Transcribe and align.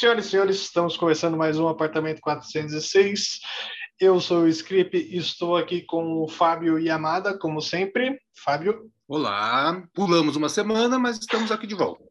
Senhoras 0.00 0.24
e 0.24 0.30
senhores, 0.30 0.56
estamos 0.62 0.96
começando 0.96 1.36
mais 1.36 1.58
um 1.58 1.68
Apartamento 1.68 2.22
406. 2.22 3.38
Eu 4.00 4.18
sou 4.18 4.44
o 4.44 4.48
Script 4.48 4.96
e 4.96 5.18
estou 5.18 5.58
aqui 5.58 5.82
com 5.82 6.22
o 6.22 6.26
Fábio 6.26 6.78
Yamada, 6.78 7.36
como 7.36 7.60
sempre. 7.60 8.18
Fábio. 8.42 8.90
Olá, 9.06 9.86
pulamos 9.92 10.36
uma 10.36 10.48
semana, 10.48 10.98
mas 10.98 11.18
estamos 11.18 11.52
aqui 11.52 11.66
de 11.66 11.74
volta. 11.74 12.02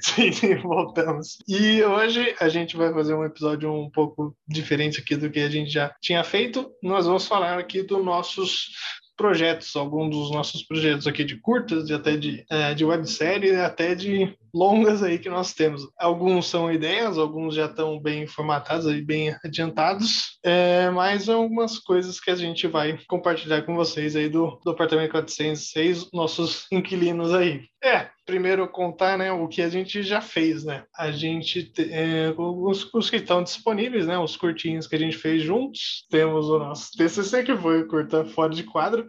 sim, 0.00 0.30
sim, 0.30 0.54
voltamos. 0.58 1.38
E 1.48 1.82
hoje 1.82 2.36
a 2.38 2.48
gente 2.48 2.76
vai 2.76 2.92
fazer 2.92 3.14
um 3.14 3.24
episódio 3.24 3.68
um 3.72 3.90
pouco 3.90 4.36
diferente 4.46 5.00
aqui 5.00 5.16
do 5.16 5.28
que 5.28 5.40
a 5.40 5.50
gente 5.50 5.72
já 5.72 5.92
tinha 6.00 6.22
feito. 6.22 6.70
Nós 6.80 7.04
vamos 7.04 7.26
falar 7.26 7.58
aqui 7.58 7.82
dos 7.82 8.04
nossos 8.04 8.68
projetos, 9.16 9.74
alguns 9.74 10.10
dos 10.10 10.30
nossos 10.30 10.62
projetos 10.62 11.08
aqui 11.08 11.24
de 11.24 11.36
curtas, 11.40 11.90
e 11.90 11.94
até 11.94 12.16
de, 12.16 12.46
é, 12.48 12.74
de 12.74 12.84
websérie, 12.84 13.56
até 13.56 13.96
de 13.96 14.38
longas 14.54 15.02
aí 15.02 15.18
que 15.18 15.28
nós 15.28 15.52
temos. 15.52 15.88
Alguns 15.98 16.46
são 16.46 16.72
ideias, 16.72 17.18
alguns 17.18 17.56
já 17.56 17.66
estão 17.66 18.00
bem 18.00 18.26
formatados 18.26 18.86
e 18.86 19.02
bem 19.02 19.34
adiantados, 19.44 20.38
é, 20.44 20.88
mas 20.90 21.28
algumas 21.28 21.78
coisas 21.78 22.20
que 22.20 22.30
a 22.30 22.36
gente 22.36 22.68
vai 22.68 22.98
compartilhar 23.08 23.62
com 23.62 23.74
vocês 23.74 24.14
aí 24.14 24.28
do, 24.28 24.60
do 24.64 24.70
apartamento 24.70 25.10
406, 25.10 26.10
nossos 26.12 26.66
inquilinos 26.70 27.34
aí. 27.34 27.64
É, 27.82 28.08
primeiro 28.24 28.66
contar 28.66 29.18
né, 29.18 29.30
o 29.30 29.46
que 29.46 29.60
a 29.60 29.68
gente 29.68 30.02
já 30.02 30.20
fez, 30.20 30.64
né? 30.64 30.84
A 30.96 31.10
gente, 31.10 31.70
é, 31.78 32.32
os, 32.36 33.10
que 33.10 33.16
estão 33.16 33.42
disponíveis, 33.42 34.06
né? 34.06 34.18
Os 34.18 34.36
curtinhos 34.36 34.86
que 34.86 34.96
a 34.96 34.98
gente 34.98 35.18
fez 35.18 35.42
juntos. 35.42 36.06
Temos 36.08 36.48
o 36.48 36.58
nosso 36.58 36.92
TCC, 36.96 37.42
que 37.42 37.56
foi 37.56 37.82
o 37.82 37.88
curta 37.88 38.24
Fora 38.24 38.54
de 38.54 38.62
Quadro, 38.62 39.06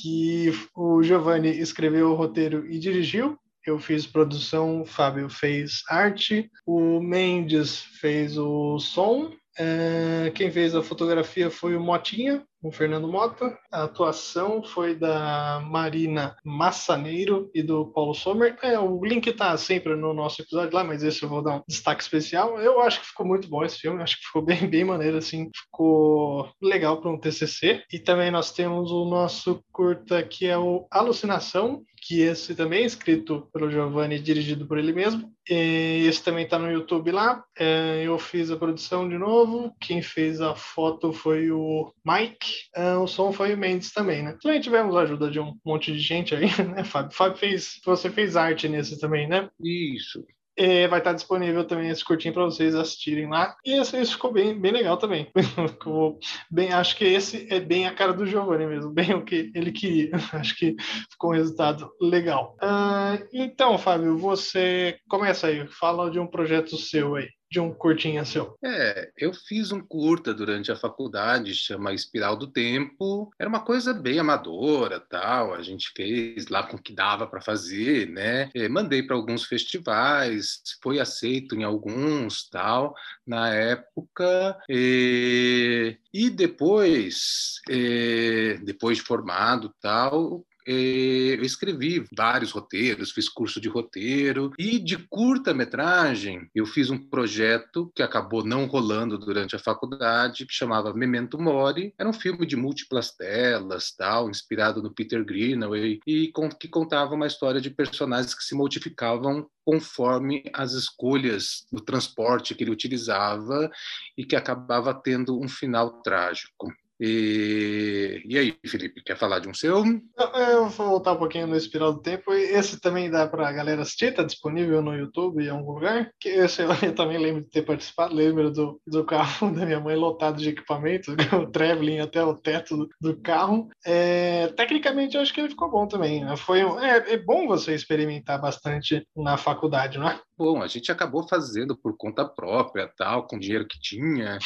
que 0.00 0.50
o 0.74 1.02
Giovanni 1.02 1.50
escreveu 1.50 2.10
o 2.10 2.14
roteiro 2.14 2.66
e 2.66 2.78
dirigiu 2.78 3.38
eu 3.70 3.78
fiz 3.78 4.06
produção, 4.06 4.82
o 4.82 4.86
Fábio 4.86 5.28
fez 5.28 5.82
arte, 5.88 6.50
o 6.66 7.00
Mendes 7.00 7.80
fez 7.80 8.38
o 8.38 8.78
som, 8.78 9.32
é, 9.58 10.30
quem 10.34 10.50
fez 10.50 10.74
a 10.74 10.82
fotografia 10.82 11.50
foi 11.50 11.74
o 11.74 11.80
Motinha, 11.80 12.44
o 12.62 12.70
Fernando 12.70 13.08
Mota. 13.08 13.58
A 13.72 13.84
atuação 13.84 14.62
foi 14.62 14.94
da 14.94 15.62
Marina 15.64 16.36
Massaneiro 16.44 17.50
e 17.54 17.62
do 17.62 17.86
Paulo 17.86 18.14
Sommer. 18.14 18.56
É, 18.62 18.78
o 18.78 19.02
link 19.02 19.26
está 19.28 19.56
sempre 19.56 19.96
no 19.96 20.12
nosso 20.12 20.42
episódio 20.42 20.74
lá, 20.74 20.84
mas 20.84 21.02
esse 21.02 21.22
eu 21.22 21.28
vou 21.28 21.42
dar 21.42 21.56
um 21.56 21.62
destaque 21.66 22.02
especial. 22.02 22.60
Eu 22.60 22.80
acho 22.82 23.00
que 23.00 23.06
ficou 23.06 23.24
muito 23.24 23.48
bom 23.48 23.64
esse 23.64 23.78
filme, 23.78 24.02
acho 24.02 24.18
que 24.18 24.26
ficou 24.26 24.42
bem, 24.42 24.68
bem 24.68 24.84
maneiro, 24.84 25.16
assim, 25.16 25.48
ficou 25.56 26.50
legal 26.60 27.00
para 27.00 27.10
um 27.10 27.18
TCC. 27.18 27.82
E 27.90 27.98
também 27.98 28.30
nós 28.30 28.52
temos 28.52 28.90
o 28.90 29.06
nosso 29.06 29.64
curta 29.72 30.22
que 30.22 30.46
é 30.46 30.58
o 30.58 30.86
Alucinação, 30.90 31.82
que 32.06 32.20
esse 32.20 32.54
também 32.54 32.84
é 32.84 32.86
escrito 32.86 33.48
pelo 33.52 33.68
Giovanni 33.68 34.14
e 34.14 34.20
dirigido 34.20 34.64
por 34.66 34.78
ele 34.78 34.92
mesmo. 34.92 35.32
E 35.48 36.04
esse 36.06 36.22
também 36.22 36.44
está 36.44 36.56
no 36.56 36.70
YouTube 36.70 37.10
lá. 37.10 37.44
É, 37.58 38.02
eu 38.04 38.16
fiz 38.16 38.48
a 38.48 38.56
produção 38.56 39.08
de 39.08 39.18
novo. 39.18 39.74
Quem 39.80 40.00
fez 40.00 40.40
a 40.40 40.54
foto 40.54 41.12
foi 41.12 41.50
o 41.50 41.92
Mike. 42.04 42.68
É, 42.76 42.94
o 42.94 43.08
som 43.08 43.32
foi 43.32 43.54
o 43.54 43.58
Mendes 43.58 43.92
também, 43.92 44.22
né? 44.22 44.36
Também 44.40 44.60
tivemos 44.60 44.94
a 44.94 45.00
ajuda 45.00 45.28
de 45.28 45.40
um 45.40 45.52
monte 45.64 45.92
de 45.92 45.98
gente 45.98 46.32
aí, 46.32 46.46
né, 46.74 46.84
Fábio? 46.84 47.16
Fábio 47.16 47.38
fez. 47.38 47.80
Você 47.84 48.08
fez 48.08 48.36
arte 48.36 48.68
nesse 48.68 49.00
também, 49.00 49.28
né? 49.28 49.48
Isso. 49.60 50.24
É, 50.56 50.88
vai 50.88 51.00
estar 51.00 51.12
disponível 51.12 51.64
também 51.64 51.90
esse 51.90 52.04
curtinho 52.04 52.32
para 52.32 52.44
vocês 52.44 52.74
assistirem 52.74 53.28
lá. 53.28 53.54
E 53.64 53.78
esse, 53.78 53.96
esse, 53.96 54.12
ficou 54.12 54.32
bem, 54.32 54.58
bem 54.58 54.72
legal 54.72 54.96
também. 54.96 55.30
ficou 55.68 56.18
bem, 56.50 56.72
acho 56.72 56.96
que 56.96 57.04
esse 57.04 57.46
é 57.50 57.60
bem 57.60 57.86
a 57.86 57.94
cara 57.94 58.12
do 58.12 58.26
Giovanni 58.26 58.66
mesmo, 58.66 58.90
bem 58.90 59.14
o 59.14 59.24
que 59.24 59.50
ele 59.54 59.72
queria. 59.72 60.10
acho 60.32 60.56
que 60.56 60.74
ficou 61.10 61.30
um 61.30 61.34
resultado 61.34 61.90
legal. 62.00 62.56
Uh, 62.62 63.26
então, 63.32 63.76
Fábio, 63.76 64.16
você 64.16 64.98
começa 65.08 65.48
aí, 65.48 65.66
fala 65.68 66.10
de 66.10 66.18
um 66.18 66.26
projeto 66.26 66.76
seu 66.76 67.16
aí 67.16 67.28
de 67.50 67.60
um 67.60 67.72
curtinha 67.72 68.24
seu? 68.24 68.56
É, 68.64 69.10
eu 69.16 69.32
fiz 69.32 69.70
um 69.70 69.80
curta 69.80 70.34
durante 70.34 70.72
a 70.72 70.76
faculdade, 70.76 71.54
chama 71.54 71.92
Espiral 71.92 72.36
do 72.36 72.46
Tempo. 72.46 73.30
Era 73.38 73.48
uma 73.48 73.64
coisa 73.64 73.94
bem 73.94 74.18
amadora, 74.18 74.98
tal. 74.98 75.54
A 75.54 75.62
gente 75.62 75.92
fez 75.94 76.48
lá 76.48 76.64
com 76.64 76.76
o 76.76 76.82
que 76.82 76.92
dava 76.92 77.26
para 77.26 77.40
fazer, 77.40 78.08
né? 78.08 78.50
É, 78.54 78.68
mandei 78.68 79.02
para 79.02 79.16
alguns 79.16 79.44
festivais, 79.44 80.60
foi 80.82 80.98
aceito 80.98 81.54
em 81.54 81.62
alguns, 81.62 82.48
tal. 82.48 82.94
Na 83.26 83.52
época, 83.54 84.58
e, 84.68 85.96
e 86.12 86.30
depois, 86.30 87.60
é, 87.70 88.58
depois 88.62 88.98
de 88.98 89.04
formado, 89.04 89.72
tal, 89.80 90.44
eu 90.66 91.42
escrevi 91.42 92.04
vários 92.16 92.50
roteiros, 92.50 93.12
fiz 93.12 93.28
curso 93.28 93.60
de 93.60 93.68
roteiro 93.68 94.52
e 94.58 94.78
de 94.78 94.96
curta-metragem 95.08 96.48
eu 96.54 96.66
fiz 96.66 96.90
um 96.90 96.98
projeto 96.98 97.90
que 97.94 98.02
acabou 98.02 98.44
não 98.44 98.66
rolando 98.66 99.18
durante 99.18 99.54
a 99.54 99.58
faculdade, 99.58 100.46
que 100.46 100.52
chamava 100.52 100.92
Memento 100.92 101.38
Mori. 101.38 101.94
Era 101.98 102.08
um 102.08 102.12
filme 102.12 102.46
de 102.46 102.56
múltiplas 102.56 103.12
telas, 103.12 103.92
tal, 103.92 104.28
inspirado 104.28 104.82
no 104.82 104.92
Peter 104.92 105.24
Greenaway 105.24 106.00
e 106.06 106.32
que 106.58 106.68
contava 106.68 107.14
uma 107.14 107.26
história 107.26 107.60
de 107.60 107.70
personagens 107.70 108.34
que 108.34 108.44
se 108.44 108.54
modificavam 108.54 109.48
conforme 109.64 110.44
as 110.52 110.72
escolhas 110.72 111.66
do 111.72 111.80
transporte 111.80 112.54
que 112.54 112.64
ele 112.64 112.70
utilizava 112.70 113.70
e 114.16 114.24
que 114.24 114.36
acabava 114.36 114.94
tendo 114.94 115.40
um 115.40 115.48
final 115.48 116.02
trágico. 116.02 116.72
E, 116.98 118.22
e 118.24 118.38
aí, 118.38 118.56
Felipe, 118.66 119.02
quer 119.02 119.16
falar 119.16 119.38
de 119.38 119.48
um 119.48 119.54
seu? 119.54 119.84
Eu 120.16 120.68
vou 120.68 120.88
voltar 120.88 121.12
um 121.12 121.18
pouquinho 121.18 121.46
no 121.46 121.56
Espiral 121.56 121.92
do 121.92 122.00
Tempo. 122.00 122.32
Esse 122.32 122.80
também 122.80 123.10
dá 123.10 123.26
para 123.26 123.46
a 123.46 123.52
galera 123.52 123.82
assistir, 123.82 124.06
está 124.06 124.22
disponível 124.22 124.80
no 124.80 124.94
YouTube 124.94 125.44
em 125.44 125.50
algum 125.50 125.72
lugar. 125.72 126.10
Que 126.18 126.30
esse 126.30 126.62
eu, 126.62 126.94
também 126.94 127.18
lembro 127.18 127.42
de 127.42 127.50
ter 127.50 127.62
participado, 127.62 128.14
lembro 128.14 128.50
do, 128.50 128.80
do 128.86 129.04
carro 129.04 129.50
da 129.52 129.66
minha 129.66 129.80
mãe 129.80 129.94
lotado 129.94 130.38
de 130.38 130.48
equipamentos, 130.48 131.14
o 131.32 131.46
traveling 131.50 132.00
até 132.00 132.24
o 132.24 132.34
teto 132.34 132.76
do, 132.76 132.88
do 133.00 133.20
carro. 133.20 133.68
É, 133.84 134.48
tecnicamente, 134.56 135.16
eu 135.16 135.22
acho 135.22 135.34
que 135.34 135.40
ele 135.40 135.50
ficou 135.50 135.70
bom 135.70 135.86
também. 135.86 136.24
Foi, 136.38 136.60
é, 136.60 137.14
é 137.14 137.18
bom 137.18 137.46
você 137.46 137.74
experimentar 137.74 138.40
bastante 138.40 139.06
na 139.14 139.36
faculdade, 139.36 139.98
não 139.98 140.08
é? 140.08 140.18
Bom, 140.38 140.62
a 140.62 140.66
gente 140.66 140.92
acabou 140.92 141.26
fazendo 141.26 141.74
por 141.74 141.96
conta 141.96 142.24
própria, 142.26 142.90
tal, 142.96 143.26
com 143.26 143.36
o 143.36 143.40
dinheiro 143.40 143.66
que 143.66 143.80
tinha, 143.80 144.38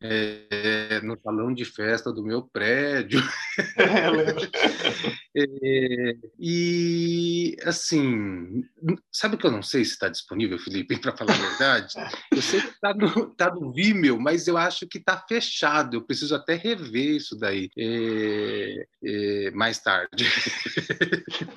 é, 0.00 1.00
no 1.02 1.18
salão 1.18 1.52
de 1.54 1.64
festa 1.64 1.97
do 2.02 2.22
meu 2.22 2.42
prédio. 2.42 3.20
É, 5.38 6.16
e, 6.38 7.56
assim, 7.64 8.64
sabe 9.12 9.36
que 9.36 9.46
eu 9.46 9.52
não 9.52 9.62
sei 9.62 9.84
se 9.84 9.92
está 9.92 10.08
disponível, 10.08 10.58
Felipe, 10.58 10.98
para 10.98 11.16
falar 11.16 11.34
a 11.34 11.36
verdade? 11.36 11.94
Eu 12.32 12.42
sei 12.42 12.60
que 12.60 12.68
está 12.68 12.94
no, 12.94 13.26
tá 13.34 13.54
no 13.54 13.72
Vimeo, 13.72 14.18
mas 14.18 14.48
eu 14.48 14.56
acho 14.56 14.86
que 14.88 14.98
está 14.98 15.16
fechado. 15.28 15.96
Eu 15.96 16.02
preciso 16.02 16.34
até 16.34 16.54
rever 16.54 17.16
isso 17.16 17.38
daí 17.38 17.70
é, 17.78 18.86
é 19.04 19.50
mais 19.52 19.78
tarde. 19.78 20.24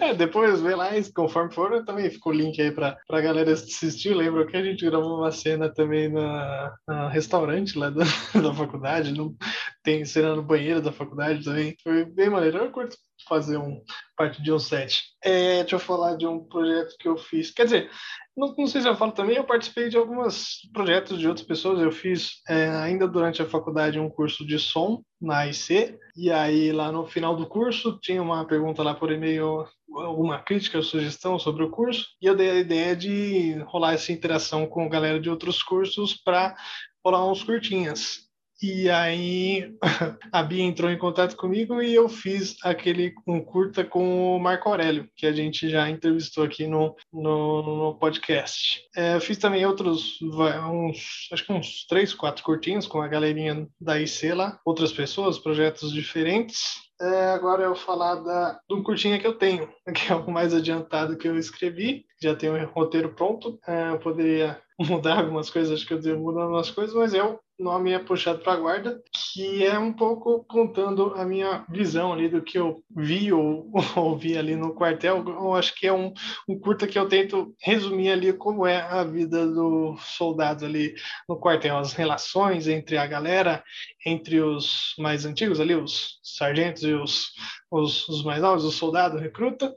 É, 0.00 0.14
depois 0.14 0.60
vê 0.60 0.74
lá, 0.74 0.90
conforme 1.14 1.52
for, 1.52 1.84
também 1.84 2.10
fica 2.10 2.28
o 2.28 2.32
link 2.32 2.60
aí 2.60 2.70
para 2.70 2.98
a 3.08 3.20
galera 3.20 3.52
assistir. 3.52 4.14
Lembro 4.14 4.46
que 4.46 4.56
a 4.56 4.62
gente 4.62 4.84
gravou 4.84 5.18
uma 5.18 5.30
cena 5.30 5.72
também 5.72 6.08
na, 6.08 6.74
na 6.86 7.08
restaurante 7.08 7.78
lá 7.78 7.90
da, 7.90 8.04
da 8.34 8.54
faculdade, 8.54 9.12
no, 9.12 9.36
tem 9.82 10.04
cena 10.04 10.34
no 10.34 10.42
banheiro 10.42 10.80
da 10.80 10.92
faculdade 10.92 11.44
também. 11.44 11.76
Foi 11.82 12.04
bem 12.04 12.30
maneiro. 12.30 12.58
Eu 12.58 12.70
curto 12.70 12.96
fazer 13.28 13.56
um 13.56 13.82
parte 14.16 14.42
de 14.42 14.52
um 14.52 14.58
set. 14.58 15.04
É, 15.22 15.60
deixa 15.60 15.76
eu 15.76 15.80
falar 15.80 16.16
de 16.16 16.26
um 16.26 16.40
projeto 16.40 16.96
que 16.98 17.08
eu 17.08 17.16
fiz. 17.16 17.50
Quer 17.50 17.64
dizer, 17.64 17.90
não, 18.36 18.54
não, 18.56 18.66
sei 18.66 18.80
se 18.80 18.88
eu 18.88 18.96
falo 18.96 19.12
também, 19.12 19.36
eu 19.36 19.44
participei 19.44 19.88
de 19.88 19.96
alguns 19.96 20.60
projetos 20.72 21.18
de 21.18 21.28
outras 21.28 21.46
pessoas. 21.46 21.80
Eu 21.80 21.92
fiz 21.92 22.42
é, 22.48 22.68
ainda 22.68 23.06
durante 23.06 23.42
a 23.42 23.48
faculdade 23.48 23.98
um 23.98 24.10
curso 24.10 24.46
de 24.46 24.58
som 24.58 25.02
na 25.20 25.38
AIC, 25.38 25.98
e 26.16 26.30
aí 26.30 26.72
lá 26.72 26.90
no 26.90 27.06
final 27.06 27.36
do 27.36 27.46
curso 27.46 27.98
tinha 28.00 28.22
uma 28.22 28.44
pergunta 28.46 28.82
lá 28.82 28.94
por 28.94 29.12
e-mail, 29.12 29.66
alguma 29.94 30.40
crítica, 30.40 30.82
sugestão 30.82 31.38
sobre 31.38 31.62
o 31.62 31.70
curso, 31.70 32.06
e 32.20 32.26
eu 32.26 32.34
dei 32.34 32.50
a 32.50 32.54
ideia 32.54 32.96
de 32.96 33.58
rolar 33.66 33.94
essa 33.94 34.12
interação 34.12 34.66
com 34.66 34.88
galera 34.88 35.20
de 35.20 35.30
outros 35.30 35.62
cursos 35.62 36.14
para 36.14 36.56
rolar 37.04 37.30
uns 37.30 37.44
curtinhas. 37.44 38.31
E 38.62 38.88
aí 38.88 39.74
a 40.30 40.40
Bia 40.40 40.62
entrou 40.62 40.88
em 40.88 40.96
contato 40.96 41.36
comigo 41.36 41.82
e 41.82 41.92
eu 41.92 42.08
fiz 42.08 42.54
aquele 42.62 43.12
um 43.26 43.40
curta 43.40 43.84
com 43.84 44.36
o 44.36 44.38
Marco 44.38 44.68
Aurélio, 44.68 45.08
que 45.16 45.26
a 45.26 45.32
gente 45.32 45.68
já 45.68 45.90
entrevistou 45.90 46.44
aqui 46.44 46.68
no, 46.68 46.94
no, 47.12 47.62
no 47.62 47.98
podcast. 47.98 48.80
É, 48.94 49.18
fiz 49.18 49.36
também 49.36 49.66
outros, 49.66 50.22
uns, 50.22 51.28
acho 51.32 51.44
que 51.44 51.52
uns 51.52 51.84
três, 51.88 52.14
quatro 52.14 52.44
curtinhos 52.44 52.86
com 52.86 53.02
a 53.02 53.08
galerinha 53.08 53.66
da 53.80 54.00
IC 54.00 54.32
lá, 54.32 54.60
outras 54.64 54.92
pessoas, 54.92 55.40
projetos 55.40 55.92
diferentes. 55.92 56.80
É, 57.00 57.30
agora 57.30 57.64
eu 57.64 57.74
vou 57.74 57.76
falar 57.76 58.14
da, 58.16 58.60
de 58.68 58.76
um 58.76 58.82
curtinha 58.82 59.18
que 59.18 59.26
eu 59.26 59.34
tenho, 59.34 59.68
que 59.92 60.12
é 60.12 60.14
o 60.14 60.30
mais 60.30 60.54
adiantado 60.54 61.16
que 61.16 61.26
eu 61.26 61.36
escrevi, 61.36 62.04
já 62.22 62.36
tenho 62.36 62.54
um 62.54 62.66
roteiro 62.66 63.12
pronto. 63.12 63.58
É, 63.66 63.90
eu 63.90 63.98
poderia 63.98 64.62
mudar 64.88 65.18
algumas 65.18 65.50
coisas, 65.50 65.72
acho 65.72 65.86
que 65.86 65.94
eu 65.94 66.00
devo 66.00 66.22
mudar 66.22 66.42
algumas 66.42 66.70
coisas, 66.70 66.94
mas 66.94 67.14
eu 67.14 67.40
nome 67.62 67.92
é 67.92 67.98
Puxado 67.98 68.40
para 68.40 68.56
Guarda, 68.56 69.00
que 69.32 69.64
é 69.64 69.78
um 69.78 69.92
pouco 69.92 70.44
contando 70.44 71.14
a 71.14 71.24
minha 71.24 71.64
visão 71.68 72.12
ali 72.12 72.28
do 72.28 72.42
que 72.42 72.58
eu 72.58 72.82
vi 72.94 73.32
ou 73.32 73.70
ouvi 73.96 74.36
ali 74.36 74.56
no 74.56 74.74
quartel. 74.74 75.24
Eu 75.26 75.54
acho 75.54 75.74
que 75.74 75.86
é 75.86 75.92
um, 75.92 76.12
um 76.48 76.58
curta 76.58 76.86
que 76.86 76.98
eu 76.98 77.08
tento 77.08 77.54
resumir 77.60 78.10
ali 78.10 78.32
como 78.32 78.66
é 78.66 78.80
a 78.80 79.04
vida 79.04 79.46
do 79.46 79.96
soldado 79.98 80.64
ali 80.64 80.94
no 81.28 81.38
quartel, 81.38 81.78
as 81.78 81.92
relações 81.92 82.66
entre 82.66 82.98
a 82.98 83.06
galera, 83.06 83.62
entre 84.04 84.40
os 84.40 84.94
mais 84.98 85.24
antigos 85.24 85.60
ali, 85.60 85.74
os 85.74 86.18
sargentos 86.22 86.82
e 86.82 86.92
os, 86.92 87.30
os, 87.70 88.08
os 88.08 88.24
mais 88.24 88.42
novos, 88.42 88.64
o 88.64 88.72
soldado, 88.72 89.16
o 89.16 89.20
recruta. 89.20 89.72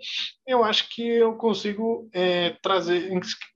Eu 0.48 0.64
acho 0.64 0.90
que 0.90 1.08
eu 1.08 1.36
consigo 1.36 2.10
é, 2.14 2.52
trazer, 2.62 3.12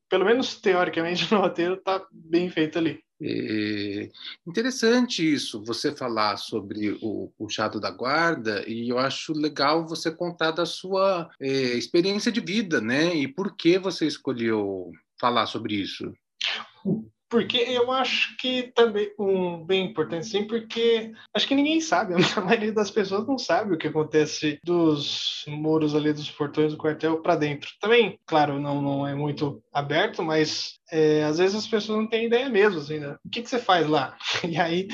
pelo 0.09 0.25
menos 0.25 0.55
teoricamente 0.55 1.29
no 1.31 1.39
roteiro, 1.39 1.77
tá 1.77 2.05
bem 2.11 2.49
feito 2.49 2.77
ali. 2.77 2.99
É 3.21 4.09
interessante 4.47 5.21
isso, 5.21 5.61
você 5.63 5.93
falar 5.93 6.37
sobre 6.37 6.97
o 7.01 7.29
puxado 7.37 7.79
da 7.79 7.91
guarda, 7.91 8.63
e 8.65 8.89
eu 8.89 8.97
acho 8.97 9.33
legal 9.33 9.85
você 9.85 10.09
contar 10.09 10.51
da 10.51 10.65
sua 10.65 11.29
é, 11.39 11.49
experiência 11.49 12.31
de 12.31 12.39
vida, 12.39 12.79
né? 12.79 13.13
E 13.13 13.27
por 13.27 13.55
que 13.57 13.77
você 13.77 14.07
escolheu 14.07 14.91
falar 15.19 15.47
sobre 15.47 15.75
isso? 15.75 16.13
Porque 17.29 17.57
eu 17.57 17.91
acho 17.91 18.35
que 18.37 18.71
também 18.73 19.13
um 19.19 19.63
bem 19.63 19.85
importante, 19.85 20.25
sim, 20.25 20.45
porque 20.47 21.11
acho 21.33 21.47
que 21.47 21.55
ninguém 21.55 21.79
sabe, 21.79 22.15
a 22.35 22.41
maioria 22.41 22.73
das 22.73 22.89
pessoas 22.89 23.27
não 23.27 23.37
sabe 23.37 23.73
o 23.73 23.77
que 23.77 23.87
acontece 23.87 24.59
dos 24.63 25.45
muros 25.47 25.95
ali 25.95 26.11
dos 26.11 26.29
portões 26.31 26.71
do 26.71 26.77
quartel 26.77 27.21
para 27.21 27.35
dentro. 27.35 27.69
Também, 27.79 28.19
claro, 28.25 28.59
não, 28.59 28.81
não 28.81 29.07
é 29.07 29.13
muito 29.13 29.61
aberto, 29.71 30.23
mas 30.23 30.79
é, 30.91 31.23
às 31.23 31.37
vezes 31.37 31.55
as 31.55 31.67
pessoas 31.67 31.99
não 31.99 32.07
têm 32.07 32.25
ideia 32.25 32.49
mesmo, 32.49 32.79
assim, 32.79 32.99
né? 32.99 33.15
O 33.23 33.29
que, 33.29 33.43
que 33.43 33.49
você 33.49 33.59
faz 33.59 33.87
lá? 33.87 34.17
E 34.49 34.57
aí, 34.59 34.87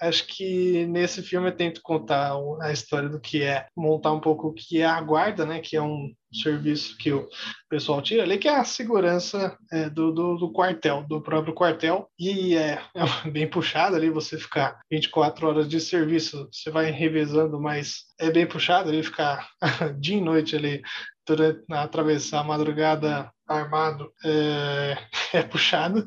acho 0.00 0.26
que 0.26 0.86
nesse 0.86 1.22
filme 1.22 1.48
eu 1.48 1.56
tento 1.56 1.80
contar 1.82 2.32
a 2.60 2.72
história 2.72 3.08
do 3.08 3.20
que 3.20 3.42
é, 3.42 3.66
montar 3.76 4.12
um 4.12 4.20
pouco 4.20 4.48
o 4.48 4.54
que 4.54 4.80
é 4.80 4.86
a 4.86 5.00
guarda, 5.00 5.44
né? 5.44 5.60
Que 5.60 5.76
é 5.76 5.82
um 5.82 6.12
serviço 6.32 6.96
que 6.96 7.12
o 7.12 7.28
pessoal 7.68 8.00
tira 8.00 8.22
ali, 8.22 8.38
que 8.38 8.48
é 8.48 8.56
a 8.56 8.64
segurança 8.64 9.56
é, 9.72 9.88
do, 9.90 10.12
do, 10.12 10.36
do, 10.36 10.52
quartel, 10.52 11.04
do 11.08 11.20
próprio 11.20 11.54
quartel. 11.54 12.08
E 12.18 12.56
é, 12.56 12.80
é, 12.94 13.30
bem 13.30 13.48
puxado 13.48 13.96
ali 13.96 14.10
você 14.10 14.38
ficar 14.38 14.80
24 14.90 15.48
horas 15.48 15.68
de 15.68 15.80
serviço, 15.80 16.48
você 16.52 16.70
vai 16.70 16.90
revezando, 16.90 17.60
mas 17.60 18.04
é 18.18 18.30
bem 18.30 18.46
puxado 18.46 18.88
ali 18.88 19.02
ficar 19.02 19.48
dia 19.98 20.18
e 20.18 20.20
noite 20.20 20.56
ali 20.56 20.82
durante 21.26 21.64
atravessar 21.72 22.40
a 22.40 22.44
madrugada 22.44 23.30
armado 23.46 24.12
é, 24.24 24.96
é 25.38 25.42
puxado. 25.42 26.06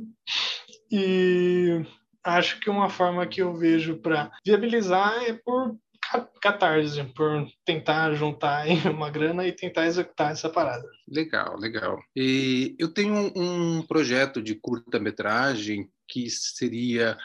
E 0.91 1.85
acho 2.23 2.59
que 2.59 2.69
uma 2.69 2.89
forma 2.89 3.27
que 3.27 3.41
eu 3.41 3.53
vejo 3.55 3.97
para 3.97 4.31
viabilizar 4.45 5.23
é 5.23 5.33
por 5.33 5.75
catarse, 6.41 7.03
por 7.15 7.47
tentar 7.65 8.13
juntar 8.13 8.65
uma 8.91 9.09
grana 9.09 9.45
e 9.47 9.51
tentar 9.51 9.85
executar 9.85 10.31
essa 10.31 10.49
parada. 10.49 10.87
Legal, 11.07 11.57
legal. 11.57 11.99
E 12.15 12.75
eu 12.79 12.93
tenho 12.93 13.31
um 13.35 13.81
projeto 13.81 14.41
de 14.41 14.55
curta-metragem 14.55 15.89
que 16.07 16.29
seria 16.29 17.17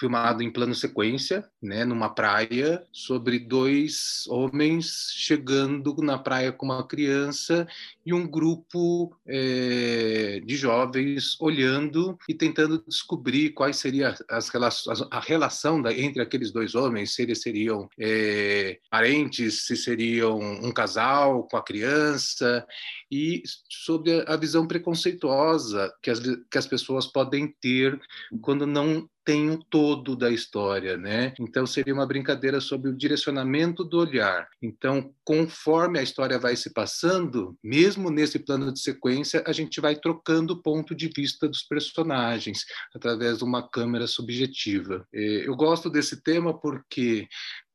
filmado 0.00 0.42
em 0.42 0.50
plano 0.50 0.74
sequência, 0.74 1.44
né, 1.62 1.84
numa 1.84 2.08
praia, 2.08 2.82
sobre 2.90 3.38
dois 3.38 4.24
homens 4.28 5.12
chegando 5.14 5.94
na 5.98 6.18
praia 6.18 6.50
com 6.50 6.64
uma 6.64 6.86
criança 6.88 7.68
e 8.04 8.14
um 8.14 8.26
grupo 8.26 9.14
é, 9.26 10.40
de 10.42 10.56
jovens 10.56 11.38
olhando 11.38 12.18
e 12.26 12.32
tentando 12.32 12.82
descobrir 12.88 13.50
quais 13.50 13.76
seriam 13.76 14.14
as 14.30 14.48
relações, 14.48 15.06
a 15.10 15.20
relação 15.20 15.82
da, 15.82 15.92
entre 15.92 16.22
aqueles 16.22 16.50
dois 16.50 16.74
homens, 16.74 17.14
se 17.14 17.20
eles 17.20 17.42
seriam 17.42 17.86
é, 17.98 18.78
parentes, 18.90 19.66
se 19.66 19.76
seriam 19.76 20.38
um 20.38 20.72
casal 20.72 21.44
com 21.44 21.58
a 21.58 21.62
criança 21.62 22.66
e 23.10 23.42
sobre 23.68 24.24
a 24.26 24.36
visão 24.36 24.66
preconceituosa 24.66 25.92
que 26.02 26.10
as, 26.10 26.20
que 26.20 26.58
as 26.58 26.66
pessoas 26.66 27.06
podem 27.06 27.52
ter 27.60 28.00
quando 28.40 28.66
não 28.66 29.08
tem 29.24 29.50
o 29.50 29.62
todo 29.70 30.16
da 30.16 30.30
história, 30.30 30.96
né? 30.96 31.34
Então 31.38 31.66
seria 31.66 31.94
uma 31.94 32.06
brincadeira 32.06 32.60
sobre 32.60 32.90
o 32.90 32.96
direcionamento 32.96 33.84
do 33.84 33.98
olhar. 33.98 34.48
Então, 34.60 35.14
conforme 35.22 35.98
a 35.98 36.02
história 36.02 36.38
vai 36.38 36.56
se 36.56 36.72
passando, 36.72 37.56
mesmo 37.62 38.10
nesse 38.10 38.38
plano 38.38 38.72
de 38.72 38.80
sequência, 38.80 39.44
a 39.46 39.52
gente 39.52 39.80
vai 39.80 39.94
trocando 39.94 40.54
o 40.54 40.62
ponto 40.62 40.94
de 40.94 41.10
vista 41.14 41.46
dos 41.48 41.62
personagens 41.62 42.64
através 42.94 43.38
de 43.38 43.44
uma 43.44 43.68
câmera 43.68 44.06
subjetiva. 44.06 45.06
É, 45.12 45.46
eu 45.46 45.54
gosto 45.54 45.90
desse 45.90 46.22
tema 46.22 46.58
porque 46.58 47.28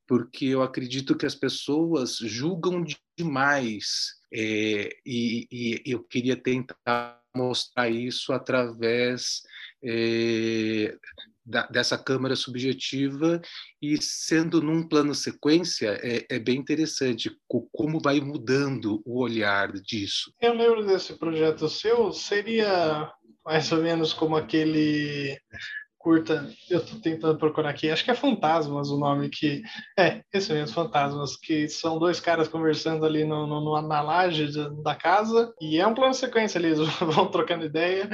porque 0.06 0.46
eu 0.46 0.62
acredito 0.62 1.16
que 1.16 1.26
as 1.26 1.34
pessoas 1.34 2.16
julgam 2.18 2.84
demais 3.18 4.16
é, 4.32 4.90
e, 5.04 5.46
e, 5.50 5.82
eu 5.86 6.02
queria 6.02 6.36
tentar 6.36 7.20
mostrar 7.34 7.88
isso 7.88 8.32
através 8.32 9.42
é, 9.84 10.96
da, 11.44 11.66
dessa 11.68 11.96
câmera 11.96 12.34
subjetiva 12.34 13.40
e 13.80 14.02
sendo 14.02 14.60
num 14.60 14.86
plano 14.86 15.14
sequência 15.14 15.98
é, 16.02 16.26
é, 16.28 16.38
bem 16.38 16.56
interessante 16.56 17.30
como 17.72 18.00
vai 18.00 18.20
mudando 18.20 19.00
o 19.04 19.20
olhar 19.20 19.72
disso. 19.72 20.32
Eu 20.40 20.54
lembro 20.54 20.84
desse 20.84 21.14
projeto 21.14 21.68
seu, 21.68 22.12
seria 22.12 23.12
mais 23.44 23.70
ou 23.70 23.80
menos 23.80 24.12
como 24.12 24.36
aquele 24.36 25.38
curta, 26.06 26.48
eu 26.70 26.78
estou 26.78 27.00
tentando 27.00 27.36
procurar 27.36 27.70
aqui, 27.70 27.90
acho 27.90 28.04
que 28.04 28.12
é 28.12 28.14
Fantasmas 28.14 28.90
o 28.90 28.96
nome 28.96 29.28
que. 29.28 29.60
É, 29.98 30.22
esse 30.32 30.52
mesmo, 30.52 30.72
Fantasmas, 30.72 31.36
que 31.36 31.68
são 31.68 31.98
dois 31.98 32.20
caras 32.20 32.46
conversando 32.46 33.04
ali 33.04 33.24
no, 33.24 33.44
no, 33.44 33.82
na 33.82 34.02
laje 34.02 34.52
da 34.84 34.94
casa, 34.94 35.52
e 35.60 35.80
é 35.80 35.86
um 35.86 35.94
plano 35.94 36.12
de 36.12 36.18
sequência 36.18 36.58
ali, 36.60 36.68
eles 36.70 36.78
vão 37.00 37.26
trocando 37.26 37.64
ideia, 37.64 38.08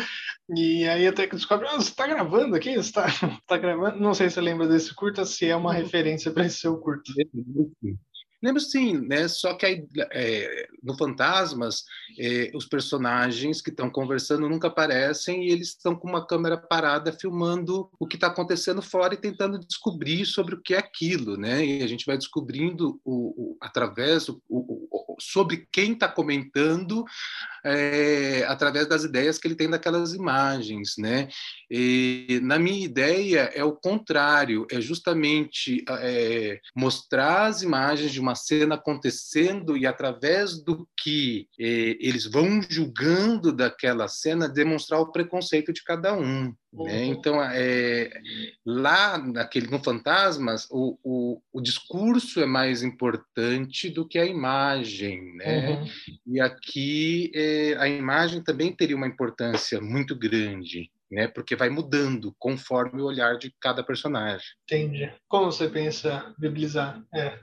e 0.57 0.89
aí 0.89 1.07
até 1.07 1.27
que 1.27 1.37
descobre, 1.37 1.69
ah, 1.69 1.75
você 1.75 1.91
está 1.91 2.07
gravando 2.07 2.57
aqui? 2.57 2.73
Você 2.73 2.89
está 2.89 3.05
tá 3.47 3.59
gravando? 3.59 4.01
Não 4.01 4.15
sei 4.15 4.31
se 4.31 4.37
você 4.37 4.41
lembra 4.41 4.67
desse 4.67 4.95
curta, 4.95 5.27
se 5.27 5.45
é 5.47 5.55
uma 5.55 5.75
referência 5.75 6.33
para 6.33 6.47
esse 6.47 6.61
seu 6.61 6.79
curta. 6.79 7.13
Lembro 8.43 8.61
sim, 8.61 8.99
né? 8.99 9.29
Só 9.29 9.55
que 9.55 9.65
aí, 9.65 9.87
é, 10.11 10.69
no 10.83 10.97
Fantasmas, 10.97 11.85
é, 12.19 12.51
os 12.55 12.67
personagens 12.67 13.63
que 13.63 13.71
estão 13.71 13.89
conversando 13.89 14.49
nunca 14.49 14.67
aparecem 14.67 15.45
e 15.45 15.53
eles 15.53 15.69
estão 15.69 15.95
com 15.95 16.09
uma 16.09 16.27
câmera 16.27 16.57
parada 16.57 17.13
filmando 17.13 17.89
o 18.01 18.07
que 18.07 18.17
está 18.17 18.27
acontecendo 18.27 18.83
fora 18.83 19.15
e 19.15 19.19
tentando 19.19 19.61
descobrir 19.61 20.27
sobre 20.27 20.57
o 20.57 20.61
que 20.61 20.75
é 20.75 20.79
aquilo, 20.79 21.37
né? 21.37 21.65
E 21.65 21.83
a 21.83 21.87
gente 21.87 22.05
vai 22.05 22.19
descobrindo 22.19 23.01
o, 23.05 23.53
o 23.53 23.57
através 23.61 24.29
o, 24.29 24.43
o, 24.49 25.02
sobre 25.31 25.67
quem 25.71 25.93
está 25.93 26.09
comentando 26.09 27.05
é, 27.65 28.45
através 28.49 28.89
das 28.89 29.05
ideias 29.05 29.39
que 29.39 29.47
ele 29.47 29.55
tem 29.55 29.71
daquelas 29.71 30.15
imagens, 30.15 30.95
né? 30.99 31.29
E, 31.71 32.41
na 32.43 32.59
minha 32.59 32.85
ideia 32.85 33.51
é 33.55 33.65
o 33.65 33.73
contrário, 33.73 34.67
é 34.71 34.81
justamente 34.81 35.85
é, 35.89 36.61
mostrar 36.75 37.47
as 37.47 37.63
imagens 37.63 38.13
de 38.13 38.21
uma 38.21 38.35
cena 38.35 38.75
acontecendo 38.75 39.77
e 39.77 39.87
através 39.87 40.63
do 40.63 40.89
que 40.97 41.47
é, 41.59 41.97
eles 42.01 42.27
vão 42.27 42.61
julgando 42.69 43.53
daquela 43.53 44.09
cena 44.09 44.49
demonstrar 44.49 45.01
o 45.01 45.13
preconceito 45.13 45.73
de 45.73 45.83
cada 45.85 46.15
um. 46.15 46.53
Né? 46.73 47.05
Então, 47.05 47.43
é, 47.43 48.11
lá 48.65 49.19
naquele, 49.19 49.67
no 49.67 49.79
Fantasmas, 49.79 50.67
o, 50.71 50.99
o, 51.05 51.43
o, 51.53 51.61
discurso 51.61 52.41
é 52.41 52.47
mais 52.47 52.83
importante 52.83 53.91
do 53.91 54.09
que 54.09 54.19
a 54.19 54.25
imagem. 54.25 55.37
Né? 55.37 55.71
Uhum. 55.71 55.87
E 56.27 56.41
aqui 56.41 57.31
é, 57.35 57.77
a 57.79 57.87
imagem 57.87 58.43
também 58.43 58.75
teria 58.75 58.97
uma 58.97 59.07
importância 59.07 59.81
muito 59.81 60.17
grande. 60.17 60.91
Né, 61.11 61.29
porque 61.29 61.55
vai 61.55 61.69
mudando 61.69 62.35
conforme 62.39 63.03
o 63.03 63.05
olhar 63.05 63.37
de 63.37 63.55
cada 63.61 63.85
personagem. 63.85 64.47
Entendi. 64.63 65.13
Como 65.29 65.53
você 65.53 65.69
pensa 65.69 66.35
viabilizar? 66.39 67.05
É, 67.15 67.39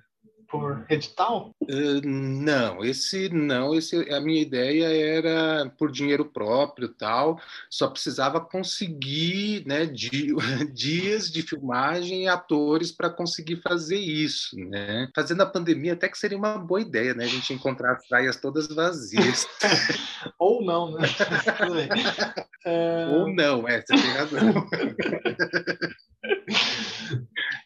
por 0.50 0.86
edital? 0.89 1.53
Uh, 1.62 2.01
não, 2.03 2.84
esse 2.84 3.29
não, 3.29 3.75
esse 3.75 3.96
a 4.12 4.20
minha 4.20 4.41
ideia 4.41 4.88
era 4.88 5.70
por 5.77 5.91
dinheiro 5.91 6.25
próprio 6.25 6.89
tal, 6.89 7.39
só 7.70 7.88
precisava 7.88 8.41
conseguir, 8.41 9.63
né, 9.65 9.86
di, 9.86 10.34
dias 10.74 11.32
de 11.32 11.44
filmagem 11.44 12.24
e 12.24 12.27
atores 12.27 12.91
para 12.91 13.10
conseguir 13.10 13.58
fazer 13.58 13.98
isso, 13.98 14.58
né? 14.58 15.08
Fazendo 15.15 15.41
a 15.41 15.46
pandemia 15.46 15.94
até 15.94 16.10
que 16.10 16.18
seria 16.18 16.38
uma 16.38 16.58
boa 16.58 16.82
ideia, 16.82 17.13
né? 17.13 17.25
A 17.25 17.27
gente 17.27 17.53
encontrar 17.53 17.94
as 17.94 18.08
praias 18.08 18.36
todas 18.38 18.68
vazias. 18.68 19.48
Ou 20.39 20.63
não, 20.63 20.94
né? 20.94 21.08
é... 22.65 23.08
Ou 23.08 23.34
não, 23.34 23.68
é, 23.68 23.82
você 23.82 23.94
tem 23.94 24.12
razão. 24.12 24.68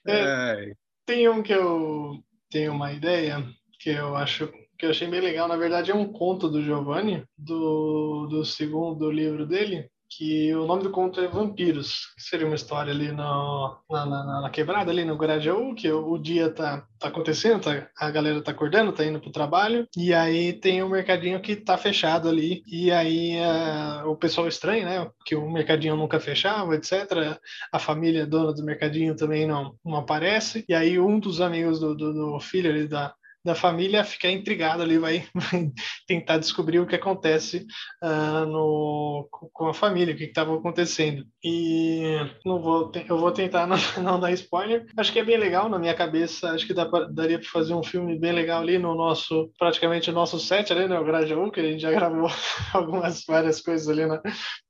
é, 0.07 0.73
tem 1.05 1.29
um 1.29 1.41
que 1.41 1.53
eu 1.53 2.23
tem 2.53 2.69
uma 2.69 2.93
ideia 2.93 3.43
que 3.79 3.89
eu 3.89 4.15
acho 4.15 4.47
que 4.77 4.85
eu 4.85 4.91
achei 4.91 5.07
bem 5.07 5.21
legal. 5.21 5.47
Na 5.47 5.57
verdade, 5.57 5.89
é 5.89 5.95
um 5.95 6.13
conto 6.13 6.47
do 6.47 6.61
Giovanni, 6.61 7.25
do, 7.35 8.27
do 8.27 8.45
segundo 8.45 9.09
livro 9.09 9.47
dele, 9.47 9.89
que 10.17 10.53
o 10.55 10.65
nome 10.65 10.83
do 10.83 10.91
conto 10.91 11.19
é 11.19 11.27
Vampiros, 11.27 12.13
que 12.15 12.23
seria 12.23 12.45
uma 12.45 12.55
história 12.55 12.93
ali 12.93 13.11
no, 13.11 13.77
na, 13.89 14.05
na, 14.05 14.41
na, 14.41 14.49
quebrada, 14.49 14.91
ali 14.91 15.03
no 15.03 15.17
Grajaú, 15.17 15.73
que 15.75 15.91
o, 15.91 16.11
o, 16.11 16.17
dia 16.17 16.49
tá, 16.49 16.85
tá 16.99 17.07
acontecendo, 17.07 17.61
tá, 17.61 17.89
a 17.97 18.11
galera 18.11 18.41
tá 18.41 18.51
acordando, 18.51 18.91
tá 18.91 19.05
indo 19.05 19.19
pro 19.19 19.31
trabalho, 19.31 19.87
e 19.97 20.13
aí 20.13 20.53
tem 20.53 20.83
um 20.83 20.89
mercadinho 20.89 21.41
que 21.41 21.55
tá 21.55 21.77
fechado 21.77 22.29
ali, 22.29 22.63
e 22.67 22.91
aí 22.91 23.37
uh, 23.39 24.09
o 24.09 24.15
pessoal 24.15 24.47
estranha, 24.47 24.85
né, 24.85 25.11
que 25.25 25.35
o 25.35 25.49
mercadinho 25.49 25.95
nunca 25.95 26.19
fechava, 26.19 26.75
etc. 26.75 27.39
A 27.71 27.79
família 27.79 28.25
dona 28.25 28.53
do 28.53 28.63
mercadinho 28.63 29.15
também 29.15 29.47
não, 29.47 29.75
não 29.83 29.97
aparece, 29.97 30.63
e 30.67 30.73
aí 30.73 30.99
um 30.99 31.19
dos 31.19 31.41
amigos 31.41 31.79
do, 31.79 31.95
do, 31.95 32.13
do 32.13 32.39
filho 32.39 32.69
ali 32.69 32.87
da, 32.87 33.13
da 33.43 33.53
família 33.53 34.03
fica 34.03 34.29
intrigado 34.29 34.81
ali, 34.81 34.97
vai, 34.97 35.27
vai 35.35 35.71
tentar 36.07 36.37
descobrir 36.37 36.79
o 36.79 36.87
que 36.87 36.95
acontece 36.95 37.65
uh, 38.01 38.45
no, 38.45 39.27
com 39.51 39.67
a 39.67 39.73
família, 39.73 40.13
o 40.13 40.17
que 40.17 40.23
estava 40.23 40.55
acontecendo. 40.55 41.25
E 41.43 42.17
não 42.45 42.61
vou, 42.61 42.91
eu 43.07 43.17
vou 43.17 43.31
tentar 43.31 43.67
não, 43.67 43.77
não, 44.01 44.19
dar 44.19 44.31
spoiler. 44.31 44.85
Acho 44.95 45.11
que 45.11 45.19
é 45.19 45.25
bem 45.25 45.37
legal 45.37 45.67
na 45.67 45.77
minha 45.77 45.93
cabeça. 45.93 46.51
Acho 46.51 46.65
que 46.65 46.73
dá 46.73 46.85
daria 47.11 47.39
para 47.39 47.49
fazer 47.49 47.73
um 47.73 47.83
filme 47.83 48.17
bem 48.17 48.31
legal 48.31 48.61
ali 48.61 48.77
no 48.77 48.95
nosso, 48.95 49.51
praticamente 49.59 50.09
o 50.09 50.13
nosso 50.13 50.39
set 50.39 50.71
ali, 50.71 50.87
né, 50.87 50.97
o 50.97 51.03
Grajaú, 51.03 51.51
que 51.51 51.59
a 51.59 51.63
gente 51.63 51.81
já 51.81 51.91
gravou 51.93 52.29
algumas 52.73 53.23
várias 53.25 53.59
coisas 53.61 53.89
ali 53.89 54.05
na, 54.05 54.21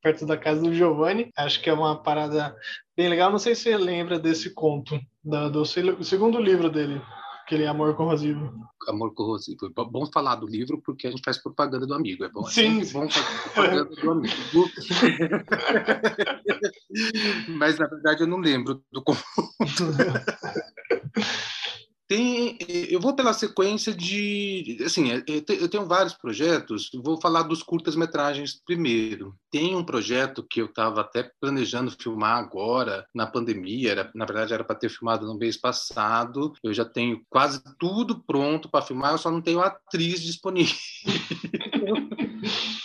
perto 0.01 0.25
da 0.25 0.38
casa 0.38 0.62
do 0.62 0.74
Giovanni. 0.74 1.32
Acho 1.38 1.62
que 1.62 1.70
é 1.70 1.74
uma 1.74 2.01
parada 2.01 2.56
bem 2.98 3.08
legal. 3.08 3.32
Não 3.32 3.39
sei 3.39 3.53
se 3.53 3.63
você 3.63 3.77
lembra 3.77 4.18
desse 4.18 4.53
conto, 4.53 5.00
do 5.24 5.63
segundo 5.65 6.39
livro 6.39 6.70
dele. 6.70 7.00
Aquele 7.43 7.67
amor 7.67 7.95
corrosivo. 7.95 8.51
Amor 8.88 9.13
corrosivo. 9.13 9.69
Bom 9.69 10.05
falar 10.05 10.35
do 10.35 10.47
livro 10.47 10.81
porque 10.81 11.07
a 11.07 11.12
gente 11.12 11.21
faz 11.23 11.38
propaganda 11.38 11.85
do 11.85 11.93
amigo. 11.93 12.23
É 12.23 12.29
bom, 12.29 12.45
sim, 12.45 12.81
é 12.81 12.85
bom 12.85 13.09
fazer 13.09 13.43
propaganda 13.43 13.83
do 13.83 14.12
amigo. 14.12 14.33
Mas 17.50 17.77
na 17.77 17.88
verdade 17.88 18.21
eu 18.21 18.27
não 18.27 18.38
lembro 18.38 18.81
do 18.91 19.03
conto. 19.03 19.21
Tem, 22.07 22.57
eu 22.89 23.01
vou 23.01 23.15
pela 23.15 23.33
sequência 23.33 23.93
de, 23.93 24.77
assim, 24.85 25.12
é, 25.12 25.17
é, 25.17 25.43
eu 25.50 25.67
tenho 25.67 25.85
vários 25.85 26.13
projetos. 26.13 26.89
Vou 27.03 27.19
falar 27.19 27.43
dos 27.43 27.62
curtas-metragens 27.63 28.62
primeiro. 28.65 29.35
Tem 29.53 29.75
um 29.75 29.83
projeto 29.83 30.41
que 30.41 30.60
eu 30.60 30.65
estava 30.65 31.01
até 31.01 31.29
planejando 31.39 31.91
filmar 31.91 32.39
agora 32.39 33.05
na 33.13 33.27
pandemia. 33.27 33.91
Era, 33.91 34.12
na 34.15 34.25
verdade, 34.25 34.51
era 34.51 34.63
para 34.63 34.75
ter 34.75 34.89
filmado 34.89 35.27
no 35.27 35.38
mês 35.38 35.55
passado. 35.55 36.53
Eu 36.63 36.74
já 36.74 36.83
tenho 36.83 37.22
quase 37.29 37.62
tudo 37.77 38.24
pronto 38.24 38.67
para 38.67 38.83
filmar. 38.83 39.12
Eu 39.12 39.19
só 39.19 39.29
não 39.29 39.43
tenho 39.43 39.60
atriz 39.60 40.24
disponível. 40.24 40.75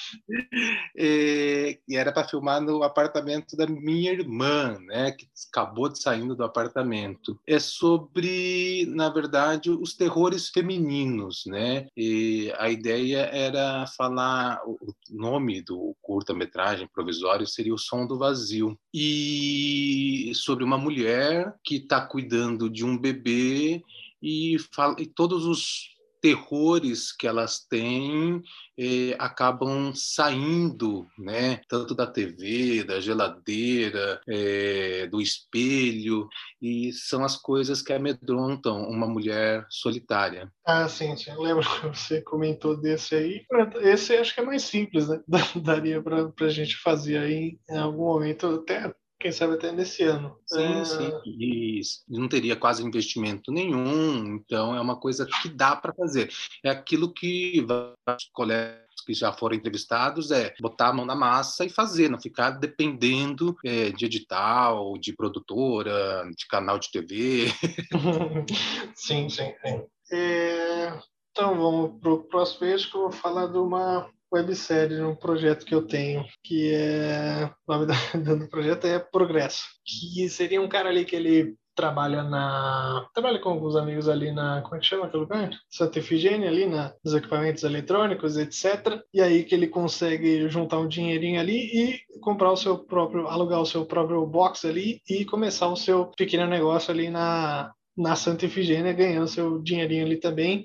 É, 0.96 1.78
e 1.88 1.96
era 1.96 2.12
para 2.12 2.26
filmar 2.28 2.60
no 2.60 2.82
apartamento 2.82 3.56
da 3.56 3.66
minha 3.66 4.12
irmã, 4.12 4.76
né, 4.80 5.12
que 5.12 5.26
acabou 5.50 5.88
de 5.88 6.02
saindo 6.02 6.34
do 6.34 6.44
apartamento. 6.44 7.38
É 7.46 7.58
sobre, 7.58 8.84
na 8.86 9.08
verdade, 9.08 9.70
os 9.70 9.94
terrores 9.94 10.48
femininos, 10.48 11.44
né? 11.46 11.86
E 11.96 12.52
a 12.58 12.68
ideia 12.68 13.20
era 13.32 13.86
falar 13.96 14.60
o 14.66 14.76
nome 15.10 15.62
do 15.62 15.96
curta-metragem 16.02 16.57
provisório 16.92 17.46
seria 17.46 17.74
o 17.74 17.78
Som 17.78 18.06
do 18.06 18.18
Vazio. 18.18 18.78
E 18.92 20.32
sobre 20.34 20.64
uma 20.64 20.78
mulher 20.78 21.54
que 21.64 21.76
está 21.76 22.00
cuidando 22.00 22.68
de 22.68 22.84
um 22.84 22.98
bebê 22.98 23.82
e, 24.22 24.56
fala, 24.72 24.96
e 24.98 25.06
todos 25.06 25.44
os 25.44 25.97
terrores 26.20 27.12
que 27.12 27.26
elas 27.26 27.60
têm 27.60 28.42
eh, 28.78 29.16
acabam 29.18 29.92
saindo, 29.94 31.06
né? 31.18 31.60
Tanto 31.68 31.94
da 31.94 32.06
TV, 32.06 32.84
da 32.84 33.00
geladeira, 33.00 34.20
eh, 34.28 35.06
do 35.10 35.20
espelho, 35.20 36.28
e 36.60 36.92
são 36.92 37.24
as 37.24 37.36
coisas 37.36 37.82
que 37.82 37.92
amedrontam 37.92 38.82
uma 38.88 39.06
mulher 39.06 39.66
solitária. 39.68 40.52
Ah, 40.64 40.88
sim, 40.88 41.14
lembro 41.38 41.62
que 41.62 41.86
você 41.88 42.20
comentou 42.22 42.76
desse 42.76 43.14
aí. 43.14 43.46
Esse 43.82 44.16
acho 44.16 44.34
que 44.34 44.40
é 44.40 44.44
mais 44.44 44.62
simples, 44.62 45.08
né? 45.08 45.20
Daria 45.62 46.02
para 46.02 46.32
a 46.40 46.48
gente 46.48 46.76
fazer 46.76 47.18
aí 47.18 47.58
em 47.68 47.78
algum 47.78 48.04
momento, 48.04 48.46
até 48.46 48.92
quem 49.18 49.32
sabe 49.32 49.54
até 49.54 49.72
nesse 49.72 50.02
ano. 50.04 50.38
Sim, 50.46 50.80
é... 50.80 50.84
sim. 50.84 51.12
E 51.26 51.80
não 52.08 52.28
teria 52.28 52.56
quase 52.56 52.84
investimento 52.84 53.50
nenhum, 53.50 54.36
então 54.36 54.74
é 54.74 54.80
uma 54.80 54.98
coisa 54.98 55.26
que 55.42 55.48
dá 55.48 55.74
para 55.74 55.92
fazer. 55.94 56.30
É 56.64 56.70
aquilo 56.70 57.12
que 57.12 57.64
os 58.06 58.28
colegas 58.32 58.88
que 59.04 59.14
já 59.14 59.32
foram 59.32 59.56
entrevistados 59.56 60.30
é 60.30 60.54
botar 60.60 60.88
a 60.88 60.92
mão 60.92 61.06
na 61.06 61.14
massa 61.14 61.64
e 61.64 61.70
fazer, 61.70 62.08
não 62.08 62.20
ficar 62.20 62.50
dependendo 62.50 63.56
é, 63.64 63.90
de 63.90 64.04
edital, 64.04 64.98
de 64.98 65.14
produtora, 65.14 66.28
de 66.36 66.46
canal 66.46 66.78
de 66.78 66.90
TV. 66.90 67.46
sim, 68.94 69.28
sim, 69.28 69.54
sim. 69.64 69.82
É... 70.12 70.98
Então 71.30 71.56
vamos 71.56 72.00
para 72.00 72.12
o 72.12 72.24
próximo 72.24 72.66
eixo 72.66 72.90
que 72.90 72.96
eu 72.96 73.02
vou 73.02 73.12
falar 73.12 73.46
de 73.46 73.58
uma 73.58 74.10
websérie, 74.32 75.00
um 75.02 75.14
projeto 75.14 75.64
que 75.64 75.74
eu 75.74 75.86
tenho, 75.86 76.24
que 76.42 76.72
é. 76.74 77.50
O 77.66 77.72
nome 78.18 78.40
do 78.40 78.48
projeto 78.48 78.86
é 78.86 78.98
Progresso. 78.98 79.64
Que 79.84 80.28
seria 80.28 80.60
um 80.60 80.68
cara 80.68 80.88
ali 80.88 81.04
que 81.04 81.16
ele 81.16 81.56
trabalha 81.78 82.24
na. 82.24 83.06
Trabalha 83.14 83.38
com 83.38 83.50
alguns 83.50 83.76
amigos 83.76 84.08
ali 84.08 84.32
na. 84.32 84.62
Como 84.62 84.74
é 84.74 84.80
que 84.80 84.86
chama 84.86 85.06
aquele 85.06 85.22
lugar? 85.22 85.50
Santa 85.70 86.00
Efigênia, 86.00 86.48
ali 86.48 86.66
na, 86.66 86.92
nos 87.04 87.14
equipamentos 87.14 87.62
eletrônicos, 87.62 88.36
etc. 88.36 89.00
E 89.14 89.20
aí 89.20 89.44
que 89.44 89.54
ele 89.54 89.68
consegue 89.68 90.48
juntar 90.48 90.80
um 90.80 90.88
dinheirinho 90.88 91.40
ali 91.40 91.56
e 91.72 92.00
comprar 92.20 92.50
o 92.50 92.56
seu 92.56 92.78
próprio. 92.78 93.28
alugar 93.28 93.60
o 93.60 93.66
seu 93.66 93.86
próprio 93.86 94.26
box 94.26 94.64
ali 94.64 95.00
e 95.08 95.24
começar 95.24 95.68
o 95.68 95.76
seu 95.76 96.06
pequeno 96.16 96.46
negócio 96.46 96.90
ali 96.90 97.08
na, 97.10 97.72
na 97.96 98.16
Santa 98.16 98.46
Efigênia, 98.46 98.92
ganhando 98.92 99.28
seu 99.28 99.62
dinheirinho 99.62 100.04
ali 100.04 100.16
também, 100.16 100.64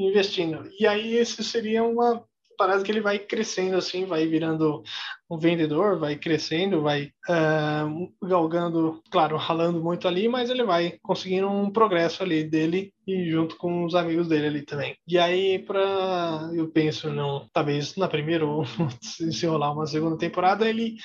investindo. 0.00 0.66
E 0.80 0.86
aí 0.86 1.14
esse 1.14 1.44
seria 1.44 1.84
uma 1.84 2.24
parece 2.56 2.84
que 2.84 2.92
ele 2.92 3.00
vai 3.00 3.18
crescendo 3.18 3.76
assim, 3.76 4.04
vai 4.04 4.26
virando 4.26 4.82
um 5.30 5.38
vendedor, 5.38 5.98
vai 5.98 6.16
crescendo, 6.16 6.82
vai 6.82 7.10
uh, 7.28 8.26
galgando, 8.26 9.02
claro, 9.10 9.36
ralando 9.36 9.82
muito 9.82 10.06
ali, 10.06 10.28
mas 10.28 10.50
ele 10.50 10.64
vai 10.64 10.98
conseguindo 11.02 11.48
um 11.48 11.70
progresso 11.70 12.22
ali 12.22 12.44
dele 12.44 12.92
e 13.06 13.30
junto 13.30 13.56
com 13.56 13.84
os 13.84 13.94
amigos 13.94 14.28
dele 14.28 14.46
ali 14.46 14.62
também. 14.62 14.96
E 15.06 15.18
aí, 15.18 15.58
para 15.58 16.50
eu 16.54 16.68
penso, 16.70 17.10
não, 17.10 17.46
talvez 17.52 17.96
na 17.96 18.08
primeira 18.08 18.44
ou 18.46 18.64
se 19.00 19.46
rolar 19.46 19.72
uma 19.72 19.86
segunda 19.86 20.16
temporada, 20.16 20.68
ele 20.68 20.96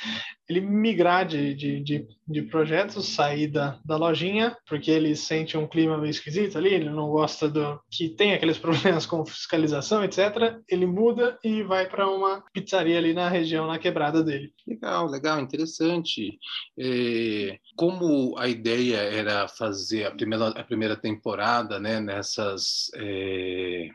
ele 0.49 0.61
migrar 0.61 1.27
de, 1.27 1.53
de, 1.53 1.79
de, 1.79 2.07
de, 2.27 2.41
projetos, 2.41 3.09
sair 3.09 3.47
da, 3.47 3.79
da 3.85 3.95
lojinha, 3.95 4.57
porque 4.67 4.89
ele 4.89 5.15
sente 5.15 5.55
um 5.55 5.67
clima 5.67 5.95
meio 5.97 6.09
esquisito 6.09 6.57
ali, 6.57 6.73
ele 6.73 6.89
não 6.89 7.09
gosta 7.09 7.47
do 7.47 7.79
que 7.91 8.09
tem 8.09 8.33
aqueles 8.33 8.57
problemas 8.59 9.05
com 9.05 9.23
fiscalização, 9.23 10.03
etc. 10.03 10.57
Ele 10.67 10.87
muda 10.87 11.37
e 11.43 11.61
vai 11.61 11.87
para 11.87 12.09
uma 12.09 12.43
pizzaria 12.51 12.97
ali 12.97 13.13
na 13.13 13.29
região, 13.29 13.67
na 13.67 13.77
quebrada 13.77 14.23
dele. 14.23 14.51
Legal, 14.67 15.05
legal, 15.07 15.39
interessante. 15.39 16.39
É, 16.77 17.59
como 17.75 18.35
a 18.37 18.47
ideia 18.47 18.97
era 18.97 19.47
fazer 19.47 20.05
a 20.05 20.11
primeira, 20.11 20.47
a 20.47 20.63
primeira 20.63 20.95
temporada 20.95 21.79
né, 21.79 21.99
nessas. 21.99 22.89
É 22.95 23.89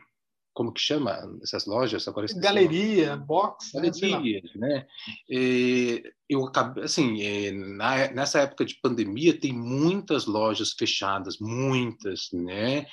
como 0.55 0.71
que 0.71 0.79
chama 0.79 1.19
essas 1.43 1.65
lojas? 1.65 2.07
Agora 2.07 2.25
Galeria, 2.37 3.17
box, 3.17 3.73
né, 3.75 3.91
galerias, 3.91 4.55
né? 4.55 4.87
E 5.29 6.01
eu 6.29 6.49
assim, 6.81 7.51
na, 7.75 8.09
nessa 8.11 8.39
época 8.39 8.63
de 8.63 8.79
pandemia 8.81 9.37
tem 9.37 9.51
muitas 9.51 10.25
lojas 10.25 10.71
fechadas, 10.71 11.37
muitas, 11.39 12.29
né? 12.31 12.87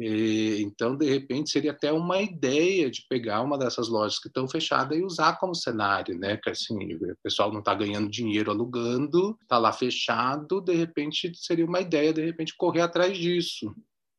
E, 0.00 0.62
então, 0.62 0.96
de 0.96 1.06
repente, 1.08 1.50
seria 1.50 1.72
até 1.72 1.92
uma 1.92 2.20
ideia 2.22 2.90
de 2.90 3.04
pegar 3.08 3.42
uma 3.42 3.58
dessas 3.58 3.88
lojas 3.88 4.18
que 4.18 4.28
estão 4.28 4.48
fechadas 4.48 4.96
e 4.98 5.04
usar 5.04 5.38
como 5.38 5.54
cenário, 5.54 6.18
né? 6.18 6.38
Que 6.38 6.48
assim, 6.48 6.94
o 6.94 7.16
pessoal 7.22 7.52
não 7.52 7.60
está 7.60 7.74
ganhando 7.74 8.10
dinheiro 8.10 8.50
alugando, 8.50 9.38
está 9.42 9.58
lá 9.58 9.72
fechado, 9.72 10.62
de 10.62 10.74
repente 10.74 11.30
seria 11.34 11.66
uma 11.66 11.80
ideia, 11.80 12.12
de 12.12 12.24
repente, 12.24 12.56
correr 12.56 12.80
atrás 12.80 13.18
disso. 13.18 13.72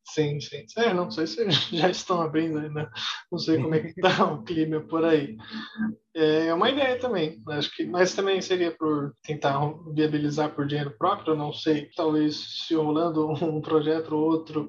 Sim, 0.06 0.40
sim. 0.42 0.66
É, 0.78 0.94
não 0.94 1.10
sei 1.10 1.26
se 1.26 1.46
já 1.76 1.90
estão 1.90 2.22
abrindo 2.22 2.60
ainda. 2.60 2.92
Não 3.32 3.40
sei 3.40 3.58
como 3.62 3.74
é 3.74 3.80
que 3.80 3.88
está 3.88 4.26
o 4.32 4.44
clima 4.44 4.82
por 4.82 5.04
aí. 5.06 5.38
É 6.16 6.54
uma 6.54 6.70
ideia 6.70 7.00
também. 7.00 7.42
Acho 7.50 7.72
que, 7.76 7.86
mas 7.86 8.14
também 8.14 8.42
seria 8.42 8.72
por 8.72 9.16
tentar 9.24 9.60
viabilizar 9.96 10.54
por 10.54 10.68
dinheiro 10.68 10.96
próprio. 10.98 11.36
Não 11.36 11.54
sei. 11.54 11.90
Talvez 11.96 12.66
se 12.68 12.76
rolando 12.76 13.28
um 13.44 13.62
projeto 13.62 14.14
ou 14.14 14.24
outro, 14.24 14.68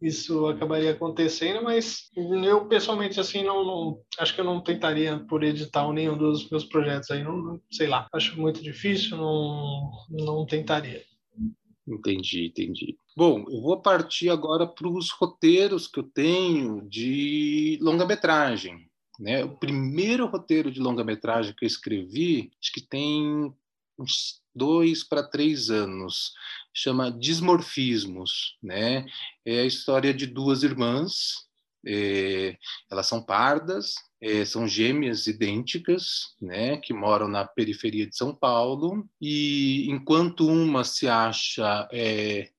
isso 0.00 0.46
acabaria 0.46 0.92
acontecendo. 0.92 1.62
Mas 1.64 2.08
eu 2.16 2.66
pessoalmente 2.68 3.20
assim 3.20 3.44
não, 3.44 3.64
não 3.64 4.00
acho 4.20 4.34
que 4.34 4.40
eu 4.40 4.44
não 4.44 4.62
tentaria 4.62 5.18
por 5.28 5.42
edital 5.42 5.92
nenhum 5.92 6.16
dos 6.16 6.48
meus 6.50 6.64
projetos 6.64 7.10
aí. 7.10 7.22
Não 7.24 7.60
sei 7.70 7.88
lá. 7.88 8.06
Acho 8.14 8.40
muito 8.40 8.62
difícil. 8.62 9.16
Não, 9.16 9.90
não 10.10 10.46
tentaria. 10.46 11.02
Entendi, 11.86 12.46
entendi. 12.46 12.98
Bom, 13.16 13.44
eu 13.48 13.60
vou 13.60 13.80
partir 13.80 14.28
agora 14.28 14.66
para 14.66 14.88
os 14.88 15.10
roteiros 15.10 15.86
que 15.86 16.00
eu 16.00 16.02
tenho 16.02 16.82
de 16.88 17.78
longa-metragem. 17.80 18.90
Né? 19.20 19.44
O 19.44 19.56
primeiro 19.56 20.26
roteiro 20.26 20.70
de 20.70 20.80
longa-metragem 20.80 21.54
que 21.56 21.64
eu 21.64 21.66
escrevi, 21.66 22.50
acho 22.60 22.72
que 22.72 22.80
tem 22.80 23.54
uns 23.98 24.42
dois 24.54 25.04
para 25.04 25.22
três 25.22 25.70
anos, 25.70 26.32
chama 26.74 27.10
Dismorfismos. 27.10 28.58
Né? 28.60 29.06
É 29.44 29.60
a 29.60 29.66
história 29.66 30.12
de 30.12 30.26
duas 30.26 30.64
irmãs, 30.64 31.45
é, 31.86 32.56
elas 32.90 33.06
são 33.06 33.22
pardas, 33.22 33.94
é, 34.20 34.44
são 34.44 34.66
gêmeas 34.66 35.26
idênticas, 35.26 36.34
né, 36.40 36.76
que 36.78 36.92
moram 36.92 37.28
na 37.28 37.46
periferia 37.46 38.06
de 38.06 38.16
São 38.16 38.34
Paulo, 38.34 39.08
e 39.20 39.86
enquanto 39.90 40.46
uma 40.46 40.84
se 40.84 41.08
acha 41.08 41.88
é, 41.92 42.50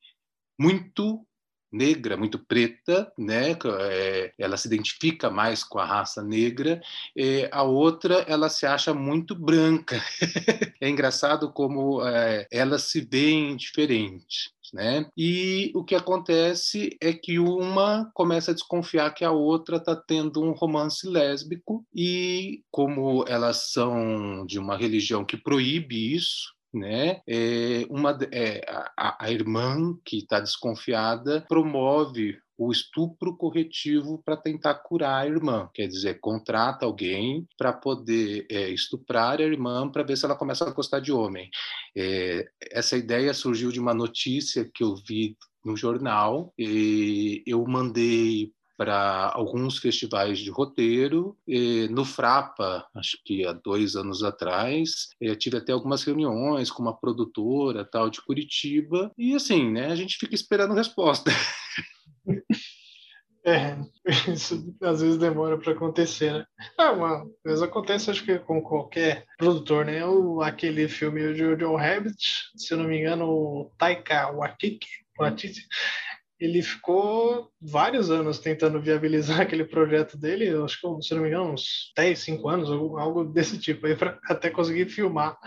muito 0.59 1.27
negra, 1.71 2.17
muito 2.17 2.39
preta, 2.39 3.11
né? 3.17 3.51
É, 3.91 4.33
ela 4.37 4.57
se 4.57 4.67
identifica 4.67 5.29
mais 5.29 5.63
com 5.63 5.79
a 5.79 5.85
raça 5.85 6.23
negra. 6.23 6.81
É, 7.15 7.49
a 7.51 7.63
outra, 7.63 8.25
ela 8.27 8.49
se 8.49 8.65
acha 8.65 8.93
muito 8.93 9.35
branca. 9.35 10.01
é 10.81 10.89
engraçado 10.89 11.51
como 11.51 12.05
é, 12.05 12.47
elas 12.51 12.83
se 12.83 13.01
veem 13.01 13.55
diferentes. 13.55 14.51
Né? 14.73 15.07
E 15.15 15.71
o 15.75 15.83
que 15.83 15.95
acontece 15.95 16.97
é 17.01 17.13
que 17.13 17.39
uma 17.39 18.09
começa 18.13 18.51
a 18.51 18.53
desconfiar 18.53 19.13
que 19.13 19.23
a 19.23 19.31
outra 19.31 19.77
está 19.77 19.95
tendo 19.95 20.41
um 20.41 20.51
romance 20.51 21.07
lésbico 21.07 21.85
e 21.93 22.63
como 22.69 23.23
elas 23.27 23.71
são 23.71 24.45
de 24.45 24.59
uma 24.59 24.77
religião 24.77 25.23
que 25.23 25.37
proíbe 25.37 26.15
isso, 26.15 26.56
né? 26.77 27.21
É 27.27 27.85
uma 27.89 28.17
é, 28.31 28.61
a, 28.95 29.25
a 29.25 29.31
irmã 29.31 29.97
que 30.05 30.17
está 30.17 30.39
desconfiada 30.39 31.45
promove 31.47 32.37
o 32.57 32.71
estupro 32.71 33.37
corretivo 33.37 34.21
para 34.25 34.35
tentar 34.35 34.73
curar 34.75 35.21
a 35.21 35.27
irmã, 35.27 35.69
quer 35.73 35.87
dizer, 35.87 36.19
contrata 36.19 36.85
alguém 36.85 37.47
para 37.55 37.71
poder 37.71 38.47
é, 38.49 38.69
estuprar 38.69 39.39
a 39.39 39.43
irmã 39.43 39.87
para 39.89 40.03
ver 40.03 40.17
se 40.17 40.25
ela 40.25 40.35
começa 40.35 40.65
a 40.67 40.73
gostar 40.73 40.99
de 40.99 41.11
homem. 41.11 41.49
É, 41.95 42.45
essa 42.71 42.97
ideia 42.97 43.33
surgiu 43.33 43.71
de 43.71 43.79
uma 43.79 43.93
notícia 43.93 44.67
que 44.73 44.83
eu 44.83 44.95
vi 44.95 45.37
no 45.63 45.77
jornal 45.77 46.51
e 46.57 47.43
eu 47.45 47.63
mandei 47.67 48.51
para 48.77 49.31
alguns 49.33 49.79
festivais 49.79 50.39
de 50.39 50.51
roteiro. 50.51 51.35
E 51.47 51.87
no 51.89 52.05
Frapa, 52.05 52.85
acho 52.95 53.17
que 53.25 53.45
há 53.45 53.51
dois 53.51 53.95
anos 53.95 54.23
atrás, 54.23 55.09
eu 55.19 55.35
tive 55.35 55.57
até 55.57 55.73
algumas 55.73 56.03
reuniões 56.03 56.69
com 56.69 56.83
uma 56.83 56.95
produtora 56.95 57.83
tal 57.83 58.09
de 58.09 58.21
Curitiba 58.21 59.11
e 59.17 59.33
assim, 59.33 59.71
né? 59.71 59.87
A 59.87 59.95
gente 59.95 60.17
fica 60.17 60.35
esperando 60.35 60.73
resposta. 60.73 61.31
É, 63.45 63.77
isso 64.29 64.75
às 64.81 64.99
vezes 64.99 65.17
demora 65.17 65.57
para 65.57 65.71
acontecer, 65.71 66.33
né? 66.33 66.45
Ah, 66.77 66.91
às 66.91 67.23
vezes 67.45 67.61
acontece, 67.61 68.11
acho 68.11 68.25
que 68.25 68.37
com 68.39 68.61
qualquer 68.61 69.25
produtor, 69.37 69.85
né? 69.85 70.05
O, 70.05 70.41
aquele 70.41 70.89
filme 70.89 71.25
o 71.25 71.33
Jojo 71.33 71.77
Rabbit, 71.77 72.51
se 72.57 72.73
eu 72.73 72.77
não 72.77 72.89
me 72.89 72.99
engano, 72.99 73.25
o 73.29 73.71
Taika 73.77 74.33
Waititi 74.33 75.65
ele 76.39 76.61
ficou 76.61 77.51
vários 77.59 78.11
anos 78.11 78.39
tentando 78.39 78.81
viabilizar 78.81 79.41
aquele 79.41 79.65
projeto 79.65 80.17
dele, 80.17 80.49
acho 80.63 80.79
que, 80.79 81.01
se 81.01 81.13
não 81.15 81.21
me 81.21 81.29
engano, 81.29 81.53
uns 81.53 81.91
10, 81.95 82.19
5 82.19 82.49
anos, 82.49 82.69
algo 82.69 83.23
desse 83.25 83.57
tipo, 83.57 83.87
aí 83.87 83.95
para 83.95 84.19
até 84.25 84.49
conseguir 84.49 84.89
filmar 84.89 85.37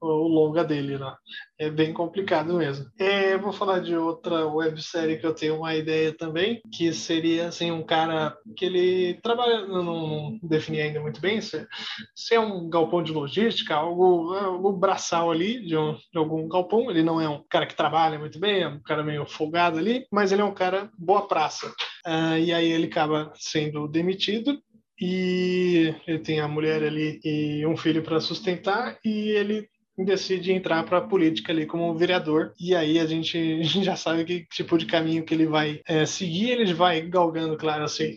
o 0.00 0.28
longa 0.28 0.64
dele 0.64 0.98
lá. 0.98 1.16
É 1.58 1.70
bem 1.70 1.92
complicado 1.92 2.54
mesmo. 2.54 2.86
É, 2.98 3.38
vou 3.38 3.52
falar 3.52 3.78
de 3.80 3.96
outra 3.96 4.46
websérie 4.46 5.18
que 5.18 5.26
eu 5.26 5.34
tenho 5.34 5.56
uma 5.56 5.74
ideia 5.74 6.12
também, 6.12 6.60
que 6.70 6.92
seria 6.92 7.48
assim 7.48 7.70
um 7.70 7.82
cara 7.82 8.36
que 8.54 8.66
ele 8.66 9.14
trabalha, 9.22 9.66
não 9.66 10.38
defini 10.42 10.82
ainda 10.82 11.00
muito 11.00 11.18
bem, 11.18 11.40
se, 11.40 11.66
se 12.14 12.34
é 12.34 12.40
um 12.40 12.68
galpão 12.68 13.02
de 13.02 13.10
logística, 13.10 13.74
algo, 13.74 14.34
algo 14.34 14.72
braçal 14.72 15.30
ali 15.30 15.64
de, 15.64 15.76
um, 15.76 15.94
de 15.94 16.18
algum 16.18 16.46
galpão. 16.46 16.90
Ele 16.90 17.02
não 17.02 17.18
é 17.18 17.28
um 17.28 17.42
cara 17.48 17.66
que 17.66 17.74
trabalha 17.74 18.18
muito 18.18 18.38
bem, 18.38 18.62
é 18.62 18.68
um 18.68 18.80
cara 18.80 19.02
meio 19.02 19.24
folgado 19.24 19.78
ali, 19.78 20.06
mas 20.12 20.32
ele 20.32 20.42
é 20.42 20.44
um 20.44 20.54
cara 20.54 20.90
boa 20.98 21.26
praça. 21.26 21.68
Uh, 22.06 22.38
e 22.38 22.52
aí 22.52 22.70
ele 22.70 22.86
acaba 22.86 23.32
sendo 23.34 23.88
demitido 23.88 24.60
e 25.00 25.94
ele 26.06 26.18
tem 26.18 26.40
a 26.40 26.48
mulher 26.48 26.82
ali 26.82 27.20
e 27.24 27.66
um 27.66 27.76
filho 27.76 28.02
para 28.02 28.20
sustentar 28.20 28.98
e 29.04 29.30
ele 29.30 29.68
decide 30.04 30.52
entrar 30.52 30.84
para 30.84 30.98
a 30.98 31.06
política 31.06 31.52
ali 31.52 31.66
como 31.66 31.94
vereador. 31.96 32.52
E 32.60 32.74
aí 32.74 32.98
a 32.98 33.06
gente 33.06 33.62
já 33.82 33.96
sabe 33.96 34.24
que 34.24 34.46
tipo 34.50 34.76
de 34.76 34.86
caminho 34.86 35.24
que 35.24 35.34
ele 35.34 35.46
vai 35.46 35.80
é, 35.86 36.04
seguir. 36.04 36.50
Ele 36.50 36.74
vai 36.74 37.00
galgando, 37.02 37.56
claro, 37.56 37.84
assim, 37.84 38.16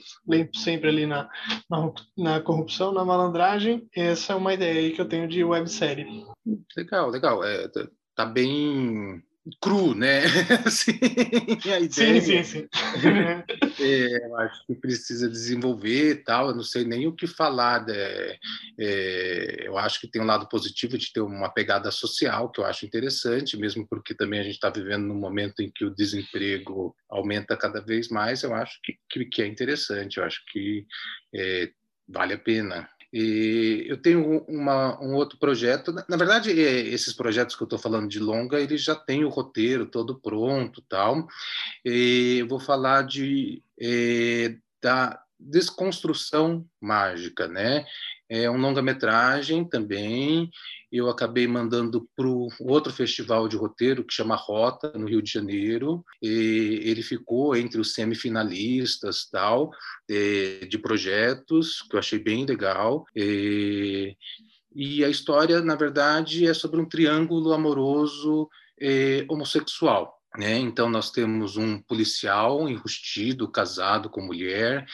sempre 0.53 0.89
ali 0.89 1.05
na, 1.05 1.29
na, 1.69 1.91
na, 2.17 2.39
corrupção, 2.41 2.91
na 2.91 3.05
malandragem. 3.05 3.87
Essa 3.95 4.33
é 4.33 4.35
uma 4.35 4.53
ideia 4.53 4.79
aí 4.79 4.91
que 4.91 5.01
eu 5.01 5.07
tenho 5.07 5.27
de 5.27 5.43
websérie. 5.43 6.25
Legal, 6.75 7.09
legal. 7.09 7.43
É, 7.43 7.69
tá, 8.15 8.25
bem 8.25 9.23
cru, 9.61 9.95
né? 9.95 10.23
assim, 10.65 10.99
a 11.71 11.79
ideia, 11.79 12.21
sim, 12.21 12.21
sim, 12.21 12.43
sim. 12.43 12.69
é, 13.79 14.25
eu 14.27 14.37
acho 14.37 14.65
que 14.67 14.75
precisa 14.75 15.29
desenvolver 15.29 16.23
tal. 16.23 16.49
Eu 16.49 16.55
não 16.55 16.63
sei 16.63 16.83
nem 16.83 17.07
o 17.07 17.15
que 17.15 17.27
falar. 17.27 17.85
Né? 17.85 18.37
É, 18.79 19.67
eu 19.67 19.77
acho 19.77 19.99
que 19.99 20.07
tem 20.07 20.21
um 20.21 20.25
lado 20.25 20.47
positivo 20.47 20.97
de 20.97 21.11
ter 21.11 21.21
uma 21.21 21.49
pegada 21.49 21.91
social 21.91 22.51
que 22.51 22.59
eu 22.59 22.65
acho 22.65 22.85
interessante, 22.85 23.57
mesmo 23.57 23.87
porque 23.87 24.13
também 24.13 24.39
a 24.39 24.43
gente 24.43 24.55
está 24.55 24.69
vivendo 24.69 25.05
num 25.05 25.19
momento 25.19 25.61
em 25.61 25.71
que 25.71 25.85
o 25.85 25.93
desemprego 25.93 26.95
aumenta 27.09 27.57
cada 27.57 27.81
vez 27.81 28.09
mais. 28.09 28.43
Eu 28.43 28.53
acho 28.53 28.79
que, 28.83 28.97
que, 29.09 29.25
que 29.25 29.41
é 29.41 29.47
interessante. 29.47 30.17
Eu 30.17 30.25
acho 30.25 30.43
que 30.51 30.85
é, 31.33 31.69
vale 32.07 32.33
a 32.33 32.39
pena. 32.39 32.89
E 33.11 33.85
eu 33.87 33.97
tenho 34.01 34.43
uma, 34.47 35.01
um 35.01 35.15
outro 35.15 35.37
projeto. 35.39 35.91
Na 36.07 36.17
verdade, 36.17 36.51
é, 36.51 36.79
esses 36.81 37.13
projetos 37.13 37.55
que 37.55 37.63
eu 37.63 37.65
estou 37.65 37.79
falando 37.79 38.07
de 38.07 38.19
longa, 38.19 38.59
eles 38.59 38.83
já 38.83 38.95
têm 38.95 39.25
o 39.25 39.29
roteiro 39.29 39.85
todo 39.85 40.19
pronto, 40.19 40.81
tal. 40.87 41.27
E 41.83 42.37
eu 42.39 42.47
vou 42.47 42.59
falar 42.59 43.03
de 43.03 43.63
é, 43.81 44.55
da 44.81 45.19
desconstrução 45.39 46.65
mágica, 46.81 47.47
né? 47.47 47.85
É 48.29 48.49
um 48.49 48.57
longa-metragem 48.57 49.65
também. 49.65 50.51
Eu 50.91 51.09
acabei 51.09 51.47
mandando 51.47 52.07
para 52.15 52.27
outro 52.59 52.93
festival 52.93 53.47
de 53.47 53.57
roteiro 53.57 54.03
que 54.03 54.13
chama 54.13 54.35
Rota 54.35 54.91
no 54.95 55.07
Rio 55.07 55.21
de 55.21 55.31
Janeiro. 55.31 56.05
E 56.21 56.79
ele 56.83 57.01
ficou 57.01 57.55
entre 57.55 57.81
os 57.81 57.93
semifinalistas 57.93 59.27
tal 59.31 59.71
de, 60.07 60.67
de 60.67 60.77
projetos 60.77 61.81
que 61.81 61.95
eu 61.95 61.99
achei 61.99 62.19
bem 62.19 62.45
legal. 62.45 63.03
E, 63.15 64.15
e 64.75 65.03
a 65.03 65.09
história, 65.09 65.59
na 65.61 65.75
verdade, 65.75 66.45
é 66.45 66.53
sobre 66.53 66.79
um 66.79 66.87
triângulo 66.87 67.51
amoroso 67.51 68.47
eh, 68.79 69.25
homossexual. 69.27 70.19
Né? 70.37 70.57
Então, 70.57 70.89
nós 70.89 71.09
temos 71.09 71.57
um 71.57 71.81
policial 71.81 72.69
enrustido, 72.69 73.51
casado 73.51 74.09
com 74.09 74.21
mulher, 74.21 74.85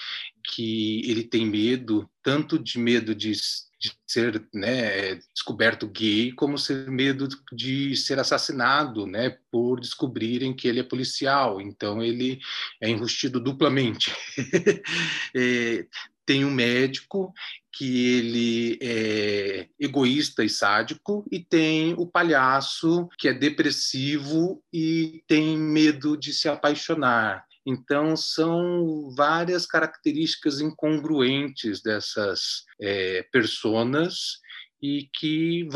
que 0.53 1.01
ele 1.09 1.23
tem 1.23 1.45
medo, 1.45 2.09
tanto 2.23 2.59
de 2.59 2.77
medo 2.77 3.15
de, 3.15 3.31
de 3.31 3.91
ser 4.05 4.47
né, 4.53 5.15
descoberto 5.33 5.87
gay, 5.87 6.31
como 6.31 6.57
ser 6.57 6.89
medo 6.89 7.27
de 7.51 7.95
ser 7.95 8.19
assassinado, 8.19 9.05
né, 9.05 9.37
por 9.51 9.79
descobrirem 9.79 10.55
que 10.55 10.67
ele 10.67 10.79
é 10.79 10.83
policial. 10.83 11.59
Então 11.59 12.03
ele 12.03 12.39
é 12.81 12.89
enrustido 12.89 13.39
duplamente. 13.39 14.13
é, 15.35 15.85
tem 16.25 16.43
um 16.43 16.51
médico 16.51 17.33
que 17.71 18.15
ele 18.17 18.79
é 18.81 19.67
egoísta 19.79 20.43
e 20.43 20.49
sádico 20.49 21.25
e 21.31 21.39
tem 21.39 21.93
o 21.93 22.07
palhaço 22.07 23.07
que 23.17 23.27
é 23.27 23.33
depressivo 23.33 24.63
e 24.73 25.23
tem 25.27 25.57
medo 25.57 26.17
de 26.17 26.33
se 26.33 26.47
apaixonar. 26.47 27.45
Então, 27.65 28.15
são 28.15 29.09
várias 29.15 29.65
características 29.65 30.59
incongruentes 30.59 31.81
dessas 31.81 32.63
é, 32.79 33.23
personas 33.31 34.39
e 34.81 35.09
que 35.13 35.67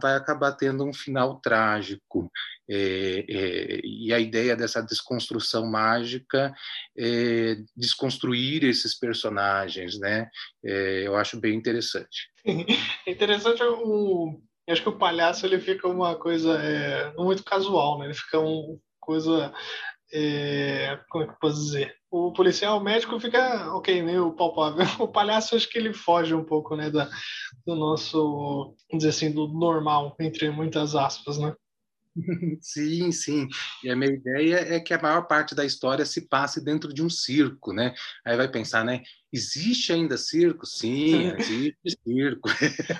vai 0.00 0.16
acabar 0.16 0.52
tendo 0.52 0.84
um 0.84 0.92
final 0.92 1.40
trágico. 1.40 2.30
É, 2.68 3.24
é, 3.28 3.80
e 3.84 4.12
a 4.12 4.18
ideia 4.18 4.56
dessa 4.56 4.82
desconstrução 4.82 5.64
mágica 5.66 6.52
é 6.96 7.56
desconstruir 7.76 8.64
esses 8.64 8.98
personagens, 8.98 9.98
né? 9.98 10.28
É, 10.64 11.06
eu 11.06 11.16
acho 11.16 11.40
bem 11.40 11.54
interessante. 11.54 12.28
É 13.06 13.10
interessante 13.10 13.62
o, 13.62 14.38
eu 14.66 14.72
acho 14.72 14.82
que 14.82 14.88
o 14.88 14.98
palhaço 14.98 15.46
ele 15.46 15.58
fica 15.58 15.88
uma 15.88 16.14
coisa 16.16 16.62
é, 16.62 17.12
muito 17.16 17.42
casual, 17.42 17.98
né? 17.98 18.06
Ele 18.06 18.14
fica 18.14 18.38
uma 18.38 18.78
coisa 19.00 19.52
é, 20.12 20.98
como 21.10 21.24
é 21.24 21.26
que 21.26 21.32
eu 21.34 21.38
posso 21.38 21.64
dizer? 21.64 21.94
O 22.10 22.32
policial, 22.32 22.78
o 22.78 22.82
médico 22.82 23.20
fica, 23.20 23.74
ok, 23.74 24.02
meio 24.02 24.32
palpável. 24.32 24.78
O 25.00 25.08
palhaço, 25.08 25.54
acho 25.54 25.68
que 25.68 25.78
ele 25.78 25.92
foge 25.92 26.34
um 26.34 26.44
pouco, 26.44 26.74
né, 26.74 26.90
da, 26.90 27.08
do 27.66 27.74
nosso, 27.74 28.76
vamos 28.90 29.04
dizer 29.04 29.10
assim, 29.10 29.30
do 29.30 29.48
normal, 29.48 30.16
entre 30.18 30.50
muitas 30.50 30.94
aspas, 30.94 31.38
né? 31.38 31.54
Sim, 32.60 33.12
sim. 33.12 33.48
E 33.84 33.90
a 33.90 33.96
minha 33.96 34.12
ideia 34.12 34.74
é 34.74 34.80
que 34.80 34.92
a 34.92 35.00
maior 35.00 35.26
parte 35.26 35.54
da 35.54 35.64
história 35.64 36.04
se 36.04 36.28
passe 36.28 36.64
dentro 36.64 36.92
de 36.92 37.02
um 37.02 37.10
circo, 37.10 37.72
né? 37.72 37.94
Aí 38.24 38.36
vai 38.36 38.48
pensar, 38.50 38.84
né? 38.84 39.02
Existe 39.32 39.92
ainda 39.92 40.16
circo? 40.16 40.66
Sim, 40.66 41.32
existe 41.38 41.98
circo. 42.04 42.48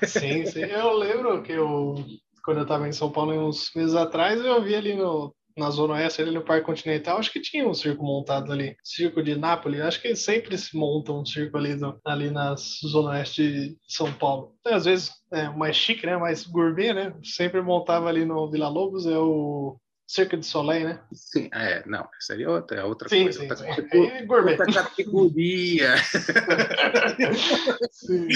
Sim, 0.07 0.47
sim. 0.47 0.61
Eu 0.61 0.93
lembro 0.93 1.43
que 1.43 1.53
eu, 1.53 1.97
quando 2.45 2.59
eu 2.59 2.63
estava 2.63 2.89
em 2.89 2.93
São 2.93 3.11
Paulo 3.11 3.33
uns 3.49 3.73
meses 3.75 3.95
atrás, 3.95 4.41
eu 4.41 4.63
vi 4.63 4.75
ali 4.75 4.95
no 4.95 5.35
na 5.59 5.71
Zona 5.71 5.95
Oeste, 5.95 6.23
ali 6.23 6.31
no 6.31 6.43
Parque 6.43 6.67
Continental, 6.67 7.19
acho 7.19 7.33
que 7.33 7.41
tinha 7.41 7.67
um 7.67 7.75
circo 7.75 8.05
montado 8.05 8.53
ali. 8.53 8.77
Circo 8.83 9.23
de 9.23 9.35
Nápoles, 9.37 9.81
acho 9.81 10.01
que 10.01 10.15
sempre 10.15 10.57
se 10.57 10.77
monta 10.77 11.13
um 11.13 11.25
circo 11.25 11.57
ali, 11.57 11.77
ali 12.05 12.31
na 12.31 12.55
Zona 12.57 13.11
Oeste 13.11 13.43
de 13.43 13.77
São 13.87 14.13
Paulo. 14.13 14.55
Então, 14.61 14.75
às 14.75 14.85
vezes, 14.85 15.13
é 15.33 15.49
mais 15.49 15.77
chique, 15.77 16.07
né? 16.07 16.17
Mais 16.17 16.47
gourmet, 16.47 16.93
né? 16.93 17.15
Sempre 17.23 17.61
montava 17.61 18.09
ali 18.09 18.25
no 18.25 18.51
Vila 18.51 18.69
Lobos, 18.69 19.07
é 19.07 19.19
o 19.19 19.79
Circo 20.09 20.39
de 20.39 20.47
Soleil, 20.47 20.89
né? 20.89 21.01
Sim, 21.13 21.51
é, 21.53 21.87
não, 21.87 22.09
aí 22.31 22.43
é 22.43 22.49
outra, 22.49 22.81
é 22.81 22.85
outra 22.85 23.09
sim, 23.11 23.25
coisa. 23.25 23.41
Sim, 23.41 23.51
outra, 23.51 23.57
sim. 23.57 23.69
Categoria, 23.69 24.15
é 24.15 24.25
gourmet. 24.25 24.51
outra 24.53 24.73
categoria. 24.73 25.97
sim. 27.93 28.29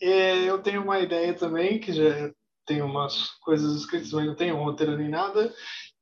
é, 0.00 0.44
eu 0.44 0.58
tenho 0.60 0.82
uma 0.82 1.00
ideia 1.00 1.34
também, 1.34 1.78
que 1.78 1.92
já 1.92 2.32
tem 2.68 2.82
umas 2.82 3.30
coisas 3.40 3.74
escritas, 3.80 4.12
mas 4.12 4.26
não 4.26 4.34
tem 4.34 4.52
roteiro 4.52 4.96
nem 4.96 5.08
nada, 5.08 5.52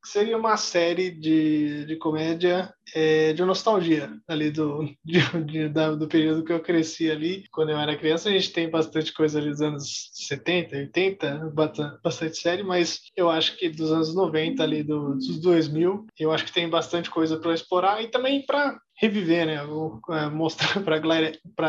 seria 0.05 0.37
uma 0.37 0.57
série 0.57 1.11
de, 1.13 1.87
de 1.87 1.97
comédia 1.97 2.75
é, 2.95 3.33
de 3.33 3.45
nostalgia 3.45 4.11
ali 4.29 4.51
do, 4.51 4.85
de, 5.05 5.21
de, 5.45 5.69
da, 5.69 5.93
do 5.93 6.07
período 6.07 6.45
que 6.45 6.53
eu 6.53 6.61
cresci 6.61 7.11
ali. 7.11 7.45
Quando 7.51 7.71
eu 7.71 7.79
era 7.79 7.97
criança, 7.97 8.29
a 8.29 8.33
gente 8.33 8.53
tem 8.53 8.71
bastante 8.71 9.13
coisa 9.13 9.39
ali 9.39 9.51
dos 9.51 9.61
anos 9.61 10.11
70, 10.13 10.77
80, 10.77 11.53
bastante 12.03 12.37
série, 12.37 12.63
mas 12.63 13.01
eu 13.17 13.31
acho 13.31 13.57
que 13.57 13.69
dos 13.69 13.91
anos 13.91 14.15
90 14.15 14.63
ali, 14.63 14.83
do, 14.83 15.15
dos 15.15 15.41
2000, 15.41 16.07
eu 16.19 16.33
acho 16.33 16.45
que 16.45 16.53
tem 16.53 16.69
bastante 16.69 17.11
coisa 17.11 17.37
para 17.39 17.55
explorar 17.55 18.03
e 18.03 18.09
também 18.09 18.45
para 18.45 18.79
reviver, 18.99 19.47
né? 19.47 19.65
Vou, 19.65 20.01
é, 20.11 20.29
mostrar 20.29 20.81
para 20.83 20.97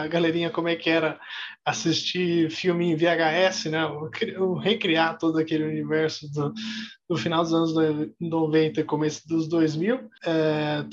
a 0.02 0.08
galerinha 0.08 0.50
como 0.50 0.70
é 0.70 0.76
que 0.76 0.90
era 0.90 1.20
assistir 1.66 2.50
filme 2.50 2.86
em 2.86 2.96
VHS, 2.96 3.66
né? 3.66 3.86
Vou 4.38 4.56
recriar 4.56 5.18
todo 5.18 5.38
aquele 5.38 5.66
universo 5.66 6.32
do, 6.32 6.54
do 7.10 7.18
final 7.18 7.44
dos 7.44 7.54
anos 7.54 7.74
90 8.20 8.80
e 8.80 8.84
começo 8.84 9.28
dos 9.28 9.48
2000, 9.48 10.10
é, 10.26 10.84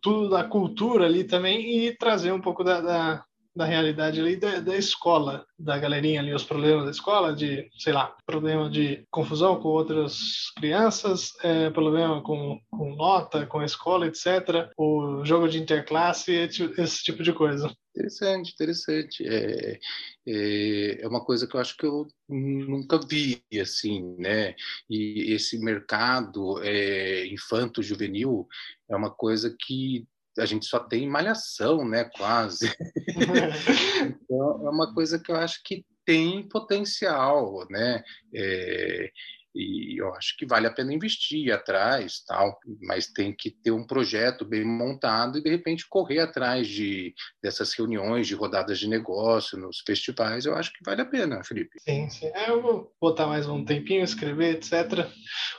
tudo, 0.00 0.28
da 0.30 0.44
cultura 0.44 1.06
ali 1.06 1.24
também 1.24 1.86
e 1.86 1.96
trazer 1.96 2.32
um 2.32 2.40
pouco 2.40 2.64
da, 2.64 2.80
da 2.80 3.24
da 3.54 3.64
realidade 3.64 4.20
ali 4.20 4.36
da, 4.36 4.60
da, 4.60 4.76
escola, 4.76 5.46
da 5.58 5.78
galerinha 5.78 6.20
ali, 6.20 6.34
os 6.34 6.44
problemas 6.44 6.84
da 6.84 6.90
escola, 6.90 7.34
de, 7.34 7.68
sei 7.78 7.92
lá, 7.92 8.14
problema 8.26 8.68
de 8.68 9.06
confusão 9.10 9.60
com 9.60 9.68
outras 9.68 10.50
crianças, 10.56 11.32
é, 11.42 11.70
problema 11.70 12.22
com, 12.22 12.58
com 12.70 12.96
nota, 12.96 13.46
com 13.46 13.60
a 13.60 13.64
escola, 13.64 14.06
etc., 14.06 14.70
o 14.76 15.24
jogo 15.24 15.48
de 15.48 15.60
interclasse, 15.60 16.32
esse 16.32 17.02
tipo 17.02 17.22
de 17.22 17.32
coisa. 17.32 17.72
Interessante, 17.96 18.52
interessante. 18.52 19.24
É, 19.24 19.78
é, 20.26 21.02
é, 21.02 21.08
uma 21.08 21.24
coisa 21.24 21.46
que 21.46 21.54
eu 21.54 21.60
acho 21.60 21.76
que 21.76 21.86
eu 21.86 22.08
nunca 22.28 22.98
vi, 22.98 23.40
assim, 23.60 24.16
né? 24.18 24.56
E 24.90 25.32
esse 25.32 25.56
mercado 25.60 26.60
é, 26.64 27.24
infanto-juvenil 27.28 28.48
é 28.90 28.96
uma 28.96 29.10
coisa 29.10 29.54
que 29.56 30.04
a 30.38 30.46
gente 30.46 30.66
só 30.66 30.78
tem 30.78 31.08
malhação, 31.08 31.86
né? 31.88 32.04
Quase. 32.16 32.72
então, 34.00 34.66
é 34.66 34.70
uma 34.70 34.92
coisa 34.92 35.18
que 35.18 35.30
eu 35.30 35.36
acho 35.36 35.62
que 35.64 35.84
tem 36.04 36.48
potencial, 36.48 37.66
né? 37.70 38.02
É, 38.34 39.10
e 39.54 40.00
eu 40.00 40.12
acho 40.14 40.36
que 40.36 40.46
vale 40.46 40.66
a 40.66 40.72
pena 40.72 40.92
investir 40.92 41.52
atrás, 41.52 42.22
tal, 42.26 42.58
mas 42.82 43.06
tem 43.06 43.34
que 43.34 43.50
ter 43.50 43.70
um 43.70 43.86
projeto 43.86 44.44
bem 44.44 44.64
montado 44.64 45.38
e 45.38 45.42
de 45.42 45.50
repente 45.50 45.86
correr 45.88 46.20
atrás 46.20 46.66
de 46.66 47.14
dessas 47.42 47.72
reuniões, 47.72 48.26
de 48.26 48.34
rodadas 48.34 48.78
de 48.78 48.88
negócio 48.88 49.58
nos 49.58 49.82
festivais. 49.86 50.44
Eu 50.44 50.54
acho 50.54 50.72
que 50.72 50.84
vale 50.84 51.02
a 51.02 51.06
pena, 51.06 51.44
Felipe. 51.44 51.78
Sim, 51.80 52.08
sim. 52.08 52.26
É, 52.34 52.50
eu 52.50 52.60
vou 52.60 52.92
botar 53.00 53.26
mais 53.26 53.46
um 53.46 53.64
tempinho, 53.64 54.02
escrever, 54.02 54.56
etc. 54.56 55.08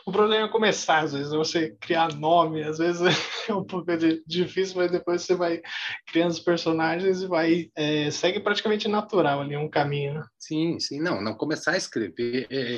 O 0.06 0.12
problema 0.12 0.48
é 0.48 0.52
começar, 0.52 1.04
às 1.04 1.14
vezes, 1.14 1.32
você 1.32 1.76
criar 1.80 2.14
nome, 2.14 2.64
às 2.64 2.78
vezes 2.78 3.02
é 3.48 3.54
um 3.54 3.64
pouco 3.64 3.86
difícil, 4.28 4.78
mas 4.78 4.92
depois 4.92 5.22
você 5.22 5.36
vai 5.36 5.62
criando 6.08 6.32
os 6.32 6.40
personagens 6.40 7.22
e 7.22 7.28
vai 7.28 7.70
é, 7.76 8.10
segue 8.12 8.40
praticamente 8.40 8.88
natural 8.88 9.42
ali 9.42 9.56
um 9.56 9.70
caminho. 9.70 10.16
Né? 10.16 10.26
Sim, 10.38 10.80
sim, 10.80 11.00
não, 11.00 11.22
não 11.22 11.34
começar 11.34 11.72
a 11.72 11.78
escrever, 11.78 12.48
é, 12.52 12.78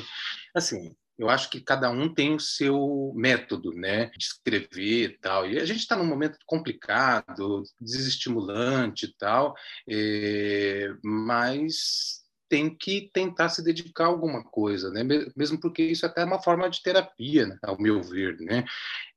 assim, 0.58 0.94
eu 1.18 1.28
acho 1.28 1.50
que 1.50 1.60
cada 1.60 1.90
um 1.90 2.12
tem 2.12 2.34
o 2.34 2.40
seu 2.40 3.12
método, 3.16 3.72
né, 3.72 4.06
de 4.16 4.24
escrever 4.24 5.10
e 5.10 5.18
tal. 5.18 5.50
E 5.50 5.58
a 5.58 5.64
gente 5.64 5.80
está 5.80 5.96
num 5.96 6.06
momento 6.06 6.38
complicado, 6.46 7.64
desestimulante 7.80 9.06
e 9.06 9.14
tal, 9.18 9.54
é, 9.88 10.88
mas 11.02 12.24
tem 12.48 12.74
que 12.74 13.10
tentar 13.12 13.48
se 13.48 13.62
dedicar 13.62 14.04
a 14.04 14.08
alguma 14.08 14.42
coisa, 14.42 14.90
né? 14.90 15.02
Mesmo 15.36 15.60
porque 15.60 15.82
isso 15.82 16.06
é 16.06 16.08
até 16.08 16.22
é 16.22 16.24
uma 16.24 16.42
forma 16.42 16.68
de 16.68 16.82
terapia, 16.82 17.46
né? 17.46 17.58
ao 17.62 17.80
meu 17.80 18.02
ver, 18.02 18.38
né? 18.40 18.64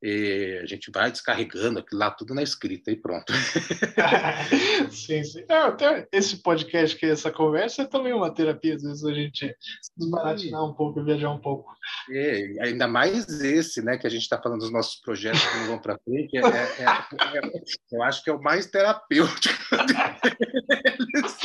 E 0.01 0.59
a 0.61 0.65
gente 0.65 0.91
vai 0.91 1.11
descarregando 1.11 1.79
aquilo 1.79 1.99
lá 1.99 2.11
tudo 2.11 2.33
na 2.33 2.41
escrita 2.43 2.91
e 2.91 2.95
pronto. 2.95 3.31
sim, 4.91 5.23
sim. 5.23 5.45
É, 5.47 5.57
até 5.57 6.07
esse 6.11 6.37
podcast 6.37 6.97
que 6.97 7.05
é 7.05 7.09
essa 7.09 7.31
conversa 7.31 7.83
é 7.83 7.85
também 7.85 8.11
uma 8.11 8.33
terapia, 8.33 8.75
às 8.75 8.83
vezes 8.83 9.03
a 9.05 9.13
gente 9.13 9.55
desbaratinar 9.95 10.65
um 10.65 10.73
pouco, 10.73 11.03
viajar 11.03 11.31
um 11.31 11.39
pouco. 11.39 11.71
É, 12.09 12.55
ainda 12.61 12.87
mais 12.87 13.27
esse, 13.41 13.81
né? 13.81 13.97
Que 13.97 14.07
a 14.07 14.09
gente 14.09 14.23
está 14.23 14.41
falando 14.41 14.61
dos 14.61 14.71
nossos 14.71 14.99
projetos 15.01 15.45
que 15.45 15.57
não 15.59 15.67
vão 15.67 15.79
para 15.79 15.99
frente. 15.99 16.37
É, 16.37 16.41
é, 16.41 17.37
é, 17.37 17.61
eu 17.91 18.03
acho 18.03 18.23
que 18.23 18.29
é 18.29 18.33
o 18.33 18.41
mais 18.41 18.65
terapêutico 18.65 19.55
deles. 19.85 21.37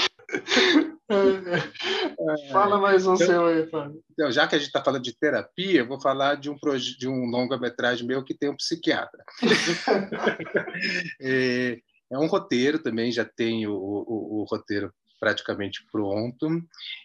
Fala 2.51 2.79
mais 2.79 3.07
um 3.07 3.15
então, 3.15 3.27
seu 3.27 3.47
aí, 3.47 3.67
Fábio. 3.67 4.03
Então, 4.13 4.31
já 4.33 4.47
que 4.47 4.55
a 4.55 4.59
gente 4.59 4.69
está 4.69 4.83
falando 4.83 5.03
de 5.03 5.17
terapia, 5.17 5.81
eu 5.81 5.87
vou 5.87 6.01
falar 6.01 6.37
de 6.37 6.51
um, 6.51 6.57
de 6.99 7.09
um 7.09 7.27
longa-metragem 7.27 8.07
meu 8.07 8.25
que 8.25 8.35
tem 8.35 8.49
um 8.51 8.57
psiquiatra. 8.57 9.25
é, 11.21 11.79
é, 12.11 12.19
um 12.19 12.27
roteiro 12.27 12.79
também, 12.79 13.13
já 13.13 13.25
tem 13.25 13.67
o, 13.67 13.75
o, 13.75 14.41
o, 14.41 14.45
roteiro 14.51 14.93
praticamente 15.21 15.87
pronto. 15.91 16.49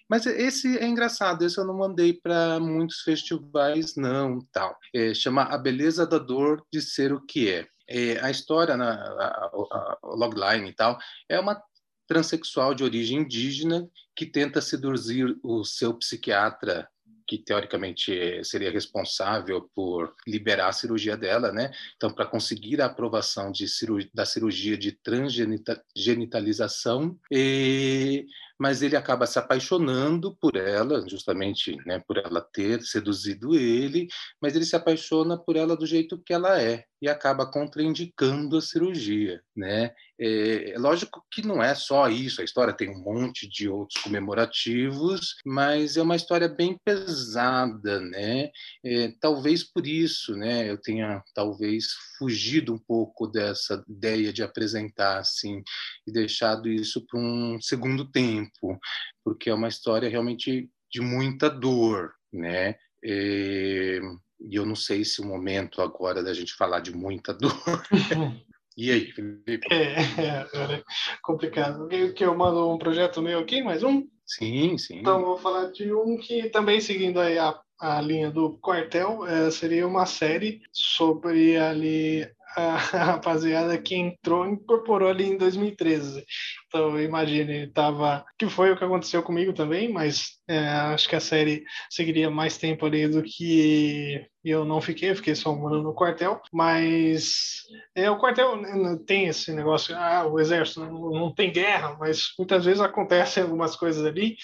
Mas 0.10 0.26
esse 0.26 0.78
é 0.78 0.86
engraçado, 0.86 1.46
esse 1.46 1.58
eu 1.58 1.66
não 1.66 1.78
mandei 1.78 2.14
para 2.14 2.60
muitos 2.60 3.02
festivais, 3.02 3.96
não. 3.96 4.40
tal. 4.52 4.76
É, 4.94 5.14
chama 5.14 5.44
A 5.44 5.58
Beleza 5.58 6.06
da 6.08 6.18
Dor 6.18 6.64
de 6.72 6.82
Ser 6.82 7.14
o 7.14 7.22
Que 7.22 7.50
É. 7.50 7.68
É, 7.94 8.20
a 8.22 8.32
história, 8.32 8.78
na, 8.78 8.94
a, 8.94 9.26
a, 9.26 9.98
a, 10.02 10.16
logline 10.16 10.70
e 10.70 10.74
tal, 10.74 10.98
é 11.28 11.38
uma 11.38 11.62
transexual 12.08 12.74
de 12.74 12.84
origem 12.84 13.20
indígena 13.20 13.88
que 14.16 14.26
tenta 14.26 14.62
seduzir 14.62 15.38
o 15.44 15.64
seu 15.64 15.94
psiquiatra 15.94 16.90
que 17.32 17.38
teoricamente 17.38 18.44
seria 18.44 18.70
responsável 18.70 19.72
por 19.74 20.14
liberar 20.28 20.68
a 20.68 20.74
cirurgia 20.74 21.16
dela, 21.16 21.50
né? 21.50 21.72
Então, 21.96 22.14
para 22.14 22.26
conseguir 22.26 22.82
a 22.82 22.88
aprovação 22.88 23.54
de 23.54 23.70
cirurgia, 23.70 24.12
da 24.14 24.26
cirurgia 24.26 24.78
de 24.78 24.92
transgenitalização, 24.92 27.18
e 27.32 28.26
mas 28.62 28.84
ele 28.84 28.96
acaba 28.96 29.26
se 29.26 29.40
apaixonando 29.40 30.38
por 30.40 30.56
ela, 30.56 31.04
justamente 31.10 31.76
né, 31.84 32.00
por 32.08 32.20
ela 32.20 32.40
ter 32.40 32.80
seduzido 32.84 33.56
ele, 33.56 34.08
mas 34.40 34.56
ele 34.56 34.66
se 34.66 34.76
apaixona 34.76 35.36
por 35.36 35.56
ela 35.56 35.76
do 35.76 35.88
jeito 35.88 36.22
que 36.24 36.32
ela 36.32 36.62
é 36.62 36.86
e 37.02 37.10
acaba 37.10 37.52
contraindicando 37.52 38.56
a 38.56 38.62
cirurgia. 38.62 39.42
Né? 39.58 39.92
É, 40.20 40.74
é 40.74 40.78
lógico 40.78 41.26
que 41.32 41.42
não 41.42 41.64
é 41.64 41.74
só 41.74 42.08
isso, 42.08 42.40
a 42.40 42.44
história 42.44 42.72
tem 42.72 42.88
um 42.92 43.02
monte 43.02 43.50
de 43.50 43.68
outros 43.68 44.00
comemorativos, 44.04 45.38
mas 45.44 45.98
é 45.98 46.02
uma 46.04 46.16
história 46.16 46.48
bem 46.48 46.78
pesada, 46.86 48.00
né? 48.00 48.52
É, 48.86 49.12
talvez 49.20 49.64
por 49.64 49.88
isso, 49.88 50.36
né, 50.36 50.70
eu 50.70 50.78
tenha 50.78 51.24
talvez 51.34 51.88
fugido 52.20 52.76
um 52.76 52.78
pouco 52.78 53.26
dessa 53.26 53.84
ideia 53.90 54.32
de 54.32 54.44
apresentar 54.44 55.18
assim 55.18 55.64
e 56.06 56.12
deixado 56.12 56.70
isso 56.70 57.04
para 57.08 57.20
um 57.20 57.60
segundo 57.60 58.06
tempo 58.06 58.51
tempo, 58.60 58.80
porque 59.24 59.50
é 59.50 59.54
uma 59.54 59.68
história 59.68 60.10
realmente 60.10 60.70
de 60.92 61.02
muita 61.02 61.50
dor, 61.50 62.14
né? 62.32 62.76
E, 63.04 64.00
e 64.40 64.56
eu 64.56 64.66
não 64.66 64.76
sei 64.76 65.04
se 65.06 65.22
o 65.22 65.26
momento 65.26 65.82
agora 65.82 66.24
da 66.24 66.34
gente 66.34 66.54
falar 66.54 66.80
de 66.80 66.96
muita 66.96 67.34
dor. 67.34 67.54
e 68.78 68.92
aí, 68.92 69.12
Felipe? 69.12 69.68
É, 69.72 69.94
é, 70.02 70.76
é 70.76 70.84
complicado. 71.22 71.88
Que 72.16 72.24
eu 72.24 72.36
mando 72.36 72.70
um 72.70 72.78
projeto 72.78 73.22
meu 73.22 73.40
aqui, 73.40 73.62
mais 73.62 73.84
um? 73.84 74.08
Sim, 74.26 74.78
sim. 74.78 75.00
Então 75.00 75.22
vou 75.22 75.38
falar 75.38 75.72
de 75.72 75.94
um 75.94 76.18
que 76.18 76.50
também 76.50 76.80
seguindo 76.80 77.20
aí 77.20 77.38
a, 77.38 77.60
a 77.80 78.00
linha 78.00 78.32
do 78.32 78.58
quartel, 78.60 79.26
é, 79.26 79.50
seria 79.52 79.88
uma 79.88 80.06
série 80.06 80.62
sobre 80.72 81.58
ali 81.58 82.30
a 82.56 82.76
rapaziada 82.78 83.78
que 83.78 83.96
entrou, 83.96 84.46
incorporou 84.46 85.10
ali 85.10 85.26
em 85.26 85.38
2013, 85.38 86.24
Então, 86.68 87.00
imagine, 87.00 87.68
tava. 87.68 88.26
Que 88.38 88.48
foi 88.50 88.72
o 88.72 88.78
que 88.78 88.84
aconteceu 88.84 89.22
comigo 89.24 89.54
também, 89.54 89.92
mas 89.92 90.40
é, 90.48 90.60
acho 90.60 91.08
que 91.08 91.16
a 91.16 91.20
série 91.20 91.64
seguiria 91.90 92.30
mais 92.30 92.58
tempo 92.58 92.86
ali 92.86 93.08
do 93.08 93.22
que 93.24 94.26
eu 94.44 94.66
não 94.66 94.82
fiquei, 94.82 95.14
fiquei 95.16 95.36
só 95.36 95.52
ano 95.52 95.84
no 95.84 95.94
quartel. 95.94 96.42
Mas 96.52 97.62
é, 97.96 98.10
o 98.10 98.18
quartel 98.18 98.58
né, 98.58 98.98
tem 99.06 99.28
esse 99.28 99.54
negócio, 99.54 99.96
ah, 99.96 100.26
o 100.26 100.40
exército 100.40 100.80
não, 100.82 101.12
não 101.12 101.34
tem 101.34 101.52
guerra, 101.52 101.96
mas 102.00 102.34
muitas 102.38 102.66
vezes 102.66 102.82
acontecem 102.82 103.44
algumas 103.44 103.76
coisas 103.76 104.06
ali 104.06 104.36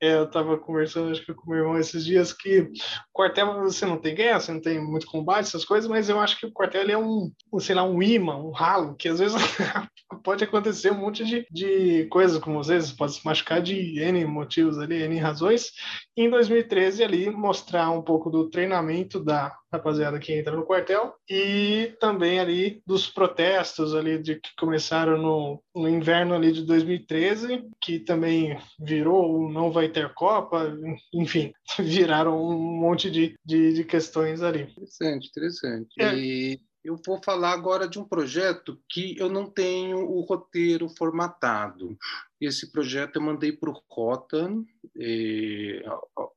é, 0.00 0.14
eu 0.14 0.24
estava 0.24 0.58
conversando 0.58 1.10
acho 1.10 1.24
que 1.24 1.32
com 1.32 1.50
meu 1.50 1.60
irmão 1.60 1.78
esses 1.78 2.04
dias 2.04 2.32
que 2.32 2.60
o 2.60 2.72
quartel 3.12 3.62
você 3.62 3.86
não 3.86 3.96
tem 3.96 4.14
guerra, 4.14 4.40
você 4.40 4.52
não 4.52 4.60
tem 4.60 4.82
muito 4.82 5.06
combate, 5.06 5.46
essas 5.46 5.64
coisas, 5.64 5.88
mas 5.88 6.08
eu 6.08 6.20
acho 6.20 6.38
que 6.38 6.46
o 6.46 6.52
quartel 6.52 6.88
é 6.88 6.98
um, 6.98 7.32
sei 7.58 7.74
lá, 7.74 7.84
um 7.84 8.02
imã, 8.02 8.36
um 8.36 8.50
ralo, 8.50 8.96
que 8.96 9.08
às 9.08 9.18
vezes 9.18 9.36
pode 10.24 10.44
acontecer 10.44 10.90
um 10.90 10.98
monte 10.98 11.24
de, 11.24 11.46
de 11.50 12.06
coisas 12.06 12.38
com 12.38 12.54
vocês, 12.54 12.92
pode 12.92 13.14
se 13.14 13.24
machucar 13.24 13.62
de 13.62 14.00
N 14.00 14.24
motivos 14.26 14.78
ali, 14.78 15.02
N 15.02 15.18
razões. 15.18 15.70
Em 16.16 16.30
2013 16.30 17.02
ali 17.02 17.30
mostrar 17.30 17.90
um 17.90 18.00
pouco 18.00 18.30
do 18.30 18.48
treinamento 18.48 19.18
da 19.18 19.56
rapaziada 19.72 20.20
que 20.20 20.32
entra 20.32 20.54
no 20.54 20.64
quartel 20.64 21.14
e 21.28 21.92
também 21.98 22.38
ali 22.38 22.80
dos 22.86 23.08
protestos 23.08 23.94
ali 23.94 24.22
de 24.22 24.36
que 24.36 24.50
começaram 24.56 25.18
no, 25.20 25.62
no 25.74 25.88
inverno 25.88 26.34
ali 26.34 26.52
de 26.52 26.62
2013, 26.62 27.68
que 27.80 27.98
também 27.98 28.56
virou 28.78 29.50
não 29.50 29.72
vai 29.72 29.88
ter 29.88 30.14
Copa, 30.14 30.72
enfim, 31.12 31.52
viraram 31.80 32.40
um 32.40 32.80
monte 32.80 33.10
de, 33.10 33.36
de, 33.44 33.74
de 33.74 33.84
questões 33.84 34.40
ali. 34.40 34.62
Interessante, 34.62 35.28
interessante. 35.28 35.88
É. 35.98 36.14
E 36.14 36.60
eu 36.84 37.00
vou 37.04 37.20
falar 37.24 37.52
agora 37.52 37.88
de 37.88 37.98
um 37.98 38.04
projeto 38.04 38.78
que 38.88 39.16
eu 39.18 39.28
não 39.30 39.48
tenho 39.48 39.98
o 39.98 40.20
roteiro 40.20 40.88
formatado. 40.90 41.96
Esse 42.40 42.70
projeto 42.70 43.16
eu 43.16 43.22
mandei 43.22 43.52
para 43.52 43.70
o 43.70 43.82
Rota 43.88 44.52
eh, 45.00 45.82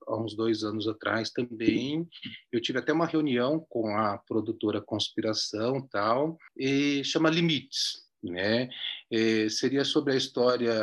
há 0.08 0.16
uns 0.16 0.36
dois 0.36 0.64
anos 0.64 0.88
atrás 0.88 1.30
também. 1.30 2.08
Eu 2.50 2.62
tive 2.62 2.80
até 2.80 2.94
uma 2.94 3.06
reunião 3.06 3.60
com 3.68 3.98
a 3.98 4.18
produtora 4.18 4.82
Conspiração 4.82 5.86
tal, 5.92 6.38
e 6.56 7.04
chama 7.04 7.30
Limites 7.30 8.07
né? 8.24 8.70
É, 9.12 9.48
seria 9.50 9.86
sobre 9.86 10.14
a 10.14 10.18
história 10.18 10.74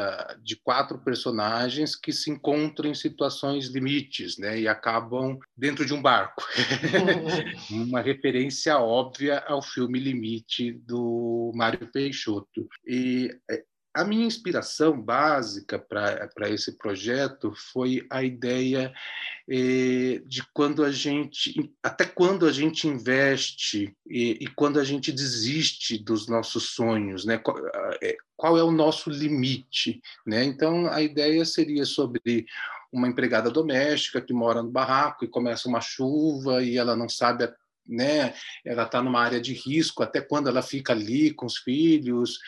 de 0.43 0.57
quatro 0.57 0.99
personagens 0.99 1.95
que 1.95 2.13
se 2.13 2.31
encontram 2.31 2.91
em 2.91 2.95
situações 2.95 3.67
limites, 3.69 4.39
né? 4.39 4.61
E 4.61 4.69
acabam 4.69 5.39
dentro 5.57 5.85
de 5.85 5.93
um 5.93 6.01
barco. 6.01 6.43
Uma 7.71 8.01
referência 8.01 8.79
óbvia 8.79 9.39
ao 9.47 9.63
filme 9.63 9.99
Limite 9.99 10.73
do 10.73 11.53
Mário 11.55 11.91
Peixoto. 11.93 12.69
E 12.87 13.31
é, 13.51 13.65
a 13.95 14.05
minha 14.05 14.27
inspiração 14.27 15.01
básica 15.01 15.79
para 15.79 16.51
esse 16.51 16.77
projeto 16.77 17.55
foi 17.73 18.05
a 18.11 18.25
ideia 18.25 18.93
eh, 19.49 20.21
de 20.27 20.43
quando 20.53 20.85
a 20.85 20.91
gente, 20.91 21.73
até 21.81 22.05
quando 22.05 22.45
a 22.45 22.51
gente 22.51 22.89
investe 22.89 23.97
e, 24.05 24.39
e, 24.41 24.47
quando 24.49 24.81
a 24.81 24.85
gente 24.85 25.13
desiste 25.13 25.97
dos 25.97 26.27
nossos 26.27 26.71
sonhos, 26.71 27.25
né? 27.25 27.39
Qual, 27.39 27.57
é, 28.03 28.17
qual 28.37 28.59
é 28.59 28.65
o 28.65 28.73
nosso 28.73 29.11
limite, 29.11 30.03
né? 30.27 30.43
Então 30.43 30.89
a 30.89 31.01
ideia 31.01 31.45
seria 31.45 31.85
sobre 31.85 32.47
uma 32.93 33.07
empregada 33.07 33.49
doméstica 33.49 34.21
que 34.21 34.33
mora 34.33 34.61
no 34.61 34.71
barraco 34.71 35.25
e 35.25 35.29
começa 35.29 35.69
uma 35.69 35.81
chuva 35.81 36.63
e 36.65 36.77
ela 36.77 36.97
não 36.97 37.09
sabe 37.09 37.49
né? 37.87 38.35
Ela 38.65 38.85
está 38.85 39.03
numa 39.03 39.21
área 39.21 39.41
de 39.41 39.53
risco, 39.53 40.03
até 40.03 40.21
quando 40.21 40.49
ela 40.49 40.63
fica 40.63 40.93
ali 40.93 41.33
com 41.33 41.47
os 41.47 41.59
filhos, 41.59 42.39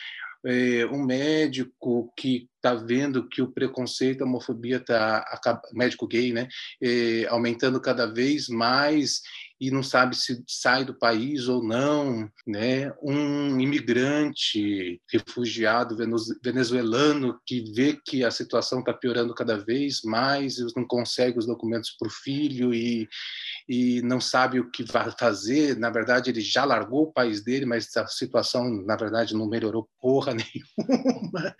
é, 0.45 0.85
um 0.85 1.03
médico 1.03 2.11
que 2.15 2.49
está 2.55 2.73
vendo 2.73 3.27
que 3.27 3.41
o 3.41 3.51
preconceito, 3.51 4.23
a 4.23 4.25
homofobia 4.25 4.77
está 4.77 5.25
médico 5.73 6.07
gay, 6.07 6.33
né, 6.33 6.47
é, 6.81 7.25
aumentando 7.27 7.79
cada 7.79 8.05
vez 8.05 8.47
mais 8.47 9.21
e 9.59 9.71
não 9.71 9.81
sabe 9.81 10.15
se 10.15 10.43
sai 10.47 10.85
do 10.85 10.93
país 10.93 11.47
ou 11.47 11.63
não, 11.63 12.29
né? 12.45 12.93
Um 13.01 13.59
imigrante, 13.59 15.01
refugiado 15.11 15.97
venezuelano 16.43 17.39
que 17.45 17.71
vê 17.73 17.97
que 18.05 18.23
a 18.23 18.31
situação 18.31 18.79
está 18.79 18.93
piorando 18.93 19.33
cada 19.33 19.57
vez 19.57 20.01
mais, 20.03 20.57
não 20.75 20.85
consegue 20.85 21.39
os 21.39 21.45
documentos 21.45 21.91
para 21.97 22.07
o 22.07 22.11
filho 22.11 22.73
e 22.73 23.07
e 23.67 24.01
não 24.01 24.21
sabe 24.21 24.59
o 24.59 24.71
que 24.71 24.83
vai 24.83 25.11
fazer. 25.19 25.77
Na 25.77 25.89
verdade, 25.89 26.29
ele 26.29 26.39
já 26.39 26.63
largou 26.63 27.03
o 27.03 27.11
país 27.11 27.43
dele, 27.43 27.65
mas 27.65 27.95
a 27.97 28.07
situação, 28.07 28.69
na 28.85 28.95
verdade, 28.95 29.35
não 29.35 29.47
melhorou 29.47 29.89
porra 29.99 30.33
nenhuma. 30.33 31.55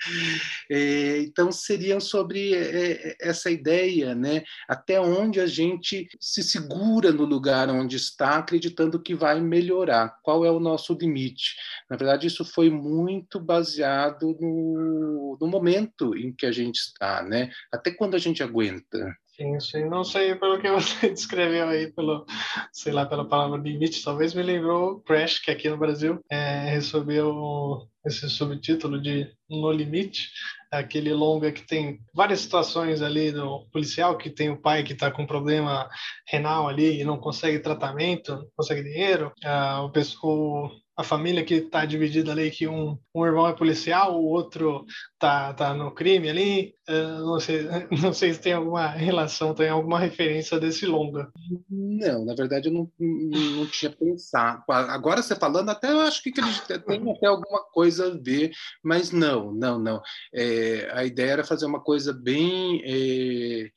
É, 0.72 1.20
então, 1.20 1.52
seriam 1.52 2.00
sobre 2.00 2.54
é, 2.54 2.92
é, 2.92 3.16
essa 3.20 3.52
ideia, 3.52 4.16
né? 4.16 4.44
Até 4.70 5.02
onde 5.02 5.42
a 5.42 5.48
gente 5.48 6.08
se 6.20 6.42
segura 6.42 7.12
no 7.12 7.26
lugar 7.26 7.70
onde 7.70 7.87
está, 7.96 8.38
acreditando 8.38 9.02
que 9.02 9.16
vai 9.16 9.40
melhorar. 9.40 10.18
Qual 10.22 10.46
é 10.46 10.52
o 10.52 10.60
nosso 10.60 10.94
limite? 10.94 11.56
Na 11.90 11.96
verdade, 11.96 12.28
isso 12.28 12.44
foi 12.44 12.70
muito 12.70 13.40
baseado 13.40 14.38
no, 14.40 15.38
no 15.40 15.48
momento 15.48 16.16
em 16.16 16.34
que 16.34 16.46
a 16.46 16.52
gente 16.52 16.78
está, 16.78 17.24
né? 17.24 17.50
Até 17.72 17.92
quando 17.92 18.16
a 18.16 18.20
gente 18.20 18.44
aguenta. 18.44 19.16
Sim, 19.38 19.60
sim. 19.60 19.86
Não 19.86 20.04
sei 20.04 20.34
pelo 20.34 20.60
que 20.60 20.70
você 20.72 21.10
descreveu 21.10 21.70
aí, 21.70 21.92
pelo, 21.92 22.26
sei 22.72 22.92
lá, 22.92 23.06
pela 23.06 23.28
palavra 23.28 23.58
limite, 23.58 24.04
talvez 24.04 24.34
me 24.34 24.42
lembrou 24.42 25.00
Crash, 25.02 25.38
que 25.40 25.52
aqui 25.52 25.70
no 25.70 25.78
Brasil 25.78 26.20
é, 26.30 26.72
recebeu 26.72 27.88
esse 28.04 28.28
subtítulo 28.30 29.00
de 29.00 29.32
No 29.48 29.72
Limite, 29.72 30.30
aquele 30.72 31.14
longa 31.14 31.52
que 31.52 31.66
tem 31.66 32.00
várias 32.14 32.42
situações 32.42 33.02
ali 33.02 33.32
do 33.32 33.66
policial, 33.72 34.18
que 34.18 34.30
tem 34.30 34.50
o 34.50 34.62
pai 34.62 34.84
que 34.84 34.94
está 34.94 35.12
com 35.12 35.26
problema 35.26 35.90
renal 36.28 36.68
ali 36.68 37.00
e 37.00 37.04
não 37.04 37.18
consegue 37.18 37.60
tratamento, 37.60 38.36
não 38.36 38.48
consegue 38.56 38.84
dinheiro, 38.84 39.32
ah, 39.44 39.82
o, 39.84 39.88
o 39.88 40.70
a 40.98 41.04
família 41.04 41.46
que 41.46 41.54
está 41.54 41.86
dividida 41.86 42.32
ali, 42.32 42.50
que 42.50 42.68
um, 42.68 42.98
um 43.14 43.24
irmão 43.24 43.48
é 43.48 43.54
policial, 43.54 44.20
o 44.20 44.26
outro 44.26 44.84
tá, 45.20 45.54
tá 45.54 45.72
no 45.72 45.94
crime 45.94 46.28
ali. 46.28 46.74
Não, 46.88 47.40
sei, 47.40 47.68
não 48.02 48.12
sei 48.12 48.34
se 48.34 48.42
tem 48.42 48.54
alguma 48.54 48.88
relação, 48.88 49.54
tem 49.54 49.70
alguma 49.70 50.00
referência 50.00 50.60
desse 50.60 50.88
longa. 50.88 51.32
Não, 51.70 52.26
na 52.26 52.34
verdade 52.34 52.70
eu 52.70 52.74
não, 52.74 52.92
não 53.00 53.68
tinha 53.68 53.92
pensado. 53.92 54.64
Agora 54.68 55.22
você 55.22 55.36
falando, 55.36 55.70
até 55.70 55.92
eu 55.92 56.02
acho 56.02 56.24
que, 56.24 56.32
têm 56.32 57.12
até 57.12 57.28
alguma 57.28 57.64
coisa 57.72 58.08
a 58.08 58.18
ver, 58.18 58.52
mas 58.84 59.12
não, 59.12 59.52
não, 59.52 59.78
não. 59.78 60.02
É, 60.34 60.90
a 60.94 61.06
ideia 61.06 61.34
era 61.34 61.44
fazer 61.44 61.68
uma 61.68 61.80
coisa 61.80 62.12
bem. 62.12 62.82
É, 62.84 63.70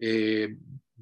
é, 0.00 0.48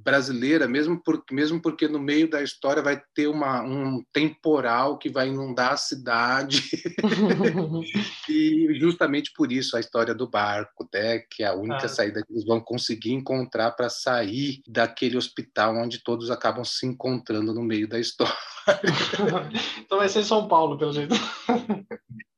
brasileira, 0.06 0.68
mesmo, 0.68 1.02
por, 1.02 1.20
mesmo 1.32 1.60
porque 1.60 1.88
no 1.88 1.98
meio 1.98 2.30
da 2.30 2.40
história 2.40 2.80
vai 2.80 3.02
ter 3.12 3.26
uma, 3.26 3.60
um 3.62 4.04
temporal 4.12 4.96
que 4.98 5.10
vai 5.10 5.26
inundar 5.26 5.72
a 5.72 5.76
cidade. 5.76 6.62
e 8.30 8.78
justamente 8.78 9.32
por 9.34 9.50
isso 9.50 9.76
a 9.76 9.80
história 9.80 10.14
do 10.14 10.30
barco, 10.30 10.88
né, 10.94 11.18
que 11.28 11.42
é 11.42 11.48
a 11.48 11.54
única 11.54 11.86
ah. 11.86 11.88
saída 11.88 12.22
que 12.24 12.32
eles 12.32 12.46
vão 12.46 12.60
conseguir 12.60 13.12
encontrar 13.14 13.72
para 13.72 13.88
sair 13.90 14.62
daquele 14.68 15.16
hospital 15.16 15.76
onde 15.76 16.04
todos 16.04 16.30
acabam 16.30 16.64
se 16.64 16.86
encontrando 16.86 17.52
no 17.52 17.64
meio 17.64 17.88
da 17.88 17.98
história. 17.98 18.32
então 19.80 19.98
vai 19.98 20.08
ser 20.08 20.22
São 20.22 20.46
Paulo, 20.46 20.78
pelo 20.78 20.92
jeito. 20.92 21.16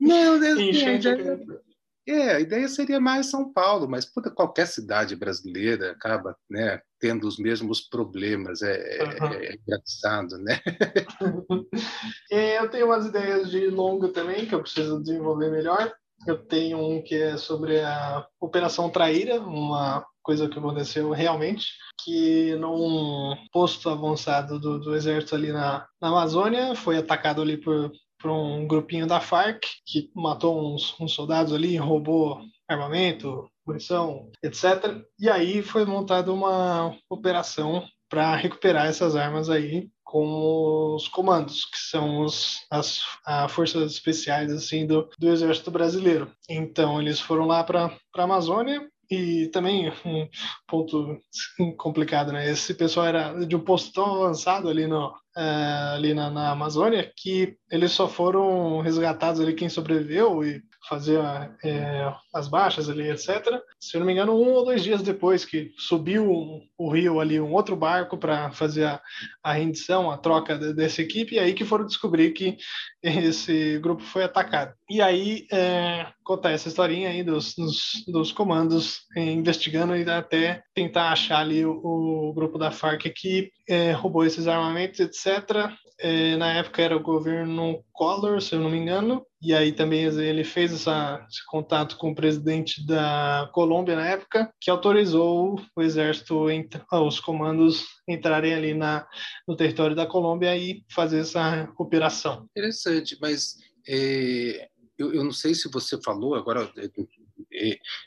Não, 0.01 0.41
Deus, 0.41 0.59
é, 2.11 2.37
a 2.37 2.41
ideia 2.41 2.69
seria 2.69 3.01
mais 3.01 3.27
São 3.27 3.53
Paulo, 3.53 3.89
mas 3.89 4.05
puta, 4.05 4.31
qualquer 4.31 4.67
cidade 4.67 5.15
brasileira 5.15 5.93
acaba 5.93 6.37
né, 6.49 6.81
tendo 6.99 7.27
os 7.27 7.39
mesmos 7.39 7.81
problemas. 7.81 8.63
É, 8.63 8.99
uhum. 9.21 9.33
é, 9.33 9.47
é 9.47 9.55
engraçado, 9.55 10.39
né? 10.39 10.61
eu 12.31 12.71
tenho 12.71 12.87
umas 12.87 13.07
ideias 13.07 13.51
de 13.51 13.69
longo 13.69 14.09
também 14.09 14.47
que 14.47 14.55
eu 14.55 14.63
preciso 14.63 15.01
desenvolver 15.01 15.51
melhor. 15.51 15.93
Eu 16.27 16.37
tenho 16.37 16.79
um 16.79 17.03
que 17.03 17.15
é 17.15 17.37
sobre 17.37 17.81
a 17.81 18.27
Operação 18.41 18.91
Traíra, 18.91 19.41
uma 19.41 20.05
coisa 20.23 20.49
que 20.49 20.59
aconteceu 20.59 21.11
realmente, 21.11 21.67
que 22.05 22.55
num 22.57 23.35
posto 23.53 23.89
avançado 23.89 24.59
do, 24.59 24.79
do 24.79 24.95
exército 24.95 25.35
ali 25.35 25.53
na, 25.53 25.87
na 26.01 26.09
Amazônia, 26.09 26.75
foi 26.75 26.99
atacado 26.99 27.41
ali 27.41 27.57
por 27.57 27.93
para 28.19 28.33
um 28.33 28.67
grupinho 28.67 29.07
da 29.07 29.21
Farc 29.21 29.65
que 29.87 30.11
matou 30.15 30.75
uns, 30.75 30.95
uns 31.01 31.13
soldados 31.13 31.53
ali, 31.53 31.77
roubou 31.77 32.41
armamento, 32.69 33.49
munição, 33.67 34.31
etc. 34.43 35.03
E 35.19 35.29
aí 35.29 35.63
foi 35.63 35.85
montada 35.85 36.33
uma 36.33 36.97
operação 37.09 37.87
para 38.09 38.35
recuperar 38.37 38.87
essas 38.87 39.15
armas 39.17 39.49
aí 39.51 39.89
com 40.03 40.95
os 40.95 41.07
comandos, 41.07 41.67
que 41.67 41.79
são 41.79 42.23
os, 42.23 42.65
as, 42.71 43.03
as 43.27 43.53
forças 43.53 43.93
especiais 43.93 44.51
assim 44.51 44.87
do, 44.87 45.09
do 45.19 45.29
exército 45.29 45.71
brasileiro. 45.71 46.31
Então 46.49 47.01
eles 47.01 47.21
foram 47.21 47.47
lá 47.47 47.63
para 47.63 47.95
a 48.17 48.23
Amazônia 48.23 48.89
e 49.11 49.49
também 49.49 49.91
um 50.05 50.29
ponto 50.67 51.19
complicado, 51.77 52.33
né? 52.33 52.51
Esse 52.51 52.75
pessoal 52.75 53.07
era 53.07 53.47
de 53.47 53.55
um 53.55 53.61
posto 53.61 53.93
tão 53.93 54.25
avançado 54.25 54.69
ali 54.69 54.87
no, 54.87 55.15
ali 55.41 56.15
na, 56.15 56.31
na, 56.31 56.51
Amazônia, 56.51 57.11
que 57.17 57.57
eles 57.71 57.93
só 57.93 58.09
foram 58.09 58.81
resgatados 58.81 59.41
ali 59.41 59.55
quem 59.55 59.69
sobreviveu 59.69 60.43
e 60.43 60.63
fazia 60.89 61.55
é, 61.63 62.13
as 62.35 62.49
baixas 62.49 62.89
ali, 62.89 63.11
etc. 63.11 63.45
Se 63.79 63.97
eu 63.97 64.01
não 64.01 64.07
me 64.07 64.13
engano, 64.13 64.33
um 64.33 64.53
ou 64.53 64.65
dois 64.65 64.83
dias 64.83 65.03
depois 65.03 65.45
que 65.45 65.71
subiu 65.77 66.63
o 66.77 66.91
rio 66.91 67.21
ali 67.21 67.39
um 67.41 67.53
outro 67.53 67.77
barco 67.77 68.17
para 68.17 68.51
fazer 68.53 68.85
a, 68.85 69.01
a, 69.43 69.53
rendição, 69.53 70.11
a 70.11 70.17
troca 70.17 70.57
de, 70.57 70.73
dessa 70.73 71.03
equipe, 71.03 71.35
e 71.35 71.39
aí 71.39 71.53
que 71.53 71.65
foram 71.65 71.87
descobrir 71.87 72.33
que 72.33 72.57
esse 73.03 73.79
grupo 73.81 74.03
foi 74.03 74.25
atacado. 74.25 74.73
E 74.89 75.03
aí 75.03 75.47
é, 75.53 76.07
contar 76.25 76.53
essa 76.53 76.69
historinha 76.69 77.11
aí 77.11 77.23
dos, 77.23 77.55
dos, 77.55 78.05
dos 78.09 78.33
comandos 78.33 79.03
investigando 79.17 79.95
e 79.95 80.09
até 80.09 80.63
tentar 80.75 81.13
achar 81.13 81.41
ali 81.41 81.65
o, 81.65 81.81
o 81.83 82.33
grupo 82.33 82.59
da 82.59 82.71
Farc 82.71 83.03
que 83.11 83.51
é, 83.69 83.93
roubou 83.93 84.25
esses 84.25 84.47
armamentos, 84.47 85.01
etc. 85.01 85.28
É, 86.01 86.37
na 86.37 86.53
época 86.53 86.81
era 86.81 86.97
o 86.97 87.03
governo 87.03 87.85
Collor, 87.93 88.41
se 88.41 88.55
eu 88.55 88.61
não 88.61 88.71
me 88.71 88.79
engano, 88.79 89.27
e 89.43 89.53
aí 89.53 89.73
também 89.73 90.05
ele 90.05 90.45
fez 90.45 90.73
essa, 90.73 91.27
esse 91.29 91.45
contato 91.47 91.97
com 91.97 92.11
o 92.11 92.15
presidente 92.15 92.87
da 92.87 93.51
Colômbia 93.53 93.97
na 93.97 94.07
época, 94.07 94.49
que 94.61 94.71
autorizou 94.71 95.61
o 95.77 95.83
exército, 95.83 96.47
ah, 96.93 97.03
os 97.03 97.19
comandos 97.19 97.85
entrarem 98.09 98.55
ali 98.55 98.75
na, 98.75 99.09
no 99.47 99.57
território 99.57 99.97
da 99.97 100.07
Colômbia 100.07 100.57
e 100.57 100.85
fazer 100.89 101.21
essa 101.21 101.69
operação. 101.77 102.47
Interessante, 102.57 103.19
mas 103.21 103.57
é, 103.89 104.69
eu, 104.97 105.13
eu, 105.15 105.25
não 105.25 105.33
sei 105.33 105.55
se 105.55 105.69
você 105.69 106.01
falou 106.01 106.37
agora, 106.37 106.71
é, 106.77 106.89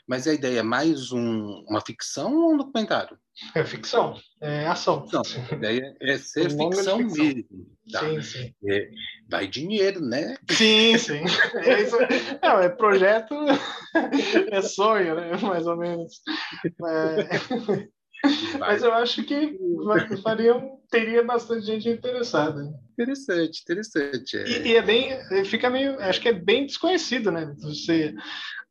mas 0.06 0.26
a 0.26 0.34
ideia 0.34 0.60
é 0.60 0.62
mais 0.62 1.12
um, 1.12 1.64
uma 1.68 1.80
ficção 1.80 2.34
ou 2.34 2.54
um 2.54 2.56
documentário? 2.56 3.18
É 3.54 3.64
ficção, 3.64 4.20
é 4.40 4.66
ação. 4.66 5.06
Não, 5.12 5.22
a 5.50 5.54
ideia 5.54 5.96
é 6.00 6.18
ser 6.18 6.50
ficção, 6.50 6.98
ficção, 6.98 6.98
mesmo. 6.98 7.44
Tá? 7.90 8.00
Sim, 8.00 8.22
sim. 8.22 8.54
É, 8.68 8.90
vai 9.28 9.46
dinheiro, 9.46 10.00
né? 10.00 10.36
Sim, 10.50 10.96
sim. 10.98 11.22
É, 11.54 11.82
isso, 11.82 11.96
não, 12.42 12.60
é 12.60 12.68
projeto, 12.68 13.34
é 14.52 14.62
sonho, 14.62 15.14
né? 15.14 15.36
Mais 15.38 15.66
ou 15.66 15.76
menos. 15.76 16.20
É... 16.86 17.88
Mas 18.58 18.82
eu 18.82 18.92
acho 18.92 19.24
que 19.24 19.58
faria, 20.22 20.54
teria 20.90 21.24
bastante 21.24 21.66
gente 21.66 21.88
interessada. 21.88 22.72
Interessante, 22.92 23.62
interessante. 23.62 24.36
É. 24.36 24.48
E, 24.48 24.68
e, 24.68 24.76
é 24.76 24.82
bem, 24.82 25.44
fica 25.44 25.68
meio, 25.68 25.98
acho 26.00 26.20
que 26.20 26.28
é 26.28 26.32
bem 26.32 26.66
desconhecido, 26.66 27.32
né? 27.32 27.52
Você 27.58 28.14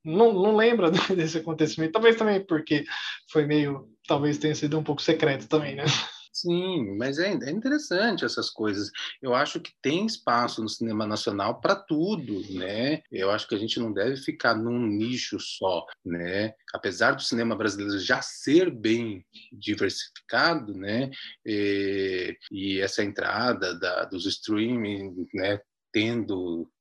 não, 0.04 0.34
não 0.34 0.56
lembra 0.56 0.92
desse 1.16 1.38
acontecimento, 1.38 1.94
talvez 1.94 2.16
também 2.16 2.46
porque 2.46 2.84
foi 3.32 3.46
meio, 3.46 3.88
talvez 4.08 4.38
tenha 4.38 4.56
sido 4.56 4.78
um 4.78 4.84
pouco 4.84 5.02
secreto 5.02 5.48
também, 5.48 5.76
né? 5.76 5.86
Sim, 6.34 6.96
mas 6.98 7.20
é, 7.20 7.34
é, 7.34 7.52
interessante 7.52 8.24
essas 8.24 8.50
coisas. 8.50 8.90
Eu 9.22 9.36
acho 9.36 9.60
que 9.60 9.72
tem 9.82 10.06
espaço 10.06 10.62
no 10.62 10.70
cinema 10.70 11.06
nacional 11.06 11.60
para 11.60 11.76
tudo, 11.76 12.42
né? 12.54 13.02
Eu 13.12 13.30
acho 13.32 13.48
que 13.48 13.54
a 13.54 13.58
gente 13.58 13.80
não 13.80 13.92
deve 13.92 14.16
ficar 14.16 14.56
num 14.56 14.88
nicho 14.88 15.38
só, 15.40 15.86
né? 16.06 16.54
Apesar 16.74 17.12
do 17.12 17.22
cinema 17.22 17.56
brasileiro 17.56 18.00
já 18.00 18.22
ser 18.22 18.72
bem 18.72 19.26
diversificado, 19.52 20.74
né? 20.74 21.12
E, 21.46 22.38
e 22.50 22.80
essa 22.80 23.04
entrada 23.04 23.78
da, 23.78 24.06
dos 24.06 24.26
streaming, 24.26 25.28
né? 25.34 25.60
Tendo 25.92 26.72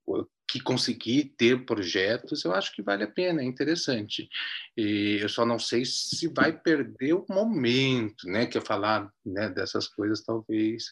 que 0.50 0.60
conseguir 0.60 1.34
ter 1.36 1.64
projetos, 1.64 2.44
eu 2.44 2.52
acho 2.52 2.74
que 2.74 2.82
vale 2.82 3.04
a 3.04 3.10
pena, 3.10 3.40
é 3.40 3.44
interessante. 3.44 4.28
E 4.76 5.18
eu 5.20 5.28
só 5.28 5.46
não 5.46 5.58
sei 5.58 5.84
se 5.84 6.26
vai 6.28 6.52
perder 6.52 7.14
o 7.14 7.24
momento, 7.28 8.26
né? 8.26 8.46
Que 8.46 8.58
eu 8.58 8.62
falar 8.62 9.08
né, 9.24 9.48
dessas 9.48 9.86
coisas 9.86 10.22
talvez 10.22 10.86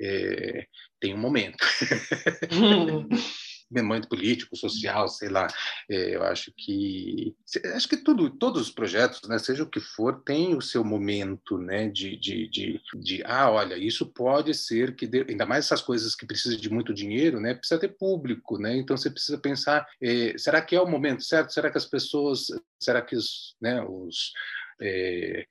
é, 0.00 0.66
tenha 0.98 1.14
um 1.14 1.18
momento. 1.18 1.58
momento 3.80 4.08
político, 4.08 4.56
social, 4.56 5.08
sei 5.08 5.28
lá. 5.28 5.46
É, 5.88 6.16
eu 6.16 6.22
acho 6.24 6.52
que 6.56 7.34
acho 7.74 7.88
que 7.88 7.96
tudo, 7.96 8.30
todos 8.30 8.62
os 8.62 8.70
projetos, 8.70 9.28
né, 9.28 9.38
seja 9.38 9.62
o 9.62 9.70
que 9.70 9.80
for, 9.80 10.22
tem 10.24 10.56
o 10.56 10.60
seu 10.60 10.84
momento, 10.84 11.56
né, 11.58 11.88
de, 11.88 12.16
de, 12.16 12.48
de, 12.48 12.80
de 12.94 13.22
ah, 13.24 13.50
olha, 13.50 13.76
isso 13.76 14.06
pode 14.06 14.52
ser 14.54 14.96
que 14.96 15.06
dê, 15.06 15.24
ainda 15.28 15.46
mais 15.46 15.66
essas 15.66 15.80
coisas 15.80 16.14
que 16.14 16.26
precisam 16.26 16.58
de 16.58 16.70
muito 16.70 16.92
dinheiro, 16.92 17.40
né, 17.40 17.54
precisa 17.54 17.80
ter 17.80 17.96
público, 17.96 18.58
né, 18.58 18.76
então 18.76 18.96
você 18.96 19.10
precisa 19.10 19.38
pensar, 19.38 19.86
é, 20.02 20.36
será 20.36 20.60
que 20.60 20.74
é 20.74 20.80
o 20.80 20.86
momento 20.86 21.22
certo? 21.22 21.52
Será 21.52 21.70
que 21.70 21.78
as 21.78 21.86
pessoas, 21.86 22.46
será 22.80 23.00
que 23.00 23.16
os, 23.16 23.56
né, 23.60 23.82
os 23.82 24.32
é 24.80 25.46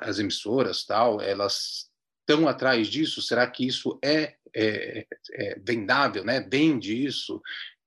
as 0.00 0.18
emissoras 0.18 0.84
tal, 0.84 1.20
elas 1.20 1.90
estão 2.22 2.48
atrás 2.48 2.88
disso? 2.88 3.20
Será 3.22 3.46
que 3.46 3.66
isso 3.66 3.98
é, 4.02 4.34
é, 4.54 5.06
é 5.32 5.58
vendável, 5.60 6.24
né? 6.24 6.40
Vende 6.40 7.04
isso? 7.04 7.40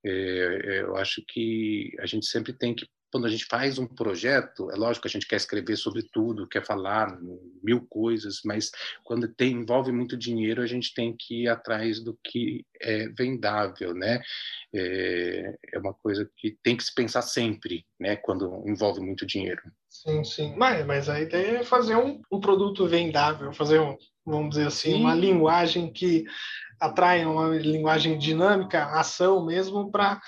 É, 0.05 0.81
eu 0.81 0.95
acho 0.95 1.23
que 1.27 1.95
a 1.99 2.05
gente 2.05 2.27
sempre 2.27 2.53
tem 2.53 2.75
que 2.75 2.85
quando 3.15 3.27
a 3.27 3.29
gente 3.29 3.45
faz 3.45 3.79
um 3.79 3.87
projeto, 3.87 4.69
é 4.69 4.75
lógico 4.75 5.03
que 5.03 5.07
a 5.07 5.11
gente 5.11 5.25
quer 5.25 5.37
escrever 5.37 5.77
sobre 5.77 6.03
tudo, 6.11 6.49
quer 6.49 6.65
falar 6.65 7.17
mil 7.63 7.87
coisas, 7.87 8.41
mas 8.43 8.69
quando 9.05 9.25
tem, 9.33 9.53
envolve 9.53 9.89
muito 9.89 10.17
dinheiro, 10.17 10.61
a 10.61 10.65
gente 10.67 10.93
tem 10.93 11.15
que 11.17 11.43
ir 11.43 11.47
atrás 11.47 12.03
do 12.03 12.19
que 12.21 12.65
é 12.81 13.07
vendável, 13.07 13.93
né? 13.93 14.21
É, 14.73 15.55
é 15.73 15.79
uma 15.79 15.93
coisa 15.93 16.29
que 16.35 16.57
tem 16.61 16.75
que 16.75 16.83
se 16.83 16.93
pensar 16.93 17.21
sempre, 17.21 17.85
né? 17.97 18.17
Quando 18.17 18.61
envolve 18.67 18.99
muito 18.99 19.25
dinheiro. 19.25 19.61
Sim, 19.89 20.21
sim. 20.25 20.53
Mas, 20.57 20.85
mas 20.85 21.07
a 21.07 21.21
ideia 21.21 21.59
é 21.59 21.63
fazer 21.63 21.95
um, 21.95 22.21
um 22.29 22.41
produto 22.41 22.85
vendável, 22.85 23.53
fazer 23.53 23.79
um, 23.79 23.95
vamos 24.25 24.51
dizer 24.51 24.67
assim, 24.67 24.93
sim. 24.93 24.99
uma 25.01 25.13
linguagem 25.13 25.91
que 25.91 26.25
atrai 26.79 27.25
uma 27.25 27.49
linguagem 27.55 28.17
dinâmica, 28.17 28.85
ação 28.85 29.45
mesmo, 29.45 29.91
para 29.91 30.21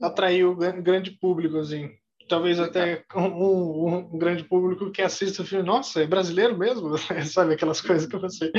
atrair 0.00 0.44
o 0.44 0.56
grande 0.56 1.12
público, 1.12 1.58
assim 1.58 1.90
talvez 2.32 2.58
até 2.58 3.04
um, 3.14 3.88
um, 3.88 4.18
grande 4.18 4.42
público 4.44 4.90
que 4.90 5.02
assista 5.02 5.42
o 5.42 5.46
filme, 5.46 5.64
nossa, 5.64 6.02
é 6.02 6.06
brasileiro 6.06 6.56
mesmo, 6.56 6.96
sabe 7.26 7.52
aquelas 7.52 7.80
coisas 7.82 8.08
que 8.08 8.16
você 8.16 8.50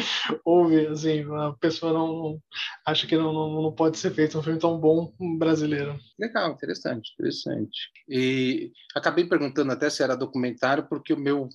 ouve, 0.46 0.86
assim, 0.86 1.24
a 1.36 1.54
pessoa 1.60 1.92
não 1.92 2.40
acha 2.86 3.08
que 3.08 3.18
não, 3.18 3.34
não, 3.34 3.62
não 3.64 3.72
pode 3.72 3.98
ser 3.98 4.12
feito 4.12 4.38
um 4.38 4.44
filme 4.44 4.60
tão 4.60 4.80
bom 4.80 5.12
brasileiro. 5.40 6.00
Legal, 6.20 6.52
interessante, 6.52 7.14
interessante. 7.18 7.90
E 8.08 8.72
acabei 8.96 9.26
perguntando 9.26 9.72
até 9.72 9.90
se 9.90 10.04
era 10.04 10.16
documentário, 10.16 10.88
porque 10.88 11.14
o 11.14 11.20
meu 11.20 11.50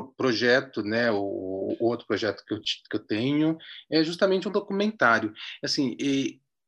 projeto, 0.00 0.82
né, 0.82 1.10
o, 1.10 1.76
o 1.78 1.86
outro 1.86 2.06
projeto 2.06 2.42
que 2.46 2.54
eu, 2.54 2.60
que 2.60 2.96
eu 2.96 3.00
tenho 3.00 3.58
é 3.90 4.02
justamente 4.02 4.48
um 4.48 4.52
documentário. 4.52 5.32
Assim, 5.62 5.96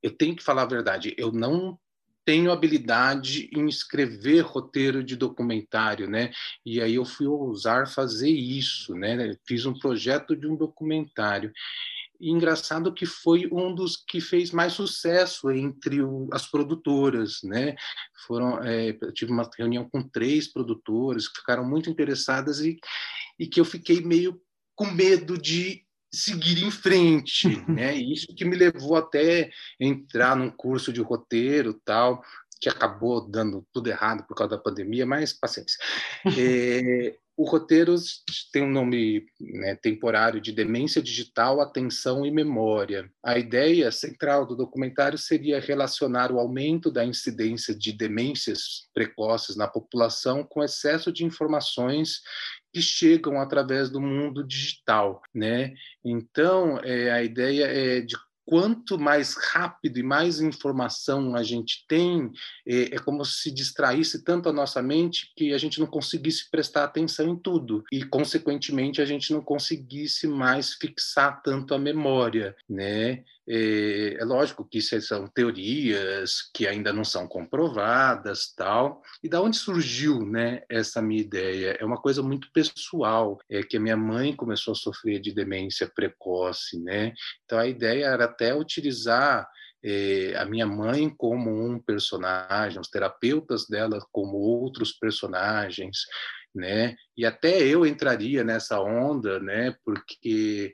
eu 0.03 0.11
tenho 0.17 0.37
que 0.37 0.43
falar 0.43 0.63
a 0.63 0.67
verdade, 0.67 1.15
eu 1.17 1.33
não 1.33 1.79
tenho 2.25 2.51
habilidade 2.51 3.51
em 3.53 3.69
escrever 3.69 4.41
roteiro 4.41 5.05
de 5.05 5.15
documentário, 5.15 6.09
né? 6.09 6.33
E 6.65 6.81
aí 6.81 6.95
eu 6.95 7.05
fui 7.05 7.27
ousar 7.27 7.87
fazer 7.87 8.31
isso, 8.31 8.95
né? 8.95 9.37
Fiz 9.47 9.67
um 9.67 9.79
projeto 9.79 10.35
de 10.35 10.47
um 10.47 10.57
documentário. 10.57 11.53
E 12.25 12.31
engraçado 12.31 12.95
que 12.95 13.05
foi 13.05 13.47
um 13.53 13.75
dos 13.75 13.99
que 13.99 14.19
fez 14.19 14.51
mais 14.51 14.73
sucesso 14.73 15.51
entre 15.51 16.01
o, 16.01 16.27
as 16.33 16.47
produtoras, 16.47 17.41
né? 17.43 17.77
Foram, 18.27 18.65
é, 18.65 18.95
tive 19.13 19.31
uma 19.31 19.47
reunião 19.59 19.87
com 19.91 20.03
três 20.03 20.51
produtoras 20.51 21.29
que 21.29 21.41
ficaram 21.41 21.69
muito 21.69 21.91
interessadas 21.91 22.61
e, 22.61 22.79
e 23.39 23.47
que 23.47 23.61
eu 23.61 23.65
fiquei 23.67 24.01
meio 24.01 24.41
com 24.75 24.87
medo 24.87 25.37
de 25.37 25.85
seguir 26.11 26.65
em 26.65 26.71
frente, 26.71 27.47
né? 27.71 27.95
Isso 27.95 28.35
que 28.35 28.47
me 28.47 28.57
levou 28.57 28.97
até 28.97 29.51
entrar 29.79 30.35
num 30.35 30.51
curso 30.51 30.95
de 30.95 31.03
roteiro 31.03 31.79
tal, 31.85 32.23
que 32.59 32.71
acabou 32.71 33.29
dando 33.29 33.67
tudo 33.71 33.91
errado 33.91 34.25
por 34.27 34.35
causa 34.35 34.57
da 34.57 34.63
pandemia, 34.63 35.05
mas 35.05 35.35
paciência. 35.35 35.77
É, 36.39 37.19
o 37.37 37.45
roteiro 37.45 37.95
tem 38.53 38.63
um 38.63 38.71
nome 38.71 39.27
né, 39.41 39.75
temporário 39.75 40.41
de 40.41 40.53
demência 40.53 41.03
digital, 41.03 41.61
atenção 41.61 42.25
e 42.25 42.31
memória. 42.31 43.11
A 43.23 43.37
ideia 43.39 43.91
central 43.91 44.47
do 44.47 44.55
documentário 44.55 45.19
seria 45.19 45.61
relacionar 45.61 46.31
o 46.31 46.39
aumento 46.39 46.93
da 46.93 47.05
incidência 47.05 47.75
de 47.75 47.93
demências 47.93 48.89
precoces 48.95 49.57
na 49.57 49.67
população 49.67 50.45
com 50.45 50.63
excesso 50.63 51.13
de 51.13 51.25
informações 51.25 52.21
que 52.73 52.81
chegam 52.81 53.41
através 53.41 53.91
do 53.91 54.01
mundo 54.01 54.47
digital, 54.47 55.21
né? 55.35 55.75
Então, 56.05 56.79
é, 56.83 57.11
a 57.11 57.23
ideia 57.23 57.67
é 57.67 58.01
de 58.01 58.17
quanto 58.47 58.99
mais 58.99 59.35
rápido 59.35 59.99
e 59.99 60.03
mais 60.03 60.41
informação 60.41 61.35
a 61.35 61.43
gente 61.43 61.85
tem, 61.89 62.31
é, 62.67 62.95
é, 62.95 62.99
como 62.99 63.25
se 63.25 63.51
distraísse 63.51 64.23
tanto 64.23 64.49
a 64.49 64.53
nossa 64.53 64.83
mente 64.83 65.33
que 65.37 65.53
a 65.53 65.59
gente 65.59 65.81
não 65.81 65.87
conseguisse 65.87 66.51
prestar 66.51 66.85
atenção 66.85 67.29
em 67.29 67.37
tudo 67.37 67.85
e, 67.91 68.05
consequentemente, 68.05 69.01
a 69.01 69.05
gente 69.05 69.33
não 69.33 69.41
conseguisse 69.41 70.27
mais 70.27 70.75
fixar 70.75 71.43
tanto 71.43 71.75
a 71.75 71.79
memória, 71.79 72.55
né? 72.69 73.25
É, 73.47 74.17
é, 74.19 74.25
lógico 74.25 74.65
que 74.65 74.79
isso 74.79 74.99
são 75.03 75.27
teorias 75.27 76.51
que 76.55 76.67
ainda 76.67 76.93
não 76.93 77.05
são 77.05 77.29
comprovadas, 77.29 78.53
tal. 78.57 79.03
E 79.23 79.29
da 79.29 79.41
onde 79.41 79.57
surgiu, 79.57 80.25
né, 80.25 80.63
essa 80.69 81.03
minha 81.03 81.21
ideia? 81.21 81.77
É 81.79 81.85
uma 81.85 82.01
coisa 82.01 82.23
muito 82.23 82.51
pessoal, 82.53 83.39
é 83.51 83.63
que 83.63 83.77
a 83.77 83.81
minha 83.81 83.97
mãe 83.97 84.35
começou 84.35 84.73
a 84.73 84.77
sofrer 84.77 85.21
de 85.21 85.35
demência 85.35 85.91
precoce, 85.95 86.83
né? 86.83 87.13
Então 87.45 87.59
a 87.59 87.67
ideia 87.67 88.07
era 88.07 88.25
até 88.25 88.55
utilizar 88.55 89.47
é, 89.85 90.35
a 90.37 90.47
minha 90.47 90.67
mãe 90.67 91.11
como 91.11 91.51
um 91.51 91.79
personagem, 91.79 92.81
os 92.81 92.89
terapeutas 92.89 93.67
dela 93.69 93.99
como 94.11 94.39
outros 94.39 94.93
personagens, 94.93 95.99
né? 96.55 96.97
E 97.17 97.27
até 97.27 97.61
eu 97.63 97.85
entraria 97.85 98.43
nessa 98.43 98.81
onda, 98.81 99.39
né? 99.41 99.77
Porque 99.85 100.73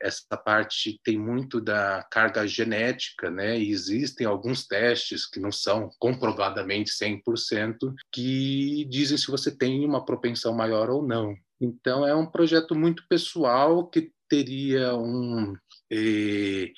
essa 0.00 0.36
parte 0.36 1.00
tem 1.02 1.18
muito 1.18 1.60
da 1.60 2.06
carga 2.10 2.46
genética, 2.46 3.30
né? 3.30 3.58
E 3.58 3.70
existem 3.70 4.26
alguns 4.26 4.66
testes 4.66 5.26
que 5.28 5.40
não 5.40 5.50
são 5.50 5.88
comprovadamente 5.98 6.90
100% 6.90 7.94
que 8.12 8.84
dizem 8.90 9.16
se 9.16 9.30
você 9.30 9.50
tem 9.56 9.84
uma 9.86 10.04
propensão 10.04 10.54
maior 10.54 10.90
ou 10.90 11.06
não. 11.06 11.34
Então 11.60 12.06
é 12.06 12.14
um 12.14 12.26
projeto 12.26 12.74
muito 12.74 13.02
pessoal 13.08 13.88
que 13.88 14.12
teria 14.28 14.94
um 14.94 15.54
eh, 15.90 16.70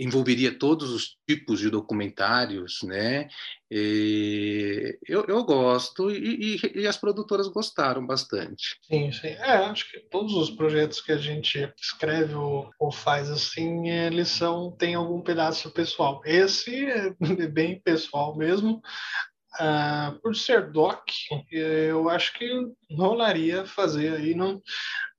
envolveria 0.00 0.58
todos 0.58 0.90
os 0.90 1.16
tipos 1.28 1.60
de 1.60 1.68
documentários, 1.68 2.82
né? 2.82 3.28
E 3.70 4.98
eu, 5.06 5.24
eu 5.28 5.44
gosto 5.44 6.10
e, 6.10 6.56
e, 6.56 6.80
e, 6.80 6.86
as 6.86 6.96
produtoras 6.96 7.46
gostaram 7.48 8.04
bastante. 8.04 8.76
Sim, 8.82 9.12
sim. 9.12 9.28
É, 9.28 9.56
acho 9.58 9.90
que 9.90 10.00
todos 10.10 10.34
os 10.34 10.50
projetos 10.50 11.00
que 11.00 11.12
a 11.12 11.18
gente 11.18 11.72
escreve 11.80 12.34
ou, 12.34 12.70
ou 12.80 12.90
faz 12.90 13.30
assim, 13.30 13.88
eles 13.88 14.28
são 14.28 14.72
tem 14.72 14.94
algum 14.94 15.20
pedaço 15.20 15.70
pessoal. 15.70 16.20
Esse 16.24 16.86
é 16.86 17.14
bem 17.48 17.80
pessoal 17.80 18.36
mesmo. 18.36 18.80
Uh, 19.60 20.18
por 20.22 20.34
ser 20.34 20.70
doc, 20.70 21.08
eu 21.50 22.08
acho 22.08 22.32
que 22.34 22.48
rolaria 22.92 23.66
fazer 23.66 24.14
aí 24.14 24.32
não 24.32 24.62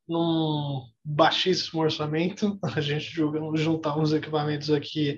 num 0.08 0.82
baixíssimo 1.04 1.82
orçamento, 1.82 2.60
a 2.76 2.82
gente 2.82 3.14
juntar 3.56 3.97
uns 3.97 4.14
equipamentos 4.14 4.70
aqui 4.70 5.18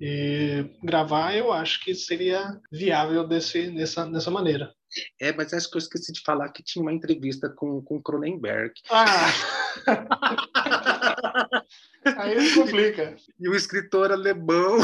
e 0.00 0.64
gravar, 0.82 1.34
eu 1.34 1.52
acho 1.52 1.80
que 1.84 1.94
seria 1.94 2.60
viável 2.70 3.26
desse, 3.26 3.68
nessa, 3.70 4.04
nessa 4.06 4.30
maneira. 4.30 4.72
É, 5.20 5.32
mas 5.32 5.54
acho 5.54 5.70
que 5.70 5.76
eu 5.76 5.80
esqueci 5.80 6.12
de 6.12 6.20
falar 6.20 6.50
que 6.50 6.62
tinha 6.62 6.82
uma 6.82 6.92
entrevista 6.92 7.48
com, 7.48 7.80
com 7.82 8.02
Cronenberg. 8.02 8.74
Ah! 8.90 9.32
Aí 12.04 12.54
complica. 12.54 13.16
E 13.40 13.48
o 13.48 13.54
escritor 13.54 14.12
alemão. 14.12 14.78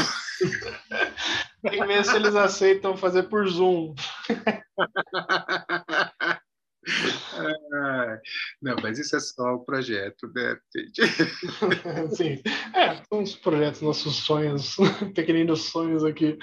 Tem 1.61 1.71
que 1.71 1.85
ver 1.85 2.05
se 2.05 2.15
eles 2.15 2.35
aceitam 2.35 2.95
fazer 2.95 3.23
por 3.23 3.47
Zoom. 3.47 3.93
não, 8.61 8.75
mas 8.81 8.97
isso 8.99 9.15
é 9.15 9.19
só 9.19 9.55
o 9.55 9.65
projeto, 9.65 10.31
né, 10.33 10.57
Sim, 12.15 12.41
é, 12.73 13.01
os 13.11 13.35
projetos, 13.35 13.81
nossos 13.81 14.15
sonhos, 14.17 14.75
pequeninos 15.13 15.63
sonhos 15.63 16.03
aqui. 16.03 16.37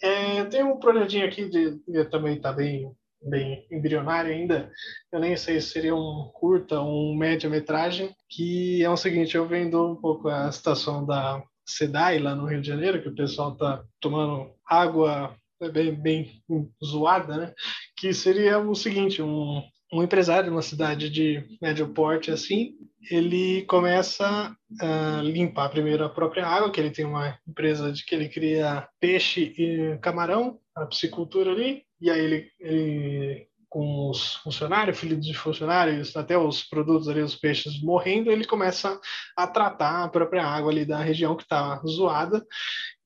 É, 0.00 0.44
tem 0.44 0.64
um 0.64 0.78
projetinho 0.78 1.26
aqui 1.26 1.48
de, 1.48 2.04
também 2.06 2.36
está 2.36 2.52
bem, 2.52 2.90
bem 3.22 3.66
embrionário 3.70 4.32
ainda. 4.32 4.70
Eu 5.12 5.20
nem 5.20 5.36
sei 5.36 5.60
se 5.60 5.70
seria 5.70 5.94
um 5.94 6.30
curta 6.34 6.80
um 6.80 7.14
média-metragem, 7.16 8.14
que 8.28 8.82
é 8.82 8.90
o 8.90 8.96
seguinte, 8.96 9.36
eu 9.36 9.46
vendo 9.46 9.92
um 9.92 9.96
pouco 9.96 10.28
a 10.28 10.50
situação 10.50 11.06
da 11.06 11.42
SEDAI 11.64 12.18
lá 12.18 12.34
no 12.34 12.46
Rio 12.46 12.60
de 12.60 12.68
Janeiro, 12.68 13.00
que 13.00 13.08
o 13.08 13.14
pessoal 13.14 13.52
está 13.52 13.84
tomando 14.00 14.52
água 14.66 15.36
bem, 15.70 15.94
bem 15.94 16.42
zoada, 16.84 17.36
né? 17.36 17.52
Que 17.96 18.12
seria 18.12 18.58
o 18.58 18.74
seguinte, 18.74 19.22
um, 19.22 19.62
um 19.92 20.02
empresário 20.02 20.50
numa 20.50 20.62
cidade 20.62 21.10
de 21.10 21.44
médio 21.60 21.88
porte 21.92 22.30
assim, 22.30 22.74
ele 23.10 23.62
começa 23.62 24.56
a 24.80 25.20
limpar 25.22 25.68
primeiro 25.68 26.04
a 26.04 26.08
própria 26.08 26.46
água, 26.46 26.70
que 26.70 26.80
ele 26.80 26.90
tem 26.90 27.04
uma 27.04 27.38
empresa 27.46 27.92
de 27.92 28.04
que 28.04 28.14
ele 28.14 28.28
cria 28.28 28.88
peixe 29.00 29.52
e 29.58 29.98
camarão, 29.98 30.58
a 30.74 30.86
piscicultura 30.86 31.50
ali, 31.50 31.82
e 32.00 32.10
aí 32.10 32.20
ele, 32.20 32.50
ele 32.58 33.46
com 33.72 34.10
os 34.10 34.34
funcionários, 34.36 34.98
filhos 34.98 35.24
de 35.24 35.32
funcionários, 35.32 36.14
até 36.14 36.36
os 36.36 36.62
produtos 36.62 37.08
ali, 37.08 37.22
os 37.22 37.34
peixes 37.34 37.82
morrendo, 37.82 38.30
ele 38.30 38.44
começa 38.44 39.00
a 39.34 39.46
tratar 39.46 40.04
a 40.04 40.08
própria 40.08 40.44
água 40.44 40.70
ali 40.70 40.84
da 40.84 40.98
região 40.98 41.34
que 41.34 41.42
está 41.42 41.80
zoada, 41.86 42.44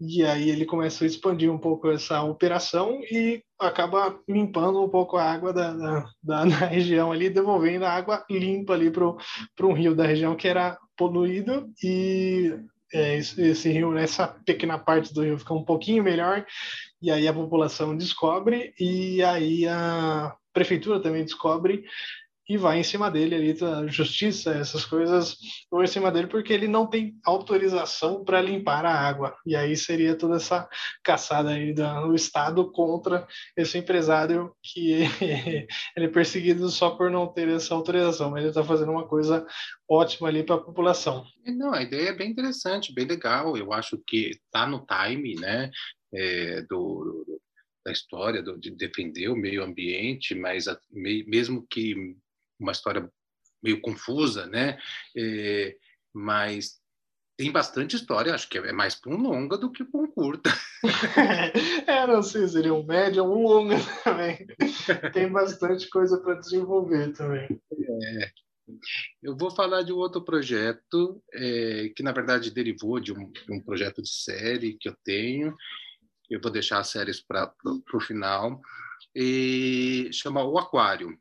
e 0.00 0.24
aí 0.24 0.50
ele 0.50 0.66
começa 0.66 1.04
a 1.04 1.06
expandir 1.06 1.50
um 1.50 1.58
pouco 1.58 1.90
essa 1.90 2.22
operação 2.22 3.00
e 3.10 3.42
acaba 3.58 4.18
limpando 4.28 4.82
um 4.82 4.88
pouco 4.88 5.16
a 5.16 5.24
água 5.24 5.52
da, 5.52 5.72
da, 5.72 6.04
da, 6.22 6.44
região 6.66 7.10
ali, 7.10 7.30
devolvendo 7.30 7.84
a 7.84 7.92
água 7.92 8.24
limpa 8.30 8.74
ali 8.74 8.90
para 8.90 9.66
um 9.66 9.72
rio 9.72 9.94
da 9.94 10.06
região 10.06 10.36
que 10.36 10.46
era 10.46 10.78
poluído. 10.96 11.70
E 11.82 12.54
é, 12.92 13.16
esse, 13.16 13.70
rio, 13.70 13.96
essa 13.96 14.28
pequena 14.28 14.78
parte 14.78 15.12
do 15.12 15.22
rio 15.22 15.38
fica 15.38 15.54
um 15.54 15.64
pouquinho 15.64 16.04
melhor, 16.04 16.46
e 17.00 17.10
aí 17.10 17.26
a 17.26 17.32
população 17.32 17.96
descobre, 17.96 18.72
e 18.78 19.22
aí 19.22 19.66
a 19.66 20.34
prefeitura 20.52 21.00
também 21.00 21.24
descobre 21.24 21.84
e 22.48 22.56
vai 22.56 22.78
em 22.78 22.84
cima 22.84 23.10
dele 23.10 23.34
ali, 23.34 23.56
a 23.64 23.86
justiça, 23.88 24.52
essas 24.52 24.84
coisas, 24.84 25.36
vão 25.70 25.82
em 25.82 25.86
cima 25.86 26.12
dele 26.12 26.28
porque 26.28 26.52
ele 26.52 26.68
não 26.68 26.86
tem 26.86 27.18
autorização 27.24 28.24
para 28.24 28.40
limpar 28.40 28.84
a 28.84 28.94
água. 28.94 29.36
E 29.44 29.56
aí 29.56 29.76
seria 29.76 30.16
toda 30.16 30.36
essa 30.36 30.68
caçada 31.02 31.50
aí 31.50 31.72
do 31.72 32.14
Estado 32.14 32.70
contra 32.70 33.26
esse 33.56 33.78
empresário 33.78 34.54
que 34.62 34.92
ele 35.96 36.06
é 36.06 36.08
perseguido 36.08 36.68
só 36.68 36.90
por 36.90 37.10
não 37.10 37.26
ter 37.26 37.48
essa 37.48 37.74
autorização, 37.74 38.30
mas 38.30 38.40
ele 38.40 38.50
está 38.50 38.62
fazendo 38.62 38.92
uma 38.92 39.08
coisa 39.08 39.44
ótima 39.88 40.28
ali 40.28 40.44
para 40.44 40.54
a 40.54 40.60
população. 40.60 41.24
Não, 41.44 41.72
a 41.72 41.82
ideia 41.82 42.10
é 42.10 42.16
bem 42.16 42.30
interessante, 42.30 42.94
bem 42.94 43.06
legal. 43.06 43.56
Eu 43.56 43.72
acho 43.72 44.00
que 44.06 44.30
está 44.30 44.66
no 44.66 44.86
time, 44.86 45.34
né? 45.34 45.70
É, 46.14 46.62
do, 46.62 47.26
da 47.84 47.92
história 47.92 48.42
do, 48.42 48.58
de 48.58 48.70
defender 48.70 49.28
o 49.28 49.36
meio 49.36 49.62
ambiente, 49.62 50.34
mas 50.34 50.68
a, 50.68 50.78
me, 50.90 51.24
mesmo 51.24 51.66
que 51.68 52.16
uma 52.58 52.72
história 52.72 53.10
meio 53.62 53.80
confusa, 53.80 54.46
né? 54.46 54.78
É, 55.16 55.76
mas 56.12 56.80
tem 57.36 57.52
bastante 57.52 57.96
história, 57.96 58.34
acho 58.34 58.48
que 58.48 58.56
é 58.56 58.72
mais 58.72 58.94
para 58.94 59.12
um 59.12 59.18
longa 59.18 59.58
do 59.58 59.70
que 59.70 59.84
para 59.84 60.00
um 60.00 60.10
curta. 60.10 60.50
é, 61.86 62.06
não 62.06 62.22
sei, 62.22 62.48
seria 62.48 62.72
um 62.72 62.84
médio 62.84 63.24
ou 63.24 63.36
um 63.36 63.42
longa 63.42 63.76
também. 64.02 64.46
Tem 65.12 65.30
bastante 65.30 65.88
coisa 65.90 66.18
para 66.18 66.40
desenvolver 66.40 67.12
também. 67.12 67.46
É. 67.70 68.30
Eu 69.22 69.36
vou 69.36 69.50
falar 69.50 69.82
de 69.82 69.92
um 69.92 69.96
outro 69.96 70.24
projeto 70.24 71.22
é, 71.34 71.90
que, 71.94 72.02
na 72.02 72.10
verdade, 72.10 72.50
derivou 72.50 72.98
de 72.98 73.12
um, 73.12 73.30
de 73.30 73.52
um 73.52 73.60
projeto 73.60 74.02
de 74.02 74.08
série 74.08 74.76
que 74.78 74.88
eu 74.88 74.96
tenho, 75.04 75.54
eu 76.30 76.40
vou 76.40 76.50
deixar 76.50 76.78
as 76.78 76.88
séries 76.88 77.20
para 77.20 77.52
o 77.64 78.00
final, 78.00 78.60
e 79.14 80.08
chama 80.12 80.42
O 80.42 80.58
Aquário. 80.58 81.16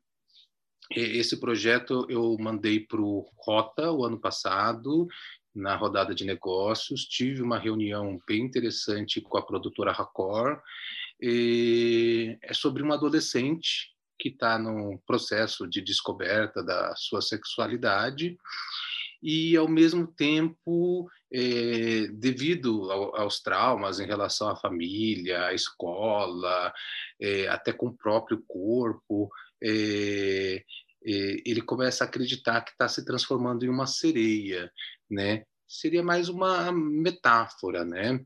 Esse 0.91 1.39
projeto 1.39 2.05
eu 2.09 2.37
mandei 2.39 2.79
para 2.79 3.01
o 3.01 3.27
Rota 3.37 3.91
o 3.91 4.05
ano 4.05 4.19
passado, 4.19 5.07
na 5.53 5.75
rodada 5.75 6.13
de 6.13 6.25
negócios. 6.25 7.05
Tive 7.05 7.41
uma 7.41 7.57
reunião 7.57 8.19
bem 8.27 8.41
interessante 8.41 9.21
com 9.21 9.37
a 9.37 9.45
produtora 9.45 9.91
Racor. 9.91 10.61
é 11.21 12.53
sobre 12.53 12.83
uma 12.83 12.95
adolescente 12.95 13.95
que 14.19 14.29
está 14.29 14.59
no 14.59 14.99
processo 15.05 15.67
de 15.67 15.81
descoberta 15.81 16.63
da 16.63 16.95
sua 16.95 17.21
sexualidade 17.21 18.37
e, 19.21 19.55
ao 19.57 19.67
mesmo 19.67 20.07
tempo, 20.07 21.09
é, 21.33 22.07
devido 22.13 22.91
ao, 22.91 23.19
aos 23.19 23.39
traumas 23.41 23.99
em 23.99 24.05
relação 24.05 24.49
à 24.49 24.55
família, 24.55 25.47
à 25.47 25.53
escola, 25.53 26.73
é, 27.19 27.47
até 27.47 27.73
com 27.73 27.87
o 27.87 27.97
próprio 27.97 28.43
corpo, 28.47 29.29
é, 29.63 30.63
ele 31.03 31.61
começa 31.61 32.03
a 32.03 32.07
acreditar 32.07 32.61
que 32.61 32.71
está 32.71 32.87
se 32.87 33.05
transformando 33.05 33.65
em 33.65 33.69
uma 33.69 33.85
sereia, 33.85 34.71
né? 35.09 35.43
Seria 35.67 36.03
mais 36.03 36.29
uma 36.29 36.71
metáfora, 36.71 37.83
né? 37.83 38.23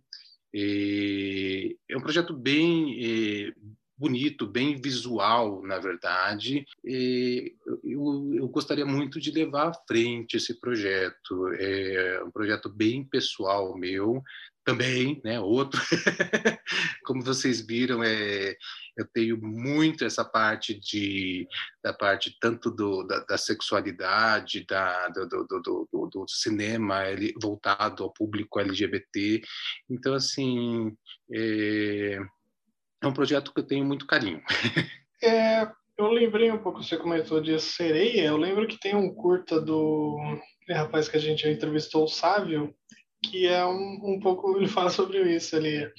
é 0.51 1.95
um 1.95 2.01
projeto 2.01 2.33
bem 2.33 3.53
bonito, 3.99 4.47
bem 4.47 4.79
visual, 4.81 5.61
na 5.61 5.77
verdade. 5.77 6.65
Eu, 7.83 8.33
eu, 8.33 8.47
gostaria 8.47 8.85
muito 8.85 9.19
de 9.19 9.29
levar 9.29 9.67
à 9.67 9.73
frente 9.85 10.37
esse 10.37 10.57
projeto. 10.57 11.53
É 11.59 12.23
um 12.23 12.31
projeto 12.31 12.69
bem 12.69 13.03
pessoal 13.03 13.77
meu, 13.77 14.23
também, 14.63 15.19
né? 15.23 15.39
Outro, 15.41 15.81
como 17.03 17.21
vocês 17.21 17.59
viram, 17.59 18.01
é, 18.01 18.55
eu 18.99 19.07
tenho 19.13 19.39
muito 19.41 20.03
essa 20.03 20.25
parte 20.25 20.77
de 20.77 21.47
da 21.81 21.93
parte 21.93 22.37
tanto 22.39 22.69
do, 22.69 23.03
da, 23.03 23.19
da 23.21 23.37
sexualidade, 23.37 24.65
da, 24.65 25.07
do, 25.07 25.27
do, 25.47 25.87
do, 25.91 26.09
do 26.11 26.25
cinema 26.27 27.03
voltado 27.41 28.03
ao 28.03 28.13
público 28.13 28.59
LGBT. 28.59 29.41
Então, 29.89 30.13
assim, 30.13 30.93
é, 31.33 32.19
é 33.01 33.07
um 33.07 33.13
projeto 33.13 33.53
que 33.53 33.61
eu 33.61 33.67
tenho 33.67 33.85
muito 33.85 34.05
carinho. 34.05 34.41
É, 35.21 35.69
eu 35.97 36.07
lembrei 36.07 36.49
um 36.49 36.59
pouco, 36.59 36.81
você 36.81 36.95
comentou 36.95 37.41
de 37.41 37.59
sereia, 37.59 38.27
eu 38.27 38.37
lembro 38.37 38.65
que 38.65 38.79
tem 38.79 38.95
um 38.95 39.13
curta 39.13 39.59
do 39.59 40.17
é, 40.69 40.73
rapaz 40.75 41.09
que 41.09 41.17
a 41.17 41.19
gente 41.19 41.45
entrevistou, 41.45 42.05
o 42.05 42.07
Sávio, 42.07 42.73
que 43.23 43.47
é 43.47 43.65
um, 43.65 43.99
um 44.03 44.19
pouco, 44.19 44.57
ele 44.57 44.67
fala 44.67 44.89
sobre 44.89 45.19
isso, 45.35 45.55
ele 45.55 45.91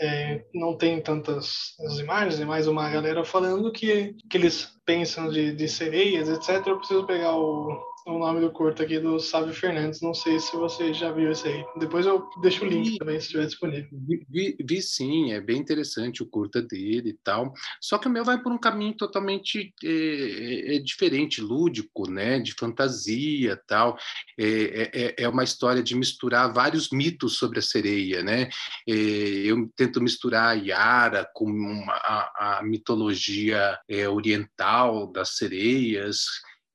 é, 0.00 0.44
não 0.54 0.76
tem 0.76 1.00
tantas 1.00 1.74
as 1.86 1.98
imagens, 1.98 2.40
é 2.40 2.44
mais 2.44 2.66
uma 2.66 2.88
galera 2.88 3.24
falando 3.24 3.72
que, 3.72 4.14
que 4.30 4.36
eles 4.36 4.68
pensam 4.84 5.28
de, 5.28 5.54
de 5.54 5.68
sereias, 5.68 6.28
etc. 6.28 6.66
Eu 6.66 6.78
preciso 6.78 7.06
pegar 7.06 7.36
o, 7.36 7.78
o 8.06 8.18
nome 8.18 8.40
do 8.40 8.50
curto 8.50 8.82
aqui 8.82 8.98
do 8.98 9.18
Sávio 9.18 9.54
Fernandes. 9.54 10.00
Não 10.00 10.14
sei 10.14 10.38
se 10.40 10.54
você 10.56 10.92
já 10.92 11.12
viu 11.12 11.30
esse 11.30 11.46
aí. 11.46 11.64
Depois 11.78 12.06
eu 12.06 12.28
deixo 12.40 12.64
o 12.64 12.68
link 12.68 12.98
também, 12.98 13.20
se 13.20 13.26
estiver 13.26 13.46
disponível. 13.46 13.88
Vi, 13.92 14.26
vi, 14.28 14.56
vi, 14.64 14.82
sim, 14.82 15.32
é 15.32 15.40
bem 15.40 15.58
interessante 15.58 16.22
o 16.22 16.26
curta 16.26 16.62
dele 16.62 17.10
e 17.10 17.18
tal. 17.22 17.52
Só 17.80 17.98
que 17.98 18.08
o 18.08 18.10
meu 18.10 18.24
vai 18.24 18.42
por 18.42 18.52
um 18.52 18.58
caminho 18.58 18.96
totalmente 18.96 19.74
é, 19.84 19.88
é, 19.88 20.76
é 20.76 20.78
diferente, 20.78 21.40
lúdico, 21.40 22.10
né? 22.10 22.38
De 22.38 22.54
fantasia 22.54 23.60
tal. 23.66 23.98
É, 24.38 24.44
é, 24.46 24.90
é, 24.92 25.14
é 25.24 25.28
uma 25.28 25.44
história 25.44 25.82
de 25.82 25.94
misturar 25.94 26.52
vários 26.52 26.90
mitos 26.90 27.36
sobre 27.36 27.58
a 27.58 27.62
sereia, 27.62 28.22
né? 28.22 28.48
É, 28.88 28.92
eu 28.92 29.70
tento 29.76 30.00
misturar 30.00 30.48
a 30.48 30.52
Yara 30.52 31.28
com 31.34 31.44
uma, 31.44 31.92
a, 31.92 32.58
a 32.58 32.62
mitologia 32.62 33.78
oriental 34.10 35.10
das 35.12 35.36
sereias, 35.36 36.24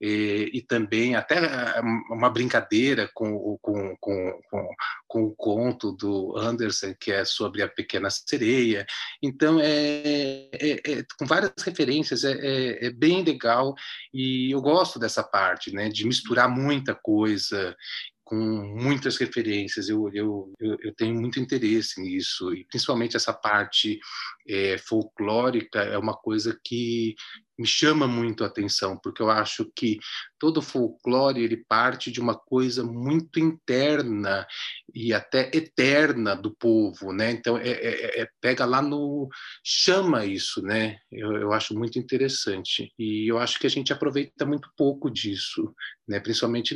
e, 0.06 0.52
e, 0.54 0.62
também 0.62 1.16
até 1.16 1.38
eh, 1.38 1.82
uma 2.12 2.30
brincadeira 2.30 3.10
com, 3.12 3.58
com, 3.60 3.96
com, 4.00 4.40
com, 5.08 5.24
o 5.24 5.36
conto 5.36 5.94
do 5.94 6.38
Anderson, 6.38 6.94
que 7.00 7.12
é 7.12 7.26
sobre 7.26 7.64
a 7.64 7.68
pequena 7.68 8.10
sereia. 8.12 8.86
Então, 9.22 9.60
é, 9.60 10.50
é, 10.54 10.92
é 10.92 11.06
com 11.18 11.26
várias 11.26 11.52
referências, 11.64 12.24
é, 12.24 12.34
é, 12.34 12.86
é, 12.86 12.92
bem 12.92 13.24
legal 13.24 13.74
e 14.14 14.52
eu 14.52 14.62
gosto 14.62 15.00
dessa 15.00 15.24
parte, 15.24 15.74
né, 15.74 15.90
de 15.90 16.06
misturar 16.06 16.48
muita 16.48 16.94
coisa 16.94 17.76
com 18.24 18.36
muitas 18.36 19.18
referências. 19.18 19.90
Eu, 19.90 20.10
eu, 20.14 20.52
eu, 20.60 20.94
tenho 20.96 21.16
muito 21.16 21.40
interesse 21.40 22.02
nisso, 22.02 22.54
e 22.54 22.66
principalmente 22.66 23.16
essa 23.16 23.34
parte 23.34 24.00
é, 24.48 24.78
folclórica 24.78 25.80
é 25.80 25.98
uma 25.98 26.14
coisa 26.16 26.58
que 26.64 27.16
me 27.58 27.66
chama 27.66 28.08
muito 28.08 28.44
a 28.44 28.48
atenção, 28.48 28.98
porque 29.02 29.22
eu 29.22 29.30
acho 29.30 29.72
que 29.76 29.98
todo 30.38 30.62
folclore 30.62 31.42
ele 31.42 31.64
parte 31.68 32.12
de 32.12 32.20
uma 32.20 32.36
coisa 32.36 32.84
muito 32.84 33.40
interna 33.40 34.46
e 34.94 35.14
até 35.14 35.50
eterna 35.54 36.36
do 36.36 36.54
povo, 36.54 37.14
né? 37.14 37.32
Então 37.32 37.58
é, 37.58 37.70
é, 37.70 38.22
é 38.22 38.30
pega 38.42 38.66
lá 38.66 38.82
no 38.82 39.30
chama 39.64 40.26
isso, 40.26 40.62
né? 40.62 40.98
Eu, 41.12 41.32
eu, 41.38 41.54
acho 41.54 41.74
muito 41.74 41.98
interessante 41.98 42.92
e 43.00 43.32
eu 43.32 43.40
acho 43.40 43.58
que 43.58 43.68
a 43.68 43.70
gente 43.70 43.94
aproveita 43.94 44.46
muito 44.46 44.70
pouco 44.78 45.10
disso, 45.10 45.74
né? 46.08 46.20
Principalmente 46.20 46.76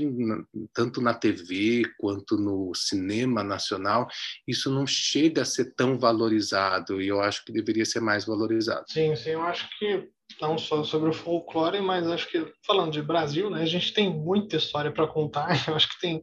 tanto 0.73 1.01
na 1.01 1.13
TV 1.13 1.83
quanto 1.97 2.37
no 2.37 2.73
cinema 2.73 3.43
nacional, 3.43 4.07
isso 4.47 4.71
não 4.71 4.87
chega 4.87 5.41
a 5.41 5.45
ser 5.45 5.73
tão 5.75 5.99
valorizado 5.99 7.01
e 7.01 7.07
eu 7.07 7.19
acho 7.19 7.43
que 7.43 7.51
deveria 7.61 7.85
ser 7.85 7.99
mais 7.99 8.25
valorizado. 8.25 8.85
Sim, 8.87 9.15
sim, 9.15 9.31
eu 9.31 9.41
acho 9.43 9.69
que 9.77 10.09
não 10.39 10.57
só 10.57 10.83
sobre 10.83 11.09
o 11.09 11.13
folclore, 11.13 11.81
mas 11.81 12.07
acho 12.07 12.27
que 12.29 12.45
falando 12.65 12.91
de 12.91 13.01
Brasil, 13.01 13.49
né, 13.49 13.61
a 13.61 13.65
gente 13.65 13.93
tem 13.93 14.09
muita 14.09 14.57
história 14.57 14.91
para 14.91 15.07
contar. 15.07 15.49
Eu 15.67 15.75
acho 15.75 15.89
que 15.89 15.99
tem 15.99 16.21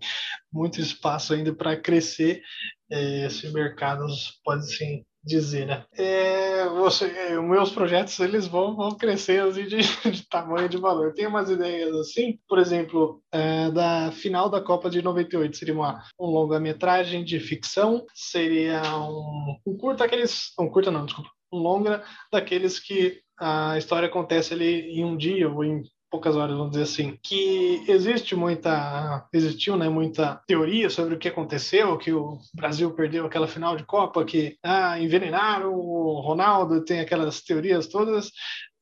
muito 0.53 0.81
espaço 0.81 1.35
ainda 1.35 1.55
para 1.55 1.77
crescer 1.77 2.43
é, 2.91 3.27
esse 3.27 3.53
mercado, 3.53 4.07
pode 4.45 4.73
sim 4.73 5.05
dizer, 5.27 5.67
né? 5.67 5.85
É, 5.93 6.69
você, 6.69 7.07
é, 7.07 7.41
meus 7.41 7.71
projetos 7.71 8.19
eles 8.21 8.47
vão, 8.47 8.77
vão 8.77 8.93
crescer 8.93 9.43
assim, 9.43 9.65
de, 9.65 9.79
de 10.11 10.29
tamanho 10.29 10.69
de 10.69 10.77
valor. 10.77 11.13
Tem 11.13 11.27
umas 11.27 11.51
ideias 11.51 11.93
assim, 11.97 12.39
por 12.49 12.59
exemplo, 12.59 13.21
é, 13.33 13.71
da 13.73 14.13
final 14.13 14.49
da 14.49 14.61
Copa 14.61 14.89
de 14.89 15.03
98 15.03 15.57
seria 15.57 15.75
uma 15.75 16.05
um 16.19 16.27
longa-metragem 16.27 17.25
de 17.25 17.41
ficção, 17.41 18.07
seria 18.15 18.81
um, 18.99 19.57
um 19.67 19.77
curta 19.77 20.05
aqueles, 20.05 20.53
um 20.59 20.69
curta 20.69 20.91
não, 20.91 21.05
desculpa, 21.05 21.31
um 21.53 21.59
longa 21.59 22.05
daqueles 22.33 22.79
que 22.79 23.21
a 23.39 23.77
história 23.77 24.09
acontece 24.09 24.55
ali 24.55 24.99
em 24.99 25.05
um 25.05 25.17
dia 25.17 25.51
ou 25.51 25.65
em 25.65 25.83
poucas 26.11 26.37
horas, 26.37 26.57
vamos 26.57 26.73
dizer 26.73 26.85
assim, 26.85 27.19
que 27.23 27.85
existe 27.89 28.35
muita, 28.35 29.27
existiu, 29.33 29.77
né, 29.77 29.89
muita 29.89 30.41
teoria 30.47 30.89
sobre 30.89 31.15
o 31.15 31.19
que 31.19 31.29
aconteceu, 31.29 31.99
que 31.99 32.13
o 32.13 32.39
Brasil 32.55 32.93
perdeu 32.93 33.27
aquela 33.27 33.49
final 33.49 33.77
de 33.77 33.85
Copa, 33.85 34.25
que 34.25 34.57
ah, 34.63 34.99
envenenaram 35.01 35.75
o 35.75 36.21
Ronaldo, 36.21 36.85
tem 36.85 37.01
aquelas 37.01 37.41
teorias 37.41 37.87
todas, 37.87 38.31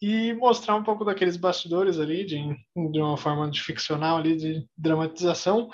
e 0.02 0.34
mostrar 0.34 0.74
um 0.74 0.82
pouco 0.82 1.02
daqueles 1.02 1.38
bastidores 1.38 1.98
ali, 1.98 2.26
de, 2.26 2.36
de 2.90 3.00
uma 3.00 3.16
forma 3.16 3.50
de 3.50 3.62
ficcional 3.62 4.18
ali, 4.18 4.36
de 4.36 4.66
dramatização, 4.76 5.70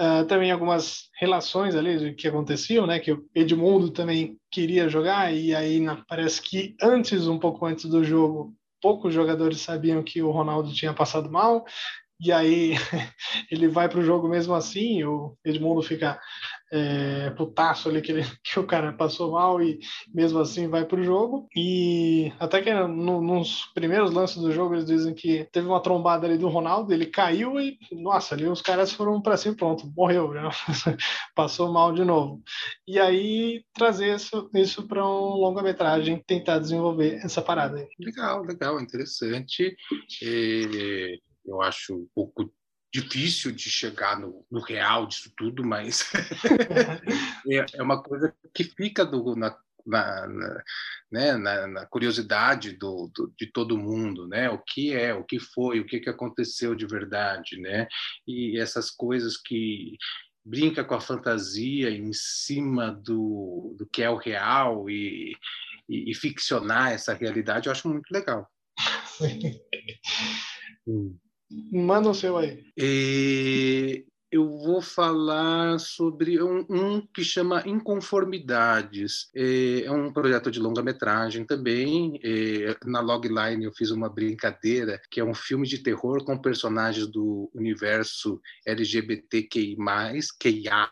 uh, 0.00 0.24
também 0.26 0.50
algumas 0.50 1.10
relações 1.20 1.74
ali 1.74 2.14
que 2.14 2.26
aconteciam, 2.26 2.86
né, 2.86 2.98
que 2.98 3.12
o 3.12 3.26
Edmundo 3.34 3.90
também 3.90 4.38
queria 4.50 4.88
jogar, 4.88 5.34
e 5.34 5.54
aí 5.54 5.80
na, 5.80 6.02
parece 6.08 6.40
que 6.40 6.74
antes, 6.80 7.26
um 7.26 7.38
pouco 7.38 7.66
antes 7.66 7.84
do 7.84 8.02
jogo, 8.02 8.54
poucos 8.84 9.14
jogadores 9.14 9.62
sabiam 9.62 10.02
que 10.02 10.20
o 10.20 10.30
Ronaldo 10.30 10.70
tinha 10.74 10.92
passado 10.92 11.30
mal, 11.30 11.64
e 12.20 12.30
aí 12.30 12.74
ele 13.50 13.66
vai 13.66 13.88
para 13.88 13.98
o 13.98 14.04
jogo 14.04 14.28
mesmo 14.28 14.52
assim, 14.54 15.02
o 15.04 15.34
Edmundo 15.42 15.80
fica 15.80 16.20
é, 16.74 17.30
putaço 17.30 17.88
ali 17.88 18.02
que, 18.02 18.10
ele, 18.10 18.22
que 18.42 18.58
o 18.58 18.66
cara 18.66 18.92
passou 18.92 19.30
mal 19.30 19.62
e 19.62 19.78
mesmo 20.12 20.40
assim 20.40 20.66
vai 20.68 20.84
para 20.84 21.00
o 21.00 21.04
jogo. 21.04 21.48
E 21.56 22.32
até 22.40 22.60
que 22.60 22.74
no, 22.74 23.22
nos 23.22 23.66
primeiros 23.66 24.10
lances 24.10 24.38
do 24.38 24.50
jogo 24.50 24.74
eles 24.74 24.84
dizem 24.84 25.14
que 25.14 25.48
teve 25.52 25.68
uma 25.68 25.80
trombada 25.80 26.26
ali 26.26 26.36
do 26.36 26.48
Ronaldo, 26.48 26.92
ele 26.92 27.06
caiu 27.06 27.60
e, 27.60 27.78
nossa, 27.92 28.34
ali 28.34 28.46
os 28.48 28.60
caras 28.60 28.92
foram 28.92 29.22
para 29.22 29.36
cima, 29.36 29.54
pronto, 29.54 29.86
morreu, 29.96 30.32
né? 30.32 30.42
passou 31.34 31.72
mal 31.72 31.92
de 31.92 32.04
novo. 32.04 32.42
E 32.88 32.98
aí 32.98 33.64
trazer 33.72 34.16
isso, 34.16 34.50
isso 34.52 34.88
para 34.88 35.06
um 35.06 35.36
longa-metragem, 35.36 36.22
tentar 36.26 36.58
desenvolver 36.58 37.20
essa 37.24 37.40
parada 37.40 37.78
aí. 37.78 37.86
Legal, 38.00 38.42
legal, 38.42 38.80
interessante. 38.80 39.76
E 40.20 41.20
eu 41.46 41.62
acho 41.62 41.94
um 41.94 42.08
pouco 42.14 42.50
difícil 42.94 43.50
de 43.50 43.68
chegar 43.68 44.20
no, 44.20 44.46
no 44.48 44.60
real 44.60 45.08
disso 45.08 45.32
tudo, 45.36 45.64
mas 45.64 46.12
é, 47.50 47.66
é, 47.74 47.82
uma 47.82 48.00
coisa 48.00 48.32
que 48.54 48.62
fica 48.62 49.04
do, 49.04 49.34
na, 49.34 49.56
na, 49.84 50.28
na, 50.28 50.62
né, 51.10 51.36
na, 51.36 51.66
na 51.66 51.86
curiosidade 51.86 52.76
do, 52.76 53.10
do, 53.12 53.34
de 53.36 53.50
todo 53.50 53.76
mundo, 53.76 54.28
né? 54.28 54.48
O 54.48 54.58
que 54.58 54.94
é, 54.94 55.12
o 55.12 55.24
que 55.24 55.40
foi, 55.40 55.80
o 55.80 55.86
que, 55.86 55.98
que 55.98 56.08
aconteceu 56.08 56.72
de 56.72 56.86
verdade, 56.86 57.60
né? 57.60 57.88
E 58.28 58.60
essas 58.60 58.92
coisas 58.92 59.36
que 59.36 59.96
brinca 60.44 60.84
com 60.84 60.94
a 60.94 61.00
fantasia 61.00 61.90
em 61.90 62.12
cima 62.12 62.92
do, 62.92 63.74
do 63.76 63.88
que 63.92 64.04
é 64.04 64.10
o 64.10 64.16
real 64.16 64.88
e, 64.88 65.32
e, 65.88 66.12
e 66.12 66.14
ficcionar 66.14 66.92
essa 66.92 67.12
realidade, 67.12 67.66
eu 67.66 67.72
acho 67.72 67.88
muito 67.88 68.08
legal. 68.12 68.48
Sim. 69.18 69.60
Hum. 70.86 71.18
Manda 71.72 72.10
o 72.10 72.14
seu 72.14 72.36
aí. 72.36 72.64
E 72.76 74.04
eu 74.34 74.48
vou 74.58 74.82
falar 74.82 75.78
sobre 75.78 76.42
um, 76.42 76.66
um, 76.68 77.06
que 77.14 77.22
chama 77.22 77.62
Inconformidades. 77.64 79.28
É, 79.32 79.88
um 79.88 80.12
projeto 80.12 80.50
de 80.50 80.58
longa-metragem 80.58 81.46
também. 81.46 82.18
É, 82.20 82.76
na 82.84 82.98
logline 82.98 83.64
eu 83.64 83.72
fiz 83.72 83.92
uma 83.92 84.08
brincadeira, 84.08 85.00
que 85.08 85.20
é 85.20 85.24
um 85.24 85.34
filme 85.34 85.68
de 85.68 85.78
terror 85.84 86.24
com 86.24 86.36
personagens 86.36 87.06
do 87.06 87.48
universo 87.54 88.40
LGBTQI+, 88.66 89.76
QIA+, 90.40 90.90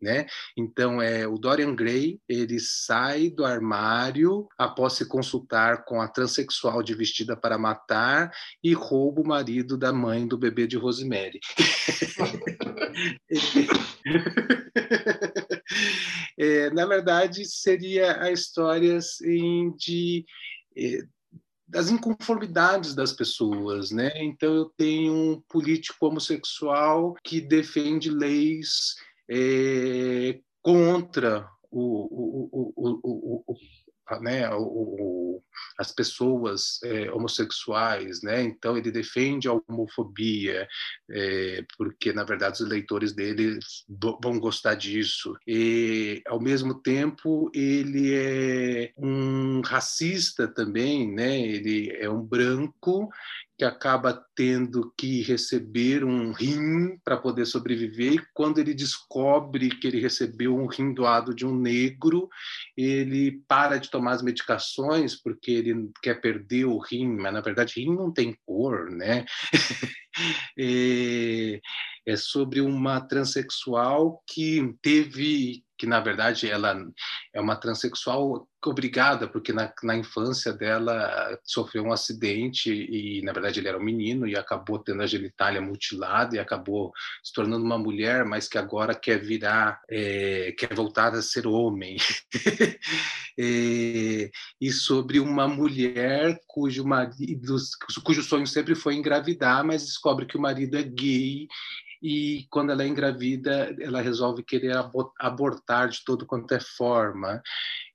né? 0.00 0.26
Então 0.56 1.02
é 1.02 1.26
o 1.26 1.36
Dorian 1.38 1.74
Gray, 1.74 2.20
ele 2.28 2.60
sai 2.60 3.30
do 3.30 3.44
armário 3.44 4.46
após 4.56 4.92
se 4.94 5.06
consultar 5.06 5.84
com 5.84 6.00
a 6.00 6.08
transexual 6.08 6.82
de 6.82 6.94
Vestida 6.94 7.36
para 7.36 7.58
Matar 7.58 8.32
e 8.62 8.72
rouba 8.72 9.20
o 9.20 9.26
marido 9.26 9.76
da 9.76 9.92
mãe 9.92 10.26
do 10.26 10.38
bebê 10.38 10.66
de 10.66 10.76
Rosemary. 10.76 11.40
é, 16.38 16.70
na 16.70 16.86
verdade, 16.86 17.44
seria 17.44 18.22
a 18.22 18.30
história 18.30 18.98
assim, 18.98 19.74
de 19.76 20.24
é, 20.76 21.02
das 21.68 21.90
inconformidades 21.90 22.94
das 22.94 23.12
pessoas, 23.12 23.90
né? 23.90 24.10
Então 24.16 24.54
eu 24.54 24.64
tenho 24.76 25.12
um 25.12 25.42
político 25.48 26.06
homossexual 26.06 27.14
que 27.22 27.42
defende 27.42 28.10
leis 28.10 28.94
é, 29.30 30.40
contra 30.62 31.48
o, 31.70 32.72
o, 32.76 33.44
o, 33.46 33.54
né, 34.20 34.48
as 35.78 35.92
pessoas 35.92 36.80
é, 36.82 37.10
homossexuais, 37.12 38.22
né? 38.22 38.42
Então 38.42 38.76
ele 38.76 38.90
defende 38.90 39.48
a 39.48 39.52
homofobia, 39.52 40.66
é, 41.10 41.64
porque 41.76 42.12
na 42.12 42.24
verdade 42.24 42.62
os 42.62 42.68
leitores 42.68 43.12
dele 43.12 43.58
vão 44.22 44.40
gostar 44.40 44.74
disso. 44.74 45.36
E 45.46 46.22
ao 46.26 46.40
mesmo 46.40 46.74
tempo 46.74 47.50
ele 47.54 48.14
é 48.14 48.92
um 48.98 49.60
racista 49.60 50.48
também, 50.48 51.12
né? 51.12 51.38
Ele 51.38 51.90
é 52.00 52.08
um 52.08 52.22
branco 52.22 53.08
que 53.58 53.64
acaba 53.64 54.24
tendo 54.36 54.94
que 54.96 55.20
receber 55.22 56.04
um 56.04 56.30
rim 56.30 56.96
para 57.04 57.16
poder 57.16 57.44
sobreviver. 57.44 58.12
E 58.12 58.26
quando 58.32 58.58
ele 58.58 58.72
descobre 58.72 59.68
que 59.68 59.88
ele 59.88 60.00
recebeu 60.00 60.56
um 60.56 60.68
rim 60.68 60.94
doado 60.94 61.34
de 61.34 61.44
um 61.44 61.52
negro, 61.58 62.28
ele 62.76 63.42
para 63.48 63.78
de 63.78 63.90
tomar 63.90 64.12
as 64.12 64.22
medicações 64.22 65.20
porque 65.20 65.50
ele 65.50 65.90
quer 66.00 66.20
perder 66.20 66.66
o 66.66 66.78
rim, 66.78 67.08
mas 67.08 67.32
na 67.34 67.40
verdade 67.40 67.80
rim 67.80 67.96
não 67.96 68.12
tem 68.12 68.38
cor, 68.46 68.88
né? 68.92 69.26
é, 70.56 71.60
é 72.06 72.16
sobre 72.16 72.60
uma 72.60 73.00
transexual 73.00 74.22
que 74.24 74.72
teve 74.80 75.64
que 75.78 75.86
na 75.86 76.00
verdade 76.00 76.50
ela 76.50 76.76
é 77.32 77.40
uma 77.40 77.56
transexual 77.56 78.48
obrigada, 78.66 79.28
porque 79.28 79.52
na, 79.52 79.72
na, 79.84 79.96
infância 79.96 80.52
dela 80.52 81.38
sofreu 81.44 81.84
um 81.84 81.92
acidente 81.92 82.70
e, 82.70 83.22
na 83.22 83.32
verdade, 83.32 83.60
ele 83.60 83.68
era 83.68 83.78
um 83.78 83.82
menino 83.82 84.26
e 84.26 84.36
acabou 84.36 84.80
tendo 84.80 85.00
a 85.02 85.06
genitália 85.06 85.60
mutilada 85.60 86.34
e 86.34 86.40
acabou 86.40 86.92
se 87.22 87.32
tornando 87.32 87.64
uma 87.64 87.78
mulher, 87.78 88.24
mas 88.24 88.48
que 88.48 88.58
agora 88.58 88.94
quer 88.96 89.18
virar, 89.22 89.80
é, 89.88 90.52
quer 90.58 90.74
voltar 90.74 91.14
a 91.14 91.22
ser 91.22 91.46
homem. 91.46 91.96
é, 93.38 94.30
e 94.60 94.72
sobre 94.72 95.20
uma 95.20 95.46
mulher 95.46 96.40
cujo 96.46 96.84
marido, 96.84 97.56
cujo 98.02 98.22
sonho 98.22 98.46
sempre 98.46 98.74
foi 98.74 98.96
engravidar, 98.96 99.64
mas 99.64 99.84
descobre 99.84 100.26
que 100.26 100.36
o 100.36 100.40
marido 100.40 100.76
é 100.76 100.82
gay 100.82 101.46
e 102.02 102.46
quando 102.50 102.70
ela 102.70 102.82
é 102.82 102.86
engravida, 102.86 103.74
ela 103.80 104.00
resolve 104.00 104.42
querer 104.42 104.74
abortar 105.18 105.88
de 105.88 106.04
todo 106.04 106.26
quanto 106.26 106.52
é 106.52 106.60
forma. 106.60 107.42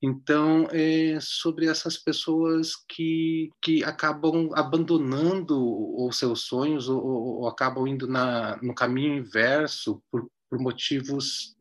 Então, 0.01 0.68
é 0.72 1.18
sobre 1.22 1.68
essas 1.68 1.97
pessoas 1.97 2.74
que, 2.88 3.49
que 3.62 3.84
acabam 3.84 4.49
abandonando 4.54 5.58
os 6.06 6.18
seus 6.18 6.41
sonhos 6.41 6.89
ou, 6.89 7.01
ou 7.01 7.47
acabam 7.47 7.88
indo 7.88 8.08
na, 8.08 8.58
no 8.62 8.76
caminho 8.76 9.16
inverso 9.16 10.01
por, 10.12 10.28
por 10.54 10.60
motivos 10.60 11.56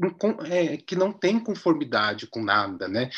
é, 0.50 0.76
que 0.76 0.94
não 0.94 1.10
têm 1.10 1.40
conformidade 1.40 2.26
com 2.26 2.44
nada, 2.44 2.86
né? 2.86 3.08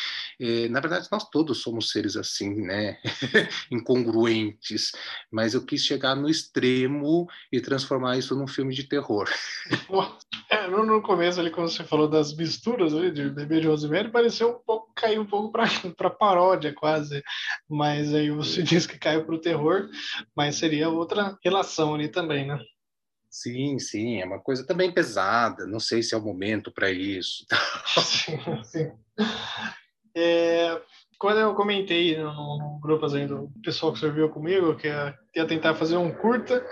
É, 0.41 0.68
na 0.68 0.79
verdade, 0.79 1.09
nós 1.11 1.29
todos 1.29 1.62
somos 1.62 1.91
seres 1.91 2.16
assim, 2.16 2.62
né? 2.62 2.97
Incongruentes. 3.72 4.93
Mas 5.33 5.53
eu 5.53 5.66
quis 5.66 5.85
chegar 5.85 6.14
no 6.14 6.31
extremo 6.31 7.27
e 7.51 7.61
transformar 7.61 8.16
isso 8.16 8.37
num 8.37 8.47
filme 8.47 8.72
de 8.72 8.85
terror. 8.85 9.29
É, 10.51 10.68
no, 10.68 10.85
no, 10.85 11.03
começo, 11.03 11.41
ali, 11.41 11.51
quando 11.51 11.68
você 11.68 11.83
falou 11.83 12.07
das 12.07 12.37
misturas 12.37 12.95
ali, 12.95 13.11
de 13.11 13.29
Bebê 13.29 13.61
de 13.61 13.66
Rosemary, 13.66 14.11
pareceu 14.11 14.51
um 14.51 14.59
pouco, 14.64 14.93
caiu 14.95 15.22
um 15.22 15.27
pouco 15.27 15.51
para 15.51 16.11
paródia, 16.11 16.72
quase. 16.72 17.22
Mas 17.68 18.14
aí 18.14 18.31
você 18.31 18.62
diz 18.62 18.87
que 18.87 18.99
caiu 18.99 19.25
para 19.25 19.35
o 19.35 19.41
terror, 19.41 19.89
mas 20.37 20.57
seria 20.57 20.89
outra 20.89 21.37
relação 21.43 21.95
ali 21.95 22.09
também, 22.09 22.47
né? 22.47 22.59
Sim, 23.35 23.80
sim, 23.80 24.20
é 24.20 24.24
uma 24.24 24.39
coisa 24.39 24.64
também 24.64 24.95
pesada. 24.95 25.66
Não 25.66 25.80
sei 25.80 26.05
se 26.05 26.14
é 26.14 26.16
o 26.16 26.22
momento 26.22 26.70
para 26.70 26.93
isso. 26.93 27.45
sim, 28.07 28.62
sim. 28.62 28.93
É, 30.14 30.80
quando 31.19 31.39
eu 31.41 31.55
comentei 31.55 32.17
no, 32.17 32.59
no 32.59 32.79
grupo 32.81 33.07
assim, 33.07 33.27
do 33.27 33.51
pessoal 33.62 33.93
que 33.93 33.99
serviu 33.99 34.29
comigo, 34.29 34.77
que 34.77 34.87
ia, 34.87 35.19
ia, 35.35 35.47
tentar 35.47 35.75
fazer 35.75 35.97
um 35.97 36.12
curta, 36.12 36.65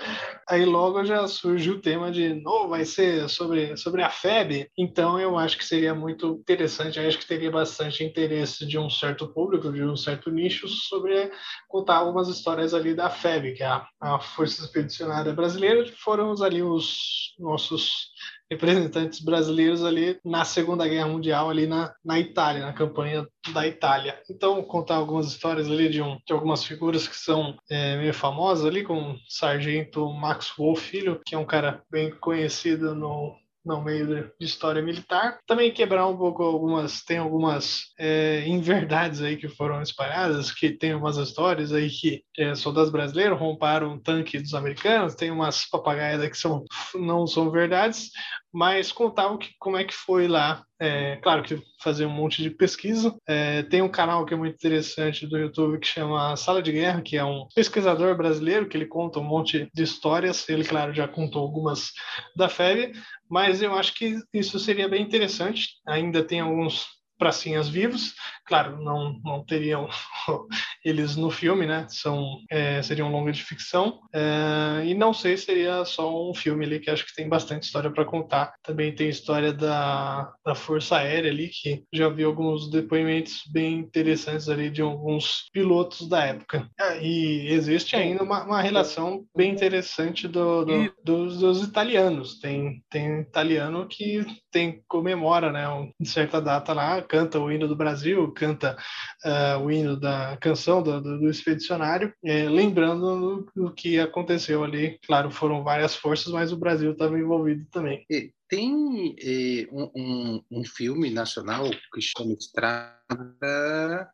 aí 0.48 0.64
logo 0.64 1.04
já 1.04 1.26
surgiu 1.26 1.74
o 1.74 1.80
tema 1.80 2.10
de, 2.10 2.34
novo, 2.34 2.68
vai 2.68 2.84
ser 2.84 3.28
sobre, 3.28 3.76
sobre 3.76 4.02
a 4.02 4.10
FEB, 4.10 4.68
então 4.76 5.18
eu 5.18 5.38
acho 5.38 5.56
que 5.56 5.64
seria 5.64 5.94
muito 5.94 6.40
interessante, 6.40 7.00
acho 7.00 7.18
que 7.18 7.26
teria 7.26 7.50
bastante 7.50 8.04
interesse 8.04 8.66
de 8.66 8.78
um 8.78 8.90
certo 8.90 9.26
público, 9.28 9.72
de 9.72 9.82
um 9.82 9.96
certo 9.96 10.30
nicho, 10.30 10.68
sobre 10.68 11.30
contar 11.68 11.96
algumas 11.96 12.28
histórias 12.28 12.74
ali 12.74 12.94
da 12.94 13.10
FEB, 13.10 13.54
que 13.54 13.62
é 13.62 13.66
a, 13.66 13.86
a 14.00 14.18
Força 14.18 14.62
Expedicionária 14.62 15.32
Brasileira, 15.32 15.84
que 15.84 15.92
foram 15.92 16.32
ali 16.42 16.62
os 16.62 17.32
nossos 17.38 18.12
representantes 18.52 19.20
brasileiros 19.20 19.84
ali 19.84 20.18
na 20.24 20.44
Segunda 20.44 20.86
Guerra 20.86 21.08
Mundial, 21.08 21.48
ali 21.48 21.66
na, 21.66 21.94
na 22.04 22.18
Itália, 22.18 22.66
na 22.66 22.72
campanha 22.72 23.26
da 23.52 23.66
Itália. 23.66 24.20
Então, 24.30 24.62
contar 24.62 24.96
algumas 24.96 25.28
histórias 25.28 25.68
ali 25.68 25.88
de, 25.88 26.02
um, 26.02 26.18
de 26.26 26.32
algumas 26.32 26.64
figuras 26.64 27.08
que 27.08 27.16
são 27.16 27.56
é, 27.70 27.96
meio 27.96 28.14
famosas 28.14 28.66
ali, 28.66 28.84
como 28.84 29.12
o 29.12 29.18
Sargento 29.28 30.08
Max 30.12 30.52
Wolff 30.56 30.82
Filho, 30.82 31.20
que 31.24 31.34
é 31.34 31.38
um 31.38 31.46
cara 31.46 31.82
bem 31.90 32.10
conhecido 32.10 32.94
no, 32.94 33.34
no 33.64 33.80
meio 33.80 34.32
de 34.38 34.44
história 34.44 34.82
militar. 34.82 35.38
Também 35.46 35.72
quebrar 35.72 36.06
um 36.06 36.16
pouco 36.16 36.42
algumas, 36.42 37.02
tem 37.02 37.18
algumas 37.18 37.92
é, 37.98 38.44
inverdades 38.46 39.22
aí 39.22 39.36
que 39.36 39.48
foram 39.48 39.80
espalhadas, 39.80 40.50
que 40.50 40.70
tem 40.70 40.94
umas 40.94 41.16
histórias 41.16 41.72
aí 41.72 41.88
que 41.88 42.22
é, 42.36 42.54
soldados 42.54 42.90
brasileiros 42.90 43.38
roubaram 43.38 43.92
um 43.92 43.98
tanque 43.98 44.38
dos 44.38 44.54
americanos, 44.54 45.14
tem 45.14 45.30
umas 45.30 45.68
papagaias 45.68 46.28
que 46.28 46.36
são, 46.36 46.64
não 46.94 47.26
são 47.26 47.50
verdades, 47.50 48.10
mas 48.52 48.92
contavam 48.92 49.38
que, 49.38 49.50
como 49.58 49.76
é 49.76 49.84
que 49.84 49.94
foi 49.94 50.28
lá. 50.28 50.64
É, 50.78 51.16
claro 51.16 51.42
que 51.42 51.62
fazer 51.80 52.06
um 52.06 52.10
monte 52.10 52.42
de 52.42 52.50
pesquisa. 52.50 53.14
É, 53.26 53.62
tem 53.62 53.80
um 53.82 53.88
canal 53.88 54.26
que 54.26 54.34
é 54.34 54.36
muito 54.36 54.54
interessante 54.54 55.26
do 55.26 55.38
YouTube 55.38 55.78
que 55.78 55.86
chama 55.86 56.36
Sala 56.36 56.62
de 56.62 56.72
Guerra, 56.72 57.00
que 57.00 57.16
é 57.16 57.24
um 57.24 57.46
pesquisador 57.54 58.16
brasileiro 58.16 58.68
que 58.68 58.76
ele 58.76 58.86
conta 58.86 59.20
um 59.20 59.24
monte 59.24 59.70
de 59.72 59.82
histórias. 59.82 60.48
Ele, 60.48 60.64
claro, 60.64 60.92
já 60.92 61.08
contou 61.08 61.42
algumas 61.42 61.92
da 62.36 62.48
FEB, 62.48 62.92
mas 63.30 63.62
eu 63.62 63.74
acho 63.74 63.94
que 63.94 64.18
isso 64.34 64.58
seria 64.58 64.88
bem 64.88 65.02
interessante. 65.02 65.68
Ainda 65.86 66.22
tem 66.22 66.40
alguns 66.40 66.86
pracinhas 67.22 67.68
vivos. 67.68 68.14
Claro, 68.44 68.82
não, 68.82 69.16
não 69.24 69.44
teriam 69.44 69.88
eles 70.84 71.14
no 71.14 71.30
filme, 71.30 71.66
né? 71.66 71.86
São, 71.88 72.38
é, 72.50 72.82
seria 72.82 73.04
um 73.04 73.12
longa 73.12 73.30
de 73.30 73.44
ficção. 73.44 74.00
É, 74.12 74.84
e 74.84 74.92
não 74.92 75.14
sei 75.14 75.36
se 75.36 75.44
seria 75.44 75.84
só 75.84 76.28
um 76.28 76.34
filme 76.34 76.64
ali, 76.64 76.80
que 76.80 76.90
acho 76.90 77.06
que 77.06 77.14
tem 77.14 77.28
bastante 77.28 77.62
história 77.62 77.92
para 77.92 78.04
contar. 78.04 78.54
Também 78.60 78.92
tem 78.92 79.08
história 79.08 79.52
da, 79.52 80.32
da 80.44 80.56
Força 80.56 80.96
Aérea 80.96 81.30
ali, 81.30 81.48
que 81.48 81.84
já 81.92 82.08
vi 82.08 82.24
alguns 82.24 82.68
depoimentos 82.68 83.42
bem 83.52 83.74
interessantes 83.74 84.48
ali 84.48 84.68
de 84.68 84.82
alguns 84.82 85.48
pilotos 85.52 86.08
da 86.08 86.24
época. 86.24 86.68
É, 86.80 87.00
e 87.00 87.52
existe 87.52 87.94
ainda 87.94 88.24
uma, 88.24 88.42
uma 88.42 88.60
relação 88.60 89.24
bem 89.36 89.52
interessante 89.52 90.26
do, 90.26 90.64
do, 90.64 90.92
dos, 91.04 91.38
dos, 91.38 91.62
italianos. 91.62 92.40
Tem, 92.40 92.82
tem 92.90 93.20
italiano 93.20 93.86
que 93.86 94.26
tem 94.52 94.84
comemora, 94.86 95.50
né? 95.50 95.66
Uma 95.66 95.90
certa 96.04 96.40
data 96.40 96.72
lá, 96.72 97.00
canta 97.02 97.40
o 97.40 97.50
hino 97.50 97.66
do 97.66 97.74
Brasil, 97.74 98.30
canta 98.32 98.76
uh, 99.24 99.58
o 99.64 99.70
hino 99.70 99.98
da 99.98 100.36
canção 100.36 100.82
do, 100.82 101.00
do, 101.00 101.18
do 101.20 101.30
expedicionário, 101.30 102.14
é, 102.22 102.48
lembrando 102.48 103.48
do, 103.56 103.72
que 103.72 103.98
aconteceu 103.98 104.62
ali. 104.62 105.00
Claro, 105.06 105.30
foram 105.30 105.64
várias 105.64 105.96
forças, 105.96 106.30
mas 106.32 106.52
o 106.52 106.58
Brasil 106.58 106.92
estava 106.92 107.18
envolvido 107.18 107.66
também. 107.70 108.04
E 108.10 108.30
tem 108.48 109.16
eh, 109.18 109.66
um, 109.72 109.90
um, 109.96 110.44
um, 110.50 110.64
filme 110.64 111.08
nacional 111.10 111.70
que 111.92 112.02
chama 112.02 112.34
Estrada 112.34 114.12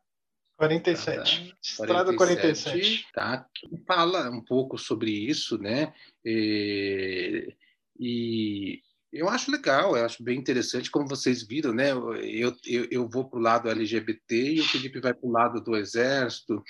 47. 0.57 1.55
Estrada 1.61 2.15
47, 2.15 2.15
47. 2.15 3.07
Tá? 3.13 3.45
Fala 3.85 4.29
um 4.29 4.41
pouco 4.41 4.77
sobre 4.77 5.11
isso, 5.11 5.57
né? 5.57 5.93
E, 6.23 7.53
e 7.99 8.81
eu 9.11 9.27
acho 9.27 9.49
legal, 9.49 9.97
eu 9.97 10.05
acho 10.05 10.23
bem 10.23 10.37
interessante, 10.37 10.91
como 10.91 11.07
vocês 11.07 11.41
viram, 11.41 11.73
né? 11.73 11.91
Eu, 11.91 12.55
eu, 12.65 12.87
eu 12.91 13.09
vou 13.09 13.27
para 13.27 13.39
o 13.39 13.41
lado 13.41 13.69
LGBT 13.69 14.53
e 14.53 14.61
o 14.61 14.63
Felipe 14.63 14.99
vai 14.99 15.15
para 15.15 15.27
o 15.27 15.31
lado 15.31 15.61
do 15.61 15.75
Exército. 15.75 16.63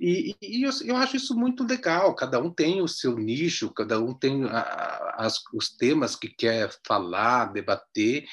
E, 0.00 0.34
e 0.42 0.62
eu, 0.64 0.70
eu, 0.84 0.96
acho 0.96 1.16
isso 1.16 1.36
muito 1.36 1.64
legal. 1.64 2.14
Cada 2.16 2.40
um 2.40 2.50
tem 2.50 2.82
o 2.82 2.88
seu 2.88 3.16
nicho, 3.16 3.72
cada 3.72 4.00
um 4.00 4.12
tem 4.12 4.44
a, 4.46 5.14
as, 5.18 5.36
os 5.54 5.70
temas 5.70 6.16
que 6.16 6.28
quer 6.28 6.68
falar, 6.84 7.52
debater. 7.52 8.24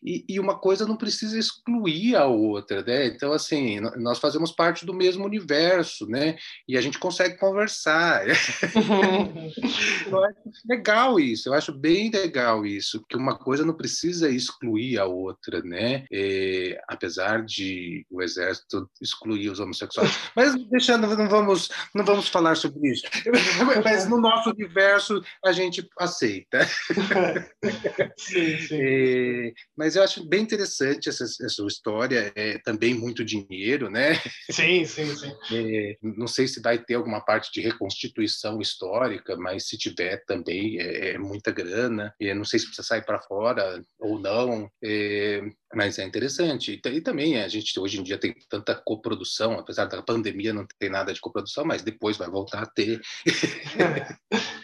E, 0.00 0.24
e, 0.28 0.38
uma 0.38 0.58
coisa 0.58 0.86
não 0.86 0.96
precisa 0.96 1.36
excluir 1.36 2.14
a 2.14 2.26
outra, 2.26 2.82
né? 2.82 3.06
Então, 3.06 3.32
assim, 3.32 3.80
nós 3.96 4.20
fazemos 4.20 4.52
parte 4.52 4.86
do 4.86 4.94
mesmo 4.94 5.24
universo, 5.24 6.06
né? 6.06 6.36
E 6.68 6.76
a 6.76 6.80
gente 6.80 7.00
consegue 7.00 7.36
conversar. 7.36 8.24
eu 10.06 10.24
acho 10.24 10.38
legal 10.68 11.18
isso, 11.18 11.48
eu 11.48 11.54
acho 11.54 11.72
bem 11.72 12.08
legal 12.08 12.64
isso 12.64 12.91
isso, 12.92 13.04
que 13.08 13.16
uma 13.16 13.36
coisa 13.36 13.64
não 13.64 13.74
precisa 13.74 14.28
excluir 14.28 14.98
a 14.98 15.06
outra, 15.06 15.62
né? 15.62 16.04
É, 16.12 16.80
apesar 16.88 17.44
de 17.44 18.04
o 18.10 18.22
exército 18.22 18.88
excluir 19.00 19.48
os 19.48 19.60
homossexuais. 19.60 20.10
Mas 20.36 20.54
deixando 20.68 21.06
não 21.16 21.28
vamos, 21.28 21.70
não 21.94 22.04
vamos 22.04 22.28
falar 22.28 22.54
sobre 22.56 22.90
isso. 22.90 23.04
Mas 23.84 24.08
no 24.08 24.20
nosso 24.20 24.50
universo 24.50 25.22
a 25.44 25.52
gente 25.52 25.88
aceita. 25.98 26.66
sim, 28.16 28.58
sim. 28.58 28.78
É, 28.80 29.52
mas 29.76 29.96
eu 29.96 30.02
acho 30.02 30.26
bem 30.26 30.42
interessante 30.42 31.08
essa, 31.08 31.24
essa 31.24 31.66
história. 31.66 32.32
É 32.34 32.58
também 32.58 32.94
muito 32.94 33.24
dinheiro, 33.24 33.90
né? 33.90 34.14
Sim, 34.50 34.84
sim, 34.84 35.14
sim. 35.16 35.32
É, 35.52 35.96
não 36.02 36.26
sei 36.26 36.46
se 36.46 36.60
vai 36.60 36.78
ter 36.78 36.94
alguma 36.94 37.20
parte 37.20 37.50
de 37.52 37.60
reconstituição 37.60 38.60
histórica, 38.60 39.36
mas 39.36 39.68
se 39.68 39.78
tiver 39.78 40.24
também 40.26 40.78
é, 40.80 41.10
é 41.10 41.18
muita 41.18 41.50
grana. 41.50 42.14
E 42.20 42.32
não 42.34 42.44
sei 42.44 42.58
se 42.58 42.66
precisa 42.66 42.81
sair 42.82 43.04
para 43.04 43.20
fora 43.20 43.82
ou 43.98 44.18
não. 44.18 44.70
É, 44.82 45.42
mas 45.74 45.98
é 45.98 46.04
interessante. 46.04 46.80
E, 46.84 47.00
também 47.00 47.42
a 47.42 47.48
gente 47.48 47.78
hoje 47.78 47.98
em 47.98 48.02
dia 48.02 48.18
tem 48.18 48.34
tanta 48.48 48.74
coprodução, 48.74 49.58
apesar 49.58 49.86
da 49.86 50.02
pandemia 50.02 50.52
não 50.52 50.66
ter 50.78 50.90
nada 50.90 51.12
de 51.12 51.20
coprodução, 51.20 51.64
mas 51.64 51.82
depois 51.82 52.16
vai 52.16 52.28
voltar 52.28 52.62
a 52.62 52.66
ter. 52.66 53.00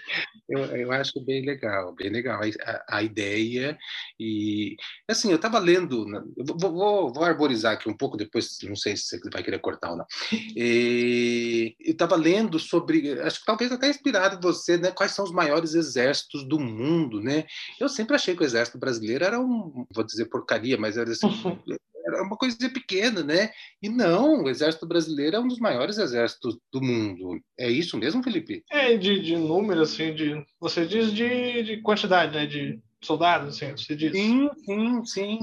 eu, 0.48 0.60
eu 0.64 0.92
acho 0.92 1.20
bem 1.20 1.44
legal, 1.44 1.94
bem 1.94 2.08
legal 2.10 2.40
a, 2.64 2.96
a 2.96 3.02
ideia. 3.02 3.78
E 4.18 4.76
assim, 5.06 5.30
eu 5.30 5.36
estava 5.36 5.58
lendo, 5.58 6.06
vou, 6.38 6.58
vou, 6.72 7.12
vou, 7.12 7.24
arborizar 7.24 7.74
aqui 7.74 7.88
um 7.88 7.96
pouco, 7.96 8.16
depois 8.16 8.56
não 8.62 8.74
sei 8.74 8.96
se 8.96 9.18
você 9.18 9.30
vai 9.30 9.42
querer 9.42 9.58
cortar 9.58 9.90
ou 9.90 9.98
não. 9.98 10.06
E, 10.32 11.76
eu 11.80 11.92
estava 11.92 12.16
lendo 12.16 12.58
sobre, 12.58 13.20
acho 13.20 13.40
que 13.40 13.46
talvez 13.46 13.70
até 13.70 13.90
inspirado 13.90 14.40
você, 14.40 14.78
né? 14.78 14.90
Quais 14.90 15.12
são 15.12 15.24
os 15.24 15.32
maiores 15.32 15.74
exércitos 15.74 16.48
do 16.48 16.58
mundo, 16.58 17.20
né? 17.20 17.44
Eu 17.78 17.88
sempre 17.88 18.16
achei 18.16 18.34
que 18.34 18.42
o 18.42 18.46
exército 18.46 18.78
brasileiro 18.78 19.24
era 19.24 19.38
um, 19.38 19.86
vou 19.90 20.04
dizer 20.04 20.26
porcaria, 20.26 20.78
mas 20.78 20.96
era 20.96 21.10
assim, 21.10 21.28
era 22.08 22.22
uma 22.22 22.36
coisa 22.36 22.56
pequena, 22.70 23.22
né? 23.22 23.50
E 23.82 23.88
não, 23.88 24.44
o 24.44 24.48
exército 24.48 24.86
brasileiro 24.86 25.36
é 25.36 25.40
um 25.40 25.48
dos 25.48 25.58
maiores 25.58 25.98
exércitos 25.98 26.58
do 26.72 26.80
mundo. 26.80 27.40
É 27.58 27.70
isso 27.70 27.98
mesmo, 27.98 28.22
Felipe? 28.22 28.64
É, 28.70 28.96
de, 28.96 29.20
de 29.20 29.36
número, 29.36 29.82
assim, 29.82 30.14
de. 30.14 30.44
Você 30.60 30.86
diz 30.86 31.12
de, 31.12 31.62
de 31.62 31.76
quantidade, 31.82 32.34
né? 32.34 32.46
De 32.46 32.80
soldados, 33.00 33.56
assim, 33.56 33.72
você 33.72 33.94
diz. 33.94 34.12
Sim, 34.12 34.50
sim, 34.64 35.04
sim. 35.04 35.38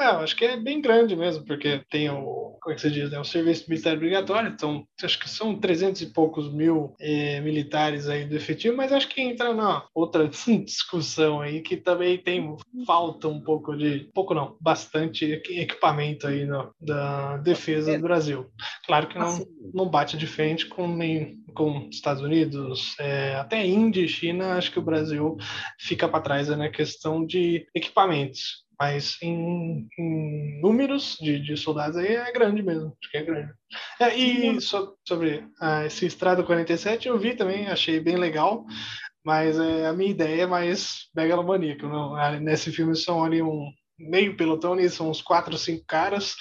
É, 0.00 0.06
eu 0.06 0.20
acho 0.20 0.34
que 0.34 0.46
é 0.46 0.56
bem 0.56 0.80
grande 0.80 1.14
mesmo, 1.14 1.44
porque 1.44 1.82
tem 1.90 2.08
o, 2.08 2.56
como 2.62 2.72
é 2.72 2.74
que 2.74 2.80
você 2.80 2.90
diz, 2.90 3.10
né, 3.10 3.20
o 3.20 3.24
serviço 3.24 3.68
militar 3.68 3.94
obrigatório, 3.94 4.50
então 4.50 4.84
acho 5.02 5.18
que 5.18 5.28
são 5.28 5.58
300 5.58 6.00
e 6.00 6.06
poucos 6.06 6.50
mil 6.50 6.94
é, 6.98 7.40
militares 7.40 8.08
aí 8.08 8.24
do 8.24 8.34
efetivo, 8.34 8.76
mas 8.76 8.92
acho 8.92 9.08
que 9.08 9.20
entra 9.20 9.52
na 9.52 9.84
outra 9.94 10.26
discussão 10.64 11.42
aí, 11.42 11.60
que 11.60 11.76
também 11.76 12.16
tem 12.16 12.56
falta 12.86 13.28
um 13.28 13.42
pouco 13.42 13.76
de, 13.76 14.10
pouco 14.14 14.32
não, 14.32 14.56
bastante 14.58 15.42
equipamento 15.50 16.26
aí 16.26 16.46
no, 16.46 16.74
da 16.80 17.36
defesa 17.36 17.96
do 17.96 18.02
Brasil. 18.02 18.46
Claro 18.86 19.06
que 19.06 19.18
não, 19.18 19.26
assim. 19.26 19.44
não 19.74 19.88
bate 19.88 20.16
de 20.16 20.26
frente 20.26 20.66
com 20.66 20.88
nem 20.88 21.38
com 21.54 21.88
Estados 21.90 22.22
Unidos, 22.22 22.94
é, 22.98 23.34
até 23.34 23.66
Índia 23.66 24.02
e 24.02 24.08
China, 24.08 24.54
acho 24.54 24.70
que 24.70 24.78
o 24.78 24.84
Brasil 24.84 25.36
fica 25.78 26.08
para 26.08 26.22
trás 26.22 26.48
né, 26.48 26.56
na 26.56 26.68
questão 26.70 27.26
de 27.26 27.66
equipamentos 27.74 28.64
mas 28.80 29.18
em, 29.20 29.86
em 29.98 30.60
números 30.62 31.18
de, 31.20 31.38
de, 31.38 31.54
soldados 31.54 31.98
aí 31.98 32.14
é 32.14 32.32
grande 32.32 32.62
mesmo, 32.62 32.96
acho 33.00 33.10
que 33.10 33.18
é 33.18 33.22
grande. 33.22 33.52
É, 34.00 34.16
e 34.16 34.58
so, 34.58 34.96
sobre 35.06 35.46
ah, 35.60 35.84
esse 35.84 36.06
Estrada 36.06 36.42
47 36.42 37.06
eu 37.06 37.18
vi 37.18 37.34
também, 37.34 37.66
achei 37.66 38.00
bem 38.00 38.16
legal, 38.16 38.64
mas 39.22 39.58
é, 39.58 39.86
a 39.86 39.92
minha 39.92 40.10
ideia 40.10 40.44
é 40.44 40.46
mais 40.46 41.10
megalomaníaca. 41.14 41.86
Não? 41.86 42.16
Ah, 42.16 42.40
nesse 42.40 42.72
filme 42.72 42.96
são 42.96 43.22
ali 43.22 43.42
um 43.42 43.70
meio 43.98 44.34
pelotão, 44.34 44.80
e 44.80 44.88
são 44.88 45.10
uns 45.10 45.20
quatro, 45.20 45.58
cinco 45.58 45.84
caras. 45.86 46.34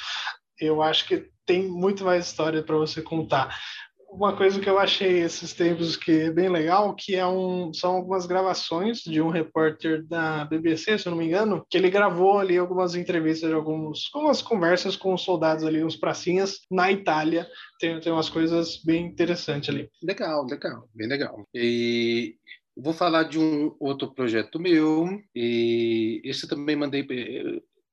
Eu 0.57 0.81
acho 0.81 1.05
que 1.05 1.27
tem 1.45 1.67
muito 1.67 2.05
mais 2.05 2.27
história 2.27 2.63
para 2.63 2.77
você 2.77 3.01
contar 3.01 3.53
uma 4.12 4.36
coisa 4.36 4.60
que 4.60 4.70
eu 4.70 4.80
achei 4.80 5.20
esses 5.20 5.53
tempos 5.53 5.95
que 5.95 6.12
é 6.12 6.32
bem 6.32 6.49
legal, 6.49 6.95
que 6.95 7.16
é 7.16 7.26
um, 7.26 7.74
são 7.74 7.95
algumas 7.95 8.26
gravações 8.26 8.99
de 8.99 9.22
um 9.22 9.30
repórter 9.30 10.05
da 10.05 10.45
BBC, 10.45 10.97
se 10.97 11.07
eu 11.07 11.12
não 11.12 11.18
me 11.18 11.26
engano, 11.26 11.66
que 11.70 11.78
ele 11.78 11.89
gravou 11.89 12.39
ali 12.39 12.57
algumas 12.57 12.95
entrevistas, 12.95 13.51
alguns, 13.51 14.10
algumas 14.14 14.41
conversas 14.41 14.95
com 14.95 15.14
os 15.14 15.22
soldados 15.22 15.64
ali, 15.64 15.84
uns 15.84 15.95
pracinhas, 15.95 16.62
na 16.72 16.91
Itália. 16.91 17.47
Tem, 17.80 17.99
tem 17.99 18.12
umas 18.12 18.30
coisas 18.30 18.82
bem 18.84 19.05
interessantes 19.05 19.70
ali. 19.70 19.89
Legal, 20.01 20.45
legal, 20.45 20.89
bem 20.93 21.07
legal. 21.07 21.47
E 21.53 22.36
vou 22.76 22.93
falar 22.93 23.24
de 23.24 23.38
um 23.38 23.76
outro 23.80 24.14
projeto 24.14 24.60
meu, 24.60 25.07
e 25.36 26.22
esse 26.24 26.47
também 26.47 26.76
mandei. 26.76 27.05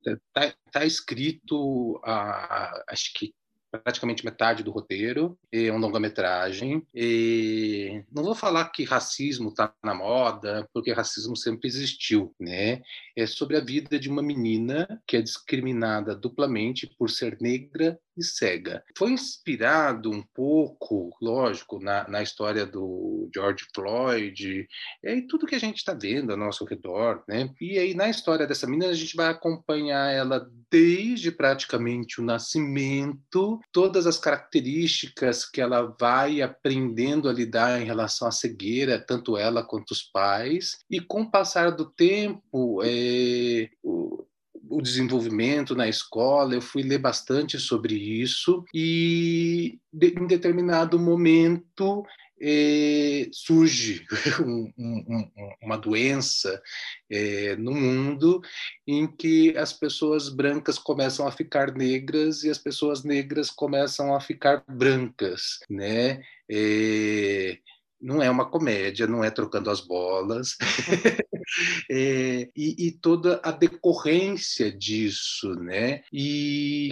Está 0.07 0.55
tá 0.71 0.85
escrito, 0.85 2.01
a, 2.05 2.85
acho 2.89 3.13
que 3.15 3.35
praticamente 3.71 4.25
metade 4.25 4.63
do 4.63 4.71
roteiro, 4.71 5.39
é 5.53 5.71
um 5.71 5.79
longa-metragem. 5.79 6.87
E 6.95 8.03
não 8.11 8.23
vou 8.23 8.35
falar 8.35 8.67
que 8.71 8.85
racismo 8.85 9.49
está 9.49 9.73
na 9.85 9.95
moda, 9.95 10.69
porque 10.73 10.93
racismo 10.93 11.37
sempre 11.37 11.69
existiu, 11.69 12.35
né? 12.39 12.83
É 13.17 13.27
sobre 13.27 13.57
a 13.57 13.61
vida 13.61 13.99
de 13.99 14.09
uma 14.09 14.23
menina 14.23 15.03
que 15.07 15.17
é 15.17 15.23
discriminada 15.23 16.15
duplamente 16.15 16.87
por 16.99 17.11
ser 17.11 17.39
negra 17.41 17.99
e 18.17 18.25
cega. 18.25 18.83
Foi 18.97 19.11
inspirado 19.11 20.11
um 20.11 20.23
pouco, 20.35 21.17
lógico, 21.21 21.79
na, 21.81 22.09
na 22.09 22.23
história 22.23 22.65
do 22.65 23.29
George 23.35 23.67
Floyd 23.75 24.67
e 25.03 25.23
tudo 25.23 25.47
que 25.47 25.55
a 25.55 25.61
gente 25.61 25.79
está 25.79 25.95
vendo 25.95 26.31
ao 26.31 26.37
nosso 26.37 26.65
redor, 26.65 27.23
né? 27.29 27.51
E 27.61 27.79
aí 27.79 27.95
na 27.95 28.09
história 28.09 28.47
dessa 28.47 28.67
menina 28.67 28.91
a 28.91 28.95
gente 28.95 29.17
vai 29.17 29.29
acompanhar 29.29 30.13
ela 30.13 30.49
desde 30.71 31.31
praticamente 31.31 32.21
o 32.21 32.25
nascimento, 32.25 33.61
todas 33.73 34.07
as 34.07 34.19
características 34.19 35.49
que 35.49 35.61
ela 35.61 35.95
vai 35.99 36.43
aprendendo 36.43 37.29
a 37.29 37.33
lidar 37.33 37.81
em 37.81 37.85
relação 37.85 38.27
à 38.27 38.31
cegueira, 38.31 38.99
tanto 38.99 39.37
ela 39.37 39.63
quanto 39.63 39.93
os 39.93 40.03
pais, 40.03 40.79
e 40.91 41.01
com 41.01 41.23
o 41.23 41.31
passar 41.31 41.71
do 41.71 41.85
tempo, 41.85 42.83
é, 42.83 43.69
o 44.69 44.81
desenvolvimento 44.83 45.75
na 45.75 45.89
escola, 45.89 46.55
eu 46.55 46.61
fui 46.61 46.83
ler 46.83 46.99
bastante 46.99 47.59
sobre 47.59 47.95
isso 47.95 48.65
e 48.75 49.79
de, 49.93 50.09
em 50.09 50.27
determinado 50.27 50.99
momento 50.99 52.05
eh, 52.41 53.29
surge 53.33 54.05
um, 54.45 54.73
um, 54.79 55.31
uma 55.63 55.79
doença 55.79 56.63
eh, 57.11 57.57
no 57.57 57.73
mundo 57.73 58.43
em 58.87 59.07
que 59.07 59.57
as 59.57 59.73
pessoas 59.73 60.29
brancas 60.29 60.79
começam 60.79 61.27
a 61.27 61.33
ficar 61.33 61.73
negras 61.73 62.45
e 62.45 62.51
as 62.51 62.59
pessoas 62.59 63.03
negras 63.05 63.51
começam 63.51 64.15
a 64.15 64.21
ficar 64.21 64.63
brancas, 64.69 65.61
né? 65.71 66.23
Eh, 66.51 67.59
não 68.01 68.23
é 68.23 68.31
uma 68.31 68.49
comédia, 68.49 69.07
não 69.07 69.25
é 69.25 69.31
trocando 69.31 69.71
as 69.71 69.81
bolas, 69.81 70.57
é, 71.91 72.49
e, 72.55 72.87
e, 72.87 72.93
toda 72.93 73.41
a 73.43 73.51
decorrência 73.51 74.71
disso, 74.71 75.55
né? 75.55 76.03
E 76.13 76.91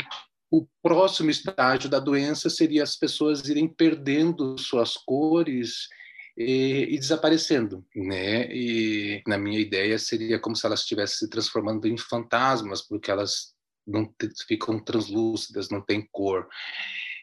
o 0.51 0.67
próximo 0.83 1.31
estágio 1.31 1.91
da 1.91 1.99
doença 1.99 2.49
seria 2.49 2.83
as 2.83 2.97
pessoas 2.97 3.47
irem 3.49 3.69
perdendo 3.69 4.57
suas 4.59 4.95
cores 4.95 5.89
e, 6.37 6.89
e, 6.91 6.99
desaparecendo, 6.99 7.85
né? 7.95 8.49
E 8.53 9.23
na 9.27 9.37
minha 9.37 9.59
ideia 9.59 9.99
seria 9.99 10.39
como 10.39 10.57
se 10.57 10.67
elas 10.67 10.81
estivessem 10.81 11.19
se 11.19 11.31
transformando 11.31 11.87
em 11.87 11.99
fantasmas, 11.99 12.83
porque 12.83 13.11
elas 13.11 13.55
não 13.87 14.11
ficam 14.47 14.83
translúcidas, 14.83 15.69
não 15.69 15.81
têm 15.81 16.09
cor. 16.11 16.49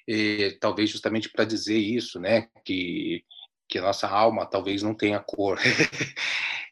E, 0.08 0.58
talvez 0.60 0.90
justamente 0.90 1.30
para 1.30 1.46
dizer 1.46 1.78
isso, 1.78 2.20
né? 2.20 2.48
Que 2.64 3.24
que 3.72 3.80
a 3.80 3.82
nossa 3.82 4.06
alma 4.06 4.46
talvez 4.46 4.84
não 4.84 4.94
tenha 4.94 5.20
cor. 5.22 5.58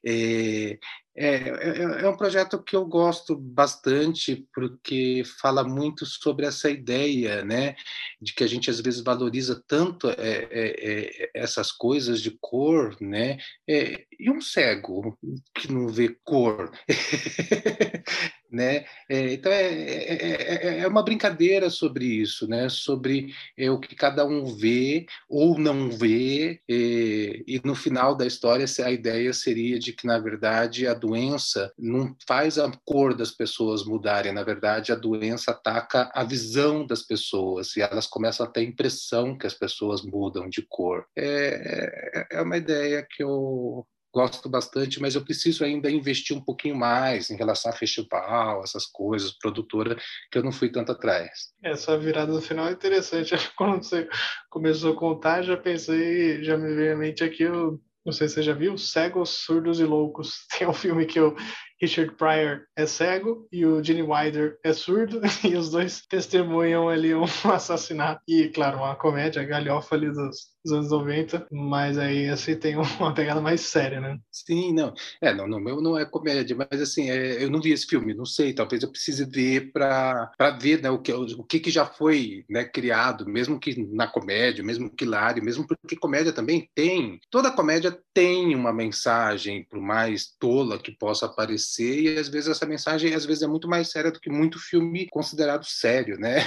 é, 0.06 0.78
é, 1.16 1.36
é, 1.36 2.04
é, 2.04 2.10
um 2.10 2.16
projeto 2.16 2.62
que 2.62 2.76
eu 2.76 2.86
gosto 2.86 3.36
bastante 3.36 4.48
porque 4.54 5.24
fala 5.42 5.64
muito 5.64 6.06
sobre 6.06 6.46
essa 6.46 6.70
ideia, 6.70 7.44
né, 7.44 7.76
de 8.22 8.34
que 8.34 8.44
a 8.44 8.48
gente 8.48 8.70
às 8.70 8.80
vezes 8.80 9.02
valoriza 9.02 9.62
tanto 9.68 10.10
é, 10.10 10.16
é, 10.18 11.26
é 11.26 11.32
essas 11.34 11.72
coisas 11.72 12.22
de 12.22 12.38
cor, 12.40 12.96
né, 13.02 13.38
e 13.68 14.30
um 14.30 14.42
cego 14.42 15.18
que 15.54 15.72
não 15.72 15.88
vê 15.88 16.16
cor, 16.24 16.72
né? 18.52 18.86
É, 19.08 19.34
então 19.34 19.52
é, 19.52 19.74
é, 19.74 20.80
é, 20.80 20.88
uma 20.88 21.04
brincadeira 21.04 21.70
sobre 21.70 22.06
isso, 22.06 22.48
né? 22.48 22.68
Sobre 22.70 23.34
é, 23.58 23.70
o 23.70 23.80
que 23.80 23.96
cada 23.96 24.26
um 24.26 24.46
vê 24.46 25.06
ou 25.30 25.58
não 25.58 25.90
vê 25.92 26.60
e, 26.68 27.44
e 27.48 27.62
no 27.64 27.76
final 27.76 28.16
da 28.16 28.26
história 28.26 28.66
a 28.84 28.92
ideia 28.92 29.32
seria 29.34 29.78
de 29.80 29.94
que 29.94 30.08
na 30.08 30.18
verdade 30.20 30.88
a 30.88 30.94
doença 31.00 31.72
não 31.78 32.16
faz 32.28 32.58
a 32.58 32.72
cor 32.86 33.16
das 33.16 33.32
pessoas 33.32 33.86
mudarem, 33.86 34.34
na 34.34 34.44
verdade 34.44 34.92
a 34.92 34.96
doença 34.96 35.52
ataca 35.52 36.12
a 36.14 36.24
visão 36.24 36.86
das 36.86 37.02
pessoas 37.02 37.76
e 37.76 37.82
elas 37.82 38.08
começam 38.08 38.46
a 38.46 38.50
ter 38.50 38.62
a 38.62 38.64
impressão 38.64 39.38
que 39.38 39.48
as 39.48 39.54
pessoas 39.54 40.04
mudam 40.04 40.50
de 40.50 40.66
cor. 40.68 41.06
É, 41.18 42.28
é 42.32 42.42
uma 42.42 42.58
ideia 42.58 43.06
que 43.10 43.24
eu 43.24 43.86
gosto 44.14 44.50
bastante, 44.50 45.00
mas 45.00 45.16
eu 45.16 45.24
preciso 45.24 45.64
ainda 45.64 45.90
investir 45.90 46.36
um 46.36 46.42
pouquinho 46.42 46.76
mais 46.76 47.30
em 47.30 47.36
relação 47.36 47.72
a 47.72 47.76
festival, 47.76 48.64
essas 48.64 48.86
coisas, 48.86 49.32
produtora, 49.38 49.96
que 50.32 50.38
eu 50.38 50.44
não 50.44 50.52
fui 50.52 50.70
tanto 50.72 50.92
atrás. 50.92 51.54
Essa 51.64 51.98
virada 51.98 52.32
no 52.32 52.42
final 52.42 52.68
é 52.68 52.72
interessante. 52.72 53.36
Quando 53.56 53.84
você 53.84 54.08
começou 54.50 54.94
a 54.94 54.98
contar, 54.98 55.44
já 55.44 55.56
pensei, 55.56 56.44
já 56.44 56.58
me 56.58 56.74
veio 56.74 56.94
à 56.94 56.98
mente 56.98 57.24
aqui, 57.24 57.44
eu, 57.44 57.80
não 58.06 58.14
sei 58.14 58.28
se 58.28 58.36
você 58.36 58.44
já 58.44 58.54
viu, 58.54 58.78
Cegos, 58.78 59.30
Surdos 59.30 59.80
e 59.80 59.84
Loucos. 59.84 60.46
Tem 60.58 60.68
um 60.68 60.74
filme 60.74 61.06
que 61.06 61.20
eu 61.20 61.36
Richard 61.82 62.16
Pryor 62.16 62.62
é 62.76 62.86
cego 62.86 63.48
e 63.52 63.66
o 63.66 63.84
Gene 63.84 64.02
Wilder 64.02 64.58
é 64.64 64.74
surdo, 64.74 65.22
e 65.44 65.56
os 65.56 65.72
dois 65.72 66.02
testemunham 66.08 66.90
ali 66.90 67.14
um 67.16 67.24
assassinato. 67.54 68.22
E, 68.28 68.50
claro, 68.50 68.78
uma 68.78 68.96
comédia 68.96 69.44
galhofa 69.44 69.96
ali 69.96 70.08
dos, 70.08 70.50
dos 70.64 70.74
anos 70.74 70.92
90, 70.92 71.48
mas 71.52 71.98
aí 71.98 72.28
assim 72.28 72.56
tem 72.56 72.76
uma 73.00 73.14
pegada 73.14 73.42
mais 73.42 73.62
séria, 73.62 74.00
né? 74.00 74.18
Sim, 74.32 74.74
não. 74.74 74.94
É, 75.22 75.34
não, 75.34 75.48
no 75.48 75.60
meu 75.60 75.82
não 75.82 75.98
é 75.98 76.06
comédia, 76.06 76.56
mas 76.56 76.82
assim, 76.82 77.10
é, 77.10 77.44
eu 77.44 77.50
não 77.50 77.62
vi 77.62 77.72
esse 77.72 77.86
filme, 77.86 78.14
não 78.14 78.26
sei, 78.26 78.54
talvez 78.54 78.84
eu 78.84 78.92
precise 78.92 79.26
ver 79.26 79.72
para 79.72 80.32
ver 80.62 80.82
né, 80.82 80.90
o, 80.90 81.00
que, 81.00 81.14
o 81.14 81.44
que, 81.44 81.60
que 81.60 81.72
já 81.72 81.86
foi 81.86 82.44
né, 82.50 82.66
criado, 82.66 83.26
mesmo 83.26 83.60
que 83.60 83.76
na 83.94 84.08
comédia, 84.08 84.64
mesmo 84.64 84.90
que 84.90 85.06
hilário, 85.06 85.44
mesmo 85.44 85.66
porque 85.66 85.96
comédia 85.96 86.34
também 86.34 86.70
tem, 86.76 87.20
toda 87.30 87.52
comédia 87.52 87.98
tem 88.14 88.56
uma 88.56 88.74
mensagem, 88.74 89.66
por 89.70 89.80
mais 89.80 90.36
tola 90.40 90.78
que 90.78 90.92
possa 90.92 91.28
parecer 91.70 92.02
e 92.02 92.18
às 92.18 92.28
vezes 92.28 92.50
essa 92.50 92.66
mensagem 92.66 93.14
às 93.14 93.26
vezes 93.26 93.44
é 93.44 93.48
muito 93.48 93.68
mais 93.68 93.90
séria 93.90 94.12
do 94.12 94.20
que 94.20 94.30
muito 94.30 94.60
filme 94.60 95.08
considerado 95.10 95.64
sério, 95.66 96.18
né? 96.18 96.38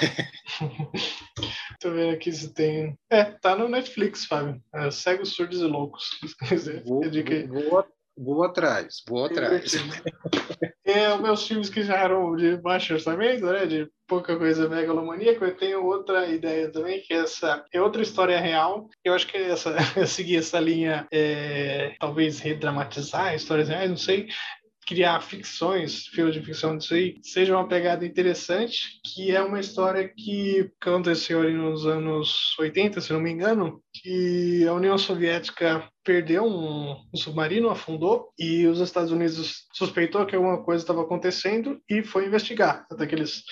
Tô 1.80 1.90
vendo 1.90 2.14
aqui 2.14 2.32
se 2.32 2.52
tem. 2.52 2.96
É, 3.10 3.24
tá 3.24 3.56
no 3.56 3.68
Netflix, 3.68 4.24
Fábio. 4.24 4.60
É, 4.74 4.90
Cegos, 4.90 5.34
Surdos 5.34 5.60
e 5.60 5.64
Loucos. 5.64 6.10
Vou, 6.84 7.02
vou, 7.02 7.70
vou, 7.70 7.84
vou 8.16 8.44
atrás, 8.44 9.02
vou 9.08 9.24
atrás. 9.24 9.74
É, 10.84 11.14
os 11.14 11.20
meus 11.20 11.46
filmes 11.46 11.70
que 11.70 11.82
já 11.82 11.96
eram 11.96 12.36
de 12.36 12.56
baixo 12.56 12.94
orçamento, 12.94 13.46
né? 13.46 13.66
De 13.66 13.88
pouca 14.06 14.36
coisa 14.36 14.68
megalomaníaca, 14.68 15.44
eu 15.44 15.56
tenho 15.56 15.84
outra 15.84 16.26
ideia 16.26 16.70
também, 16.70 17.00
que 17.00 17.14
essa 17.14 17.64
é 17.72 17.80
outra 17.80 18.02
história 18.02 18.38
real. 18.38 18.88
Eu 19.02 19.14
acho 19.14 19.26
que 19.26 19.36
essa, 19.38 19.74
eu 19.96 20.06
segui 20.06 20.36
essa 20.36 20.60
linha, 20.60 21.06
é, 21.10 21.94
talvez 21.98 22.40
redramatizar 22.40 23.34
histórias 23.34 23.68
reais, 23.68 23.88
não 23.88 23.96
sei, 23.96 24.28
criar 24.86 25.20
ficções, 25.20 26.06
filmes 26.06 26.34
de 26.34 26.42
ficção 26.42 26.76
disso 26.76 26.94
aí, 26.94 27.16
seja 27.22 27.56
uma 27.56 27.68
pegada 27.68 28.04
interessante, 28.04 29.00
que 29.04 29.34
é 29.34 29.40
uma 29.40 29.60
história 29.60 30.08
que 30.08 30.70
aconteceu 30.80 31.40
ali 31.40 31.52
nos 31.52 31.86
anos 31.86 32.56
80, 32.58 33.00
se 33.00 33.12
não 33.12 33.20
me 33.20 33.30
engano, 33.30 33.82
que 33.94 34.66
a 34.66 34.72
União 34.72 34.98
Soviética 34.98 35.88
perdeu 36.04 36.44
um, 36.44 36.96
um 37.12 37.16
submarino, 37.16 37.70
afundou, 37.70 38.32
e 38.38 38.66
os 38.66 38.80
Estados 38.80 39.12
Unidos 39.12 39.66
suspeitou 39.72 40.26
que 40.26 40.34
alguma 40.34 40.62
coisa 40.62 40.82
estava 40.82 41.02
acontecendo 41.02 41.80
e 41.88 42.02
foi 42.02 42.26
investigar, 42.26 42.84
até 42.90 43.06
que 43.06 43.14
eles 43.14 43.44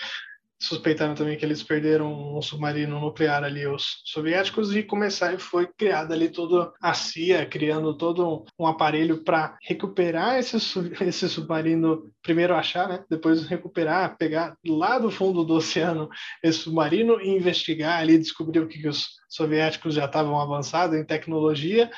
suspeitaram 0.61 1.14
também 1.14 1.36
que 1.36 1.44
eles 1.44 1.62
perderam 1.62 2.36
um 2.36 2.42
submarino 2.42 3.00
nuclear 3.00 3.42
ali, 3.42 3.66
os 3.66 4.02
soviéticos, 4.04 4.74
e 4.74 4.82
começaram, 4.82 5.38
foi 5.38 5.66
criada 5.66 6.14
ali 6.14 6.28
toda 6.28 6.72
a 6.80 6.92
CIA, 6.92 7.46
criando 7.46 7.96
todo 7.96 8.44
um, 8.58 8.66
aparelho 8.66 9.24
para 9.24 9.56
recuperar 9.62 10.38
esse, 10.38 10.56
esse 11.00 11.28
submarino, 11.28 12.11
primeiro 12.22 12.54
achar, 12.54 12.88
né? 12.88 13.04
depois 13.08 13.46
recuperar, 13.46 14.16
pegar 14.18 14.54
lá 14.66 14.98
do 14.98 15.11
fundo 15.11 15.44
do 15.44 15.54
oceano 15.54 16.08
esse 16.42 16.58
submarino 16.61 17.20
e 17.20 17.28
investigar 17.28 17.98
ali, 17.98 18.18
descobrir 18.18 18.61
o 18.61 18.68
que, 18.68 18.80
que 18.80 18.88
os 18.88 19.19
soviéticos 19.31 19.95
já 19.95 20.05
estavam 20.05 20.39
avançados 20.39 20.99
em 20.99 21.05
tecnologia 21.05 21.91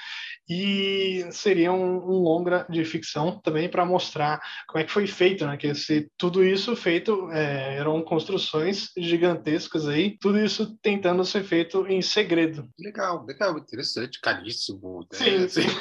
e 0.49 1.25
seria 1.31 1.73
um, 1.73 1.97
um 1.97 2.19
longa 2.19 2.67
de 2.69 2.85
ficção 2.85 3.41
também 3.41 3.69
para 3.69 3.87
mostrar 3.87 4.41
como 4.69 4.83
é 4.83 4.85
que 4.85 4.93
foi 4.93 5.07
feito, 5.07 5.47
né? 5.47 5.57
Que 5.57 5.69
esse, 5.69 6.11
tudo 6.19 6.45
isso 6.45 6.77
feito 6.77 7.31
é, 7.31 7.77
eram 7.77 8.03
construções 8.03 8.91
gigantescas 8.97 9.87
aí, 9.89 10.19
tudo 10.19 10.39
isso 10.39 10.77
tentando 10.83 11.25
ser 11.25 11.45
feito 11.45 11.87
em 11.87 12.03
segredo. 12.03 12.69
Legal, 12.79 13.25
legal, 13.25 13.57
interessante, 13.57 14.21
caríssimo. 14.21 15.07
Né? 15.13 15.19
Sim, 15.19 15.49
sim. 15.49 15.63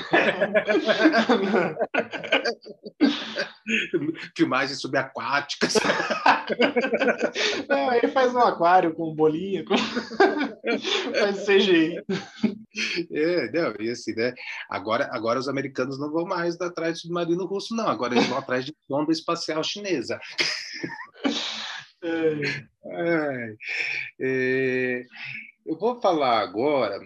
Filmagens 4.36 4.80
subaquáticas. 4.80 5.76
Não, 7.68 7.90
aí 7.90 8.08
faz 8.08 8.34
um 8.34 8.40
aquário 8.40 8.94
com 8.94 9.14
bolinha, 9.14 9.66
com... 9.66 9.76
faz 11.20 11.41
CGI. 11.42 12.04
É, 13.12 13.52
não, 13.52 13.76
e 13.82 13.90
assim, 13.90 14.16
né? 14.16 14.34
Agora, 14.70 15.10
agora 15.12 15.38
os 15.38 15.50
americanos 15.50 16.00
não 16.00 16.10
vão 16.10 16.26
mais 16.26 16.60
atrás 16.62 16.94
do 16.94 17.00
submarino 17.02 17.46
russo, 17.46 17.76
não. 17.76 17.86
Agora 17.90 18.16
eles 18.16 18.26
vão 18.28 18.38
atrás 18.38 18.64
de 18.64 18.74
sonda 18.88 19.12
espacial 19.12 19.62
chinesa. 19.62 20.18
É. 22.04 22.66
É, 22.84 23.56
é, 24.20 25.06
eu 25.66 25.78
vou 25.78 26.02
falar 26.02 26.40
agora 26.40 27.00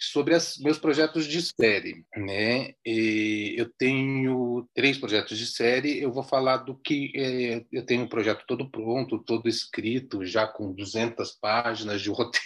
sobre 0.00 0.34
os 0.34 0.58
meus 0.58 0.78
projetos 0.78 1.26
de 1.26 1.42
série, 1.42 2.04
né? 2.16 2.72
E 2.84 3.54
eu 3.58 3.70
tenho 3.78 4.66
três 4.74 4.96
projetos 4.96 5.36
de 5.36 5.46
série. 5.46 6.00
Eu 6.00 6.10
vou 6.10 6.22
falar 6.22 6.58
do 6.58 6.74
que 6.74 7.12
é, 7.14 7.64
eu 7.70 7.84
tenho 7.84 8.04
um 8.04 8.08
projeto 8.08 8.44
todo 8.46 8.70
pronto, 8.70 9.18
todo 9.18 9.48
escrito, 9.48 10.24
já 10.24 10.46
com 10.46 10.72
200 10.72 11.32
páginas 11.32 12.00
de 12.00 12.08
roteiro. 12.10 12.40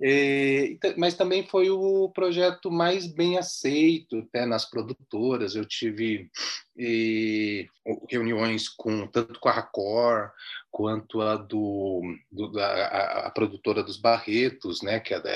é, 0.00 0.76
mas 0.96 1.14
também 1.14 1.44
foi 1.44 1.70
o 1.70 2.08
projeto 2.10 2.70
mais 2.70 3.06
bem 3.06 3.36
aceito 3.36 4.18
até 4.18 4.46
nas 4.46 4.64
produtoras. 4.64 5.56
Eu 5.56 5.64
tive 5.64 6.30
e 6.78 7.68
reuniões 8.08 8.68
com 8.68 9.08
tanto 9.08 9.40
com 9.40 9.48
a 9.48 9.52
Racor 9.52 10.30
quanto 10.70 11.20
a 11.20 11.34
do, 11.34 12.02
do 12.30 12.56
a, 12.60 13.26
a, 13.26 13.30
produtora 13.30 13.82
dos 13.82 13.96
Barretos, 13.96 14.80
né, 14.80 15.00
que 15.00 15.12
é 15.12 15.20
da, 15.20 15.30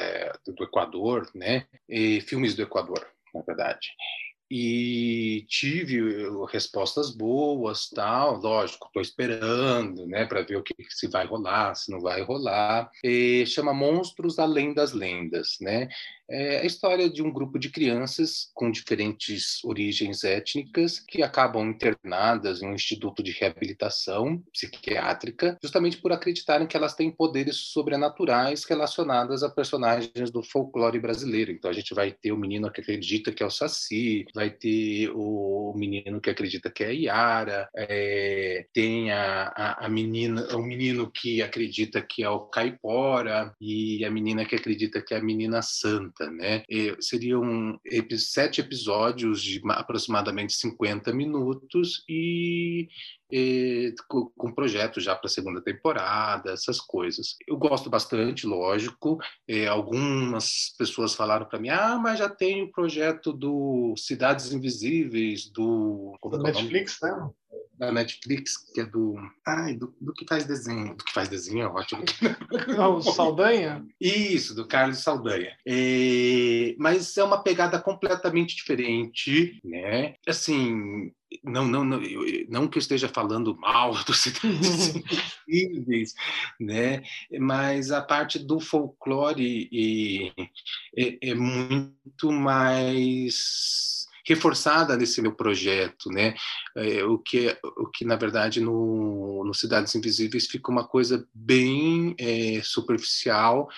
do 0.47 0.65
Equador, 0.65 1.31
né, 1.35 1.67
e 1.89 2.21
filmes 2.21 2.55
do 2.55 2.63
Equador, 2.63 3.07
na 3.35 3.43
verdade 3.43 3.89
e 4.55 5.47
tive 5.49 6.29
respostas 6.53 7.11
boas, 7.11 7.89
tal, 7.89 8.37
lógico, 8.37 8.87
estou 8.87 9.01
esperando, 9.01 10.07
né, 10.07 10.27
para 10.27 10.43
ver 10.43 10.57
o 10.57 10.63
que 10.63 10.75
se 10.91 11.09
vai 11.09 11.25
rolar, 11.25 11.75
se 11.75 11.91
não 11.91 11.99
vai 12.01 12.21
rolar. 12.21 12.91
E 13.03 13.47
chama 13.47 13.73
Monstros 13.73 14.39
Além 14.39 14.75
das 14.75 14.93
Lendas, 14.93 15.57
né? 15.59 15.89
É 16.33 16.61
a 16.61 16.65
história 16.65 17.11
de 17.11 17.23
um 17.23 17.31
grupo 17.31 17.59
de 17.59 17.69
crianças 17.69 18.51
com 18.55 18.71
diferentes 18.71 19.63
origens 19.63 20.25
étnicas 20.25 20.99
que 20.99 21.23
acabam 21.23 21.69
internadas 21.69 22.63
em 22.63 22.69
um 22.69 22.75
instituto 22.75 23.23
de 23.23 23.33
reabilitação 23.33 24.43
psiquiátrica, 24.51 25.59
justamente 25.63 25.99
por 25.99 26.11
acreditarem 26.11 26.67
que 26.67 26.75
elas 26.75 26.95
têm 26.95 27.11
poderes 27.11 27.57
sobrenaturais 27.57 28.65
relacionados 28.65 29.43
a 29.43 29.51
personagens 29.51 30.31
do 30.31 30.43
folclore 30.43 30.99
brasileiro. 30.99 31.53
Então 31.53 31.71
a 31.71 31.75
gente 31.75 31.93
vai 31.93 32.11
ter 32.11 32.33
o 32.33 32.39
menino 32.39 32.73
que 32.73 32.81
acredita 32.81 33.31
que 33.31 33.43
é 33.43 33.47
o 33.47 33.51
Saci, 33.51 34.25
vai 34.35 34.49
ter 34.49 35.11
o 35.15 35.75
menino 35.77 36.19
que 36.19 36.31
acredita 36.31 36.71
que 36.71 36.83
é 36.83 36.87
a 36.87 36.91
Yara, 36.91 37.69
é, 37.77 38.67
tem 38.73 39.13
a, 39.13 39.53
a, 39.55 39.87
a, 39.87 39.89
menina, 39.91 40.47
o 40.57 40.63
menino 40.63 41.11
que 41.11 41.43
acredita 41.43 42.01
que 42.01 42.23
é 42.23 42.31
o 42.31 42.41
Caipora 42.41 43.55
e 43.61 44.03
a 44.03 44.11
menina 44.11 44.47
que 44.47 44.57
acredita 44.57 45.03
que 45.03 45.13
é 45.13 45.19
a 45.19 45.23
menina 45.23 45.61
Santa, 45.61 46.22
né? 46.31 46.63
E 46.69 46.97
seriam 47.01 47.79
sete 48.17 48.61
episódios 48.61 49.43
de 49.43 49.61
aproximadamente 49.71 50.55
50 50.55 51.13
minutos 51.13 52.05
e 52.09 52.89
com, 54.09 54.31
com 54.37 54.53
projetos 54.53 55.05
já 55.05 55.17
para 55.17 55.27
a 55.27 55.31
segunda 55.31 55.63
temporada, 55.63 56.53
essas 56.53 56.81
coisas. 56.81 57.37
Eu 57.47 57.57
gosto 57.57 57.89
bastante, 57.89 58.47
lógico. 58.47 59.19
É, 59.49 59.67
algumas 59.67 60.75
pessoas 60.77 61.15
falaram 61.15 61.47
para 61.47 61.59
mim: 61.59 61.71
ah, 61.71 61.99
mas 61.99 62.19
já 62.19 62.29
tem 62.29 62.63
o 62.63 62.71
projeto 62.71 63.33
do 63.33 63.95
Cidades 63.97 64.53
Invisíveis, 64.53 65.51
do. 65.51 66.17
do 66.23 66.37
é 66.37 66.53
Netflix, 66.53 66.99
né? 67.03 67.31
Da 67.83 67.91
Netflix, 67.91 68.57
que 68.57 68.81
é 68.81 68.87
do. 68.87 69.17
Ai, 69.45 69.75
do, 69.75 69.93
do, 70.01 70.15
que 70.15 70.25
faz 70.25 70.45
desenho. 70.45 70.95
Do 70.95 71.05
que 71.05 71.13
faz 71.13 71.29
desenho 71.29 71.63
é 71.63 71.67
ótimo. 71.67 72.05
o 72.79 73.03
Saldanha? 73.03 73.85
Isso, 74.01 74.55
do 74.55 74.69
Carlos 74.69 74.99
Saldanha. 74.99 75.57
É, 75.67 76.77
mas 76.79 77.17
é 77.19 77.25
uma 77.25 77.43
pegada 77.43 77.81
completamente 77.81 78.55
diferente, 78.55 79.59
né? 79.65 80.15
Assim, 80.29 81.13
não, 81.43 81.67
não, 81.67 81.85
não, 81.85 82.01
não 82.49 82.69
que 82.69 82.79
eu 82.79 82.81
esteja 82.81 83.09
falando 83.09 83.57
mal 83.57 83.93
dos 84.07 84.21
cidades 84.23 84.95
incríveis, 84.95 86.15
né? 86.61 87.03
Mas 87.41 87.91
a 87.91 88.01
parte 88.01 88.39
do 88.39 88.61
folclore 88.61 90.33
é, 90.97 91.31
é 91.31 91.35
muito 91.35 92.31
mais 92.31 94.07
reforçada 94.27 94.97
nesse 94.97 95.21
meu 95.21 95.35
projeto, 95.35 96.11
né? 96.11 96.35
É, 96.77 97.05
o 97.05 97.19
que 97.19 97.57
o 97.77 97.87
que 97.89 98.05
na 98.05 98.17
verdade 98.17 98.61
no, 98.61 99.45
no 99.45 99.55
Cidades 99.55 99.95
Invisíveis 99.95 100.47
fica 100.47 100.71
uma 100.71 100.87
coisa 100.87 101.27
bem 101.35 102.15
é, 102.19 102.61
superficial 102.63 103.69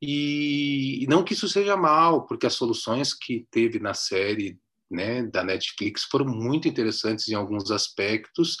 e, 0.00 1.04
e 1.04 1.06
não 1.06 1.22
que 1.22 1.32
isso 1.32 1.48
seja 1.48 1.76
mal, 1.76 2.26
porque 2.26 2.46
as 2.46 2.54
soluções 2.54 3.14
que 3.14 3.46
teve 3.50 3.78
na 3.78 3.94
série 3.94 4.58
né, 4.90 5.22
da 5.22 5.44
Netflix 5.44 6.02
foram 6.02 6.26
muito 6.26 6.66
interessantes 6.66 7.28
em 7.28 7.34
alguns 7.34 7.70
aspectos, 7.70 8.56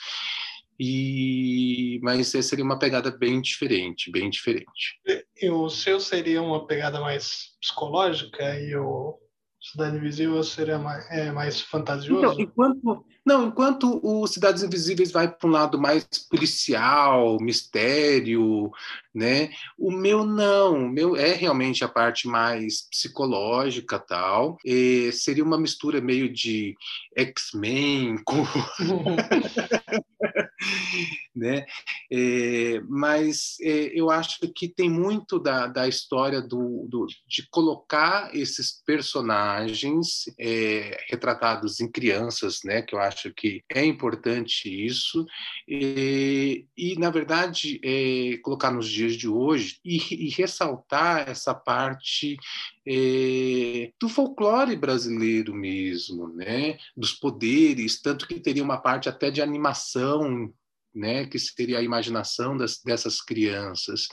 e 0.80 2.00
mas 2.02 2.28
seria 2.28 2.64
uma 2.64 2.78
pegada 2.78 3.10
bem 3.10 3.40
diferente, 3.40 4.10
bem 4.10 4.30
diferente. 4.30 5.00
E 5.40 5.50
o 5.50 5.68
seu 5.68 6.00
seria 6.00 6.40
uma 6.40 6.66
pegada 6.66 7.00
mais 7.00 7.56
psicológica 7.60 8.58
e 8.58 8.74
o 8.74 9.18
Cidade 9.62 9.96
Invisível 9.96 10.42
seria 10.42 10.76
mais, 10.76 11.08
é, 11.08 11.30
mais 11.30 11.60
fantasioso? 11.60 12.32
Então, 12.32 12.40
enquanto, 12.40 13.06
não, 13.24 13.46
enquanto 13.46 14.00
o 14.02 14.26
Cidades 14.26 14.64
Invisíveis 14.64 15.12
vai 15.12 15.30
para 15.30 15.48
um 15.48 15.52
lado 15.52 15.80
mais 15.80 16.04
policial, 16.28 17.38
mistério, 17.40 18.72
né? 19.14 19.50
O 19.78 19.92
meu 19.92 20.24
não, 20.24 20.86
o 20.86 20.88
meu 20.88 21.14
é 21.14 21.32
realmente 21.32 21.84
a 21.84 21.88
parte 21.88 22.26
mais 22.26 22.82
psicológica 22.90 24.00
tal. 24.00 24.58
E 24.64 25.12
seria 25.12 25.44
uma 25.44 25.58
mistura 25.58 26.00
meio 26.00 26.28
de 26.28 26.74
X-Men 27.16 28.16
com 28.24 28.42
né? 31.34 31.64
É, 32.10 32.80
mas 32.88 33.56
é, 33.60 33.98
eu 33.98 34.10
acho 34.10 34.38
que 34.54 34.68
tem 34.68 34.88
muito 34.88 35.38
da, 35.38 35.66
da 35.66 35.88
história 35.88 36.40
do, 36.40 36.86
do 36.88 37.06
de 37.26 37.48
colocar 37.50 38.34
esses 38.34 38.82
personagens 38.84 40.24
é, 40.38 41.04
retratados 41.08 41.80
em 41.80 41.90
crianças, 41.90 42.60
né? 42.64 42.82
Que 42.82 42.94
eu 42.94 43.00
acho 43.00 43.32
que 43.32 43.62
é 43.70 43.84
importante 43.84 44.68
isso 44.68 45.24
e, 45.66 46.66
e 46.76 46.96
na 46.98 47.10
verdade 47.10 47.80
é, 47.82 48.36
colocar 48.38 48.70
nos 48.70 48.88
dias 48.88 49.14
de 49.14 49.28
hoje 49.28 49.78
e, 49.84 50.26
e 50.26 50.28
ressaltar 50.30 51.28
essa 51.28 51.54
parte 51.54 52.36
é, 52.86 53.92
do 54.00 54.08
folclore 54.08 54.76
brasileiro 54.76 55.54
mesmo, 55.54 56.28
né? 56.28 56.78
Dos 56.96 57.12
poderes, 57.12 58.00
tanto 58.00 58.26
que 58.26 58.40
teria 58.40 58.62
uma 58.62 58.80
parte 58.80 59.08
até 59.08 59.30
de 59.30 59.40
animação 59.40 60.52
né, 60.94 61.26
que 61.26 61.38
seria 61.38 61.78
a 61.78 61.82
imaginação 61.82 62.56
das, 62.56 62.80
dessas 62.84 63.20
crianças. 63.20 64.06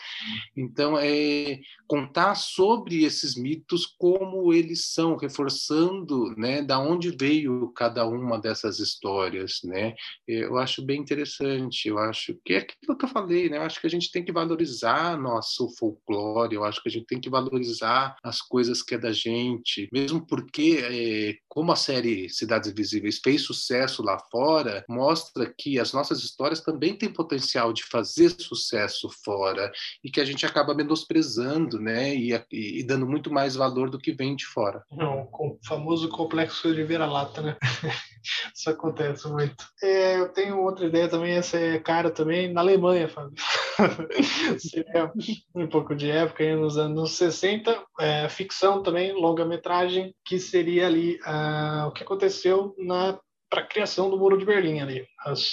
Então, 0.55 0.97
é 0.97 1.59
contar 1.87 2.35
sobre 2.35 3.03
esses 3.03 3.35
mitos, 3.35 3.85
como 3.85 4.53
eles 4.53 4.93
são, 4.93 5.15
reforçando, 5.15 6.35
né, 6.37 6.61
da 6.61 6.79
onde 6.79 7.09
veio 7.09 7.71
cada 7.73 8.05
uma 8.05 8.39
dessas 8.39 8.79
histórias, 8.79 9.59
né? 9.63 9.95
Eu 10.27 10.57
acho 10.57 10.83
bem 10.85 11.01
interessante. 11.01 11.87
Eu 11.87 11.97
acho 11.97 12.37
que 12.45 12.53
é 12.53 12.57
aquilo 12.57 12.97
que 12.97 13.05
eu 13.05 13.09
falei, 13.09 13.49
né? 13.49 13.57
Eu 13.57 13.63
acho 13.63 13.81
que 13.81 13.87
a 13.87 13.89
gente 13.89 14.11
tem 14.11 14.23
que 14.23 14.31
valorizar 14.31 15.17
nosso 15.17 15.69
folclore. 15.77 16.55
Eu 16.55 16.63
acho 16.63 16.81
que 16.81 16.89
a 16.89 16.91
gente 16.91 17.05
tem 17.05 17.19
que 17.19 17.29
valorizar 17.29 18.15
as 18.23 18.41
coisas 18.41 18.83
que 18.83 18.95
é 18.95 18.97
da 18.97 19.11
gente, 19.11 19.89
mesmo 19.91 20.25
porque, 20.25 20.79
é, 20.83 21.35
como 21.47 21.71
a 21.71 21.75
série 21.75 22.29
Cidades 22.29 22.69
Invisíveis 22.69 23.19
fez 23.23 23.41
sucesso 23.41 24.03
lá 24.03 24.19
fora, 24.31 24.83
mostra 24.87 25.51
que 25.57 25.79
as 25.79 25.93
nossas 25.93 26.23
histórias 26.23 26.59
também 26.69 26.95
tem 26.95 27.11
potencial 27.11 27.73
de 27.73 27.83
fazer 27.83 28.29
sucesso 28.29 29.09
fora 29.23 29.71
e 30.03 30.11
que 30.11 30.21
a 30.21 30.25
gente 30.25 30.45
acaba 30.45 30.75
menosprezando, 30.75 31.79
né? 31.79 32.13
E, 32.13 32.31
e, 32.51 32.83
dando 32.83 33.07
muito 33.07 33.33
mais 33.33 33.55
valor 33.55 33.89
do 33.89 33.97
que 33.97 34.11
vem 34.11 34.35
de 34.35 34.45
fora. 34.45 34.83
Não, 34.91 35.27
o 35.33 35.57
famoso 35.65 36.07
complexo 36.09 36.73
de 36.73 36.83
vira-lata, 36.83 37.41
né? 37.41 37.57
Isso 38.53 38.69
acontece 38.69 39.27
muito. 39.29 39.65
É, 39.81 40.19
eu 40.19 40.29
tenho 40.29 40.61
outra 40.61 40.85
ideia 40.85 41.07
também, 41.07 41.33
essa 41.33 41.57
é 41.57 41.79
cara 41.79 42.11
também, 42.11 42.53
na 42.53 42.61
Alemanha, 42.61 43.09
Fábio. 43.09 43.33
Seria 44.59 45.11
um 45.55 45.67
pouco 45.67 45.95
de 45.95 46.11
época, 46.11 46.43
aí 46.43 46.55
nos 46.55 46.77
anos 46.77 47.13
60, 47.13 47.83
é, 47.99 48.29
ficção 48.29 48.83
também, 48.83 49.13
longa-metragem, 49.13 50.13
que 50.23 50.37
seria 50.37 50.85
ali 50.85 51.15
uh, 51.25 51.87
o 51.87 51.91
que 51.91 52.03
aconteceu 52.03 52.75
na 52.77 53.17
para 53.49 53.61
a 53.61 53.67
criação 53.67 54.09
do 54.09 54.17
Muro 54.17 54.37
de 54.37 54.45
Berlim 54.45 54.79
ali, 54.79 55.07
as 55.25 55.49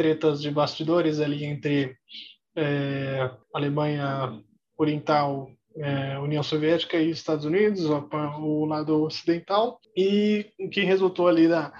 tretas 0.00 0.40
de 0.40 0.50
bastidores 0.50 1.20
ali 1.20 1.44
entre 1.44 1.94
é, 2.56 3.30
Alemanha 3.54 4.42
Oriental, 4.78 5.50
é, 5.76 6.18
União 6.18 6.42
Soviética 6.42 6.96
e 6.96 7.10
Estados 7.10 7.44
Unidos, 7.44 7.84
o, 7.84 8.08
o, 8.40 8.64
lado 8.64 9.02
ocidental, 9.04 9.80
e 9.96 10.50
que 10.72 10.82
resultou 10.82 11.28
ali 11.28 11.48
da 11.48 11.72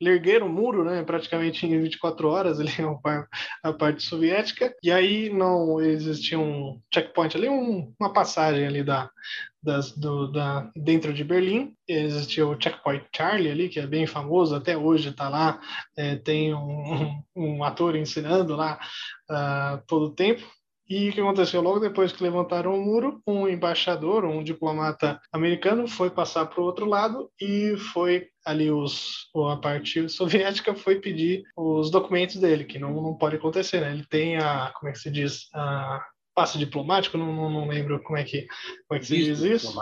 erguer 0.00 0.42
o 0.42 0.48
muro, 0.48 0.84
né, 0.84 1.02
praticamente 1.02 1.66
em 1.66 1.80
24 1.80 2.28
horas, 2.28 2.60
ali 2.60 2.70
a 3.62 3.72
parte 3.72 4.02
soviética, 4.02 4.72
e 4.82 4.92
aí 4.92 5.30
não 5.30 5.80
existia 5.80 6.38
um 6.38 6.80
checkpoint 6.92 7.36
ali, 7.36 7.48
um, 7.48 7.92
uma 7.98 8.12
passagem 8.12 8.66
ali 8.66 8.84
da, 8.84 9.10
das, 9.62 9.92
do, 9.92 10.30
da, 10.30 10.70
dentro 10.76 11.12
de 11.12 11.24
Berlim. 11.24 11.74
Existia 11.86 12.46
o 12.46 12.60
Checkpoint 12.60 13.06
Charlie 13.14 13.50
ali, 13.50 13.68
que 13.68 13.80
é 13.80 13.86
bem 13.86 14.06
famoso, 14.06 14.54
até 14.54 14.76
hoje 14.76 15.10
está 15.10 15.28
lá, 15.28 15.60
é, 15.96 16.16
tem 16.16 16.54
um, 16.54 17.22
um, 17.34 17.64
ator 17.64 17.96
ensinando 17.96 18.54
lá 18.54 18.78
uh, 19.30 19.82
todo 19.86 20.06
o 20.06 20.14
tempo. 20.14 20.42
E 20.88 21.10
o 21.10 21.12
que 21.12 21.20
aconteceu 21.20 21.60
logo 21.60 21.80
depois 21.80 22.12
que 22.12 22.22
levantaram 22.22 22.74
o 22.74 22.82
muro, 22.82 23.20
um 23.26 23.46
embaixador, 23.46 24.24
um 24.24 24.42
diplomata 24.42 25.20
americano 25.30 25.86
foi 25.86 26.10
passar 26.10 26.46
para 26.46 26.60
o 26.60 26.64
outro 26.64 26.86
lado 26.86 27.30
e 27.40 27.76
foi 27.76 28.28
ali 28.44 28.70
os 28.70 29.28
a 29.50 29.56
parte 29.56 30.08
soviética 30.08 30.74
foi 30.74 31.00
pedir 31.00 31.42
os 31.56 31.90
documentos 31.90 32.36
dele, 32.36 32.64
que 32.64 32.78
não, 32.78 32.94
não 33.02 33.14
pode 33.14 33.36
acontecer, 33.36 33.80
né? 33.80 33.92
Ele 33.92 34.06
tem 34.06 34.38
a, 34.38 34.72
como 34.78 34.88
é 34.88 34.92
que 34.92 34.98
se 34.98 35.10
diz, 35.10 35.48
a 35.54 36.02
passe 36.34 36.56
diplomático, 36.56 37.18
não, 37.18 37.34
não, 37.34 37.50
não, 37.50 37.68
lembro 37.68 38.00
como 38.02 38.16
é 38.16 38.24
que, 38.24 38.46
como 38.86 38.96
é 38.96 39.00
que 39.00 39.06
se 39.06 39.16
diz 39.16 39.40
isso. 39.40 39.76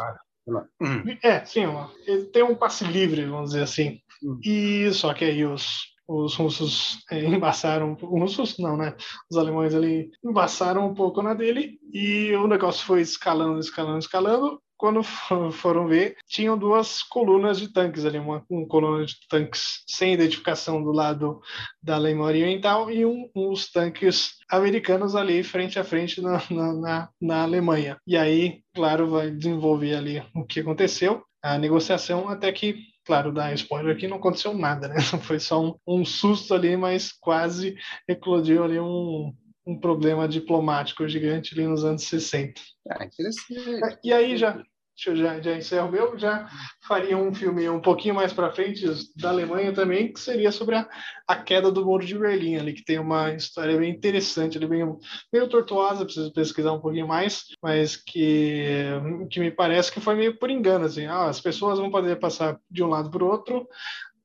É, 1.23 1.45
sim, 1.45 1.65
ele 2.07 2.25
tem 2.27 2.43
um 2.43 2.55
passe 2.55 2.85
livre, 2.85 3.25
vamos 3.27 3.51
dizer 3.51 3.63
assim. 3.63 4.01
Hum. 4.23 4.41
E 4.43 4.91
só 4.93 5.13
que 5.13 5.25
aí 5.25 5.45
os, 5.45 5.83
os 6.09 6.35
russos 6.37 7.05
é, 7.11 7.25
embaçaram, 7.27 7.97
os 8.01 8.21
russos 8.21 8.59
não, 8.59 8.77
né? 8.77 8.95
Os 9.31 9.37
alemães 9.37 9.75
ali 9.75 10.11
embaçaram 10.25 10.87
um 10.87 10.95
pouco 10.95 11.23
na 11.23 11.35
dele 11.35 11.79
e 11.93 12.33
o 12.35 12.47
negócio 12.47 12.85
foi 12.85 13.01
escalando, 13.01 13.59
escalando, 13.59 13.99
escalando 13.99 14.61
quando 14.77 15.03
foram 15.03 15.89
ver, 15.89 16.17
tinham 16.29 16.57
duas 16.57 17.03
colunas 17.03 17.59
de 17.59 17.73
tanques 17.73 18.05
ali, 18.05 18.19
uma, 18.19 18.45
uma 18.49 18.67
coluna 18.67 19.05
de 19.07 19.15
tanques 19.29 19.83
sem 19.87 20.13
identificação 20.13 20.83
do 20.83 20.93
lado 20.93 21.41
da 21.83 21.95
Alemanha 21.95 22.45
Oriental 22.45 22.91
e 22.91 23.05
um, 23.05 23.31
uns 23.35 23.71
tanques 23.71 24.37
americanos 24.51 25.17
ali 25.17 25.43
frente 25.43 25.79
a 25.79 25.85
frente 25.85 26.21
na, 26.21 26.43
na, 26.51 27.09
na, 27.21 27.43
Alemanha. 27.43 27.97
E 28.07 28.17
aí, 28.17 28.63
claro, 28.75 29.09
vai 29.09 29.31
desenvolver 29.31 29.95
ali 29.95 30.23
o 30.35 30.45
que 30.45 30.61
aconteceu, 30.61 31.25
a 31.43 31.59
negociação, 31.59 32.29
até 32.29 32.53
que 32.53 32.77
claro, 33.07 33.33
dar 33.33 33.55
spoiler 33.55 33.95
aqui, 33.95 34.09
não 34.09 34.17
aconteceu 34.17 34.53
nada, 34.53 34.89
né? 34.89 34.97
Foi 35.23 35.39
só 35.39 35.63
um, 35.63 35.75
um 35.87 36.05
susto 36.05 36.53
ali, 36.53 36.77
mas 36.77 37.13
quase 37.13 37.77
eclodiu 38.09 38.65
ali 38.65 38.81
um, 38.81 39.33
um 39.67 39.79
problema 39.79 40.29
diplomático 40.29 41.09
gigante 41.09 41.55
ali 41.55 41.67
nos 41.67 41.85
anos 41.85 42.03
60. 42.03 42.61
Ah, 42.91 43.05
interessante. 43.05 43.99
E 44.03 44.13
aí 44.13 44.37
já, 44.37 44.63
eu 45.07 45.17
já, 45.17 45.41
já 45.41 45.57
encerro 45.57 45.91
meu, 45.91 46.19
já 46.19 46.49
faria 46.87 47.17
um 47.17 47.35
filme 47.35 47.69
um 47.69 47.81
pouquinho 47.81 48.15
mais 48.15 48.33
para 48.33 48.53
frente 48.53 48.87
da 49.17 49.31
Alemanha 49.31 49.73
também, 49.73 50.13
que 50.13 50.21
seria 50.21 50.51
sobre 50.51 50.77
a, 50.77 50.89
a 51.27 51.37
queda 51.37 51.71
do 51.71 51.85
Muro 51.85 52.05
de 52.05 52.19
Berlim 52.19 52.57
ali, 52.57 52.73
que 52.73 52.85
tem 52.85 52.99
uma 52.99 53.33
história 53.35 53.77
bem 53.77 53.91
interessante, 53.91 54.57
ali, 54.57 54.67
bem, 54.67 54.97
meio 55.33 55.49
tortuosa, 55.49 56.05
preciso 56.05 56.33
pesquisar 56.33 56.73
um 56.73 56.81
pouquinho 56.81 57.07
mais, 57.07 57.45
mas 57.63 57.97
que, 57.97 58.85
que 59.31 59.41
me 59.41 59.51
parece 59.51 59.93
que 59.93 60.01
foi 60.01 60.15
meio 60.15 60.39
por 60.39 60.51
engano, 60.51 60.87
assim, 60.87 61.07
ah, 61.07 61.27
as 61.27 61.41
pessoas 61.41 61.79
vão 61.79 61.91
poder 61.91 62.19
passar 62.19 62.59
de 62.71 62.83
um 62.83 62.89
lado 62.89 63.11
para 63.11 63.25
o 63.25 63.29
outro 63.29 63.69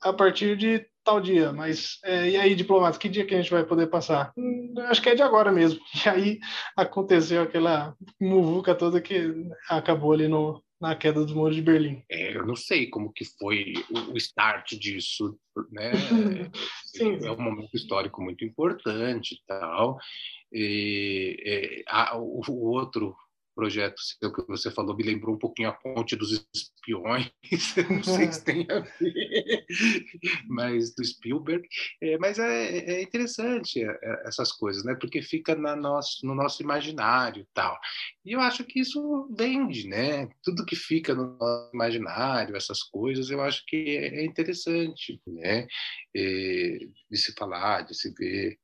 a 0.01 0.11
partir 0.11 0.57
de 0.57 0.85
tal 1.03 1.19
dia, 1.19 1.51
mas 1.51 1.97
é, 2.03 2.29
e 2.29 2.37
aí, 2.37 2.55
diplomata, 2.55 2.97
que 2.97 3.09
dia 3.09 3.25
que 3.25 3.33
a 3.33 3.37
gente 3.41 3.51
vai 3.51 3.65
poder 3.65 3.87
passar? 3.87 4.31
Hum, 4.37 4.73
acho 4.87 5.01
que 5.01 5.09
é 5.09 5.15
de 5.15 5.21
agora 5.21 5.51
mesmo. 5.51 5.79
E 6.05 6.09
aí 6.09 6.39
aconteceu 6.75 7.43
aquela 7.43 7.95
muvuca 8.19 8.73
toda 8.73 9.01
que 9.01 9.33
acabou 9.69 10.13
ali 10.13 10.27
no, 10.27 10.63
na 10.79 10.95
queda 10.95 11.23
do 11.23 11.35
muro 11.35 11.53
de 11.53 11.61
Berlim. 11.61 12.03
É, 12.09 12.35
eu 12.35 12.45
não 12.45 12.55
sei 12.55 12.89
como 12.89 13.13
que 13.13 13.23
foi 13.39 13.73
o 14.11 14.17
start 14.17 14.73
disso, 14.73 15.37
né? 15.71 15.91
Sim. 16.85 17.19
É 17.23 17.31
um 17.31 17.41
momento 17.41 17.75
histórico 17.75 18.21
muito 18.21 18.43
importante 18.43 19.35
e 19.35 19.39
tal. 19.45 19.97
E, 20.51 21.37
é, 21.45 21.83
a, 21.87 22.17
o, 22.17 22.41
o 22.47 22.71
outro 22.71 23.15
projeto 23.55 23.99
seu 23.99 24.31
que 24.31 24.41
você 24.47 24.71
falou 24.71 24.95
me 24.95 25.03
lembrou 25.03 25.35
um 25.35 25.39
pouquinho 25.39 25.69
a 25.69 25.73
ponte 25.73 26.15
dos 26.15 26.45
espiões, 26.53 27.31
não 27.89 28.03
sei 28.03 28.31
se 28.31 28.43
tem 28.43 28.67
a 28.69 28.79
ver, 28.79 29.65
mas 30.47 30.93
do 30.95 31.03
Spielberg, 31.03 31.67
é, 32.01 32.17
mas 32.17 32.39
é, 32.39 32.77
é 32.77 33.01
interessante 33.01 33.83
é, 33.83 33.87
é, 33.87 34.27
essas 34.27 34.51
coisas, 34.51 34.83
né? 34.83 34.95
Porque 34.95 35.21
fica 35.21 35.55
na 35.55 35.75
nosso, 35.75 36.25
no 36.25 36.35
nosso 36.35 36.61
imaginário 36.61 37.47
tal. 37.53 37.77
E 38.25 38.33
eu 38.33 38.39
acho 38.39 38.63
que 38.63 38.79
isso 38.79 39.29
vende, 39.37 39.87
né? 39.87 40.29
Tudo 40.43 40.65
que 40.65 40.75
fica 40.75 41.13
no 41.13 41.37
nosso 41.37 41.71
imaginário, 41.73 42.55
essas 42.55 42.83
coisas, 42.83 43.29
eu 43.29 43.41
acho 43.41 43.63
que 43.65 43.97
é, 43.97 44.21
é 44.21 44.25
interessante, 44.25 45.21
né? 45.27 45.67
É, 46.15 46.79
de 47.09 47.17
se 47.17 47.33
falar, 47.33 47.81
de 47.81 47.95
se 47.95 48.13
ver. 48.13 48.57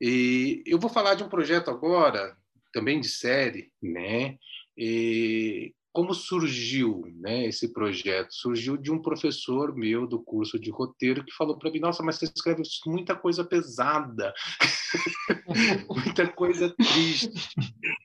E 0.00 0.62
eu 0.66 0.78
vou 0.78 0.90
falar 0.90 1.14
de 1.14 1.24
um 1.24 1.28
projeto 1.28 1.70
agora 1.70 2.36
também 2.72 3.00
de 3.00 3.08
série, 3.08 3.70
né? 3.82 4.36
E 4.76 5.74
como 5.92 6.14
surgiu 6.14 7.02
né, 7.16 7.46
esse 7.46 7.72
projeto? 7.72 8.32
Surgiu 8.32 8.76
de 8.76 8.92
um 8.92 9.02
professor 9.02 9.74
meu 9.74 10.06
do 10.06 10.22
curso 10.22 10.56
de 10.56 10.70
roteiro 10.70 11.24
que 11.24 11.34
falou 11.34 11.58
para 11.58 11.70
mim: 11.70 11.80
Nossa, 11.80 12.02
mas 12.04 12.16
você 12.16 12.26
escreve 12.26 12.62
muita 12.86 13.16
coisa 13.16 13.44
pesada, 13.44 14.32
muita 15.90 16.28
coisa 16.28 16.72
triste, 16.76 17.32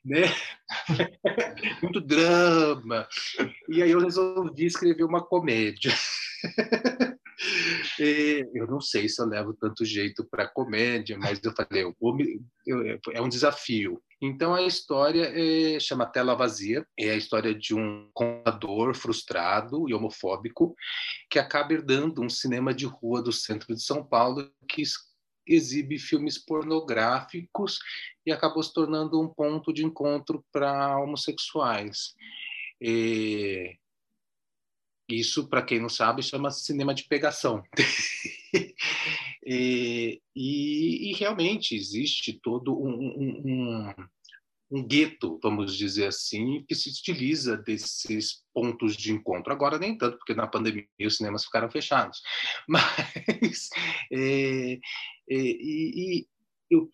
né? 0.03 0.23
muito 1.83 2.01
drama. 2.01 3.07
E 3.69 3.83
aí 3.83 3.91
eu 3.91 3.99
resolvi 3.99 4.65
escrever 4.65 5.03
uma 5.03 5.23
comédia. 5.23 5.93
eu 7.99 8.67
não 8.67 8.81
sei 8.81 9.07
se 9.07 9.21
eu 9.21 9.27
levo 9.27 9.53
tanto 9.53 9.85
jeito 9.85 10.25
para 10.25 10.47
comédia, 10.47 11.17
mas 11.17 11.39
eu 11.43 11.53
falei, 11.53 11.83
eu 11.83 11.95
me, 12.15 12.41
eu, 12.65 12.99
é 13.11 13.21
um 13.21 13.29
desafio. 13.29 14.01
Então 14.25 14.55
a 14.55 14.61
história 14.61 15.33
é, 15.35 15.77
chama 15.81 16.05
Tela 16.05 16.33
Vazia, 16.33 16.87
é 16.97 17.09
a 17.09 17.17
história 17.17 17.53
de 17.53 17.75
um 17.75 18.09
contador 18.13 18.95
frustrado 18.95 19.89
e 19.89 19.93
homofóbico 19.93 20.73
que 21.29 21.37
acaba 21.37 21.73
herdando 21.73 22.21
um 22.21 22.29
cinema 22.29 22.73
de 22.73 22.85
rua 22.85 23.21
do 23.21 23.33
centro 23.33 23.75
de 23.75 23.83
São 23.83 24.01
Paulo 24.01 24.49
que 24.65 24.81
exibe 25.45 25.99
filmes 25.99 26.37
pornográficos 26.37 27.79
e 28.25 28.31
acabou 28.31 28.63
se 28.63 28.73
tornando 28.73 29.21
um 29.21 29.27
ponto 29.27 29.73
de 29.73 29.83
encontro 29.83 30.41
para 30.53 30.97
homossexuais. 30.99 32.15
É, 32.81 33.75
isso, 35.09 35.49
para 35.49 35.61
quem 35.61 35.81
não 35.81 35.89
sabe, 35.89 36.23
chama 36.23 36.49
cinema 36.49 36.93
de 36.93 37.03
pegação. 37.09 37.61
e, 39.45 40.21
e, 40.35 41.09
e, 41.09 41.13
realmente 41.13 41.75
existe 41.75 42.39
todo 42.41 42.73
um, 42.73 42.89
um, 42.89 43.41
um, 43.45 43.93
um, 44.71 44.87
gueto, 44.87 45.39
vamos 45.41 45.77
dizer 45.77 46.07
assim, 46.07 46.63
que 46.67 46.75
se 46.75 46.89
utiliza 46.89 47.57
desses 47.57 48.43
pontos 48.53 48.95
de 48.95 49.11
encontro. 49.11 49.51
Agora, 49.51 49.77
nem 49.77 49.97
tanto, 49.97 50.17
porque 50.17 50.33
na 50.33 50.47
pandemia 50.47 50.85
os 51.05 51.17
cinemas 51.17 51.45
ficaram 51.45 51.69
fechados. 51.69 52.21
Mas. 52.67 53.69
É, 54.11 54.79
é, 55.29 55.35
e, 55.35 56.27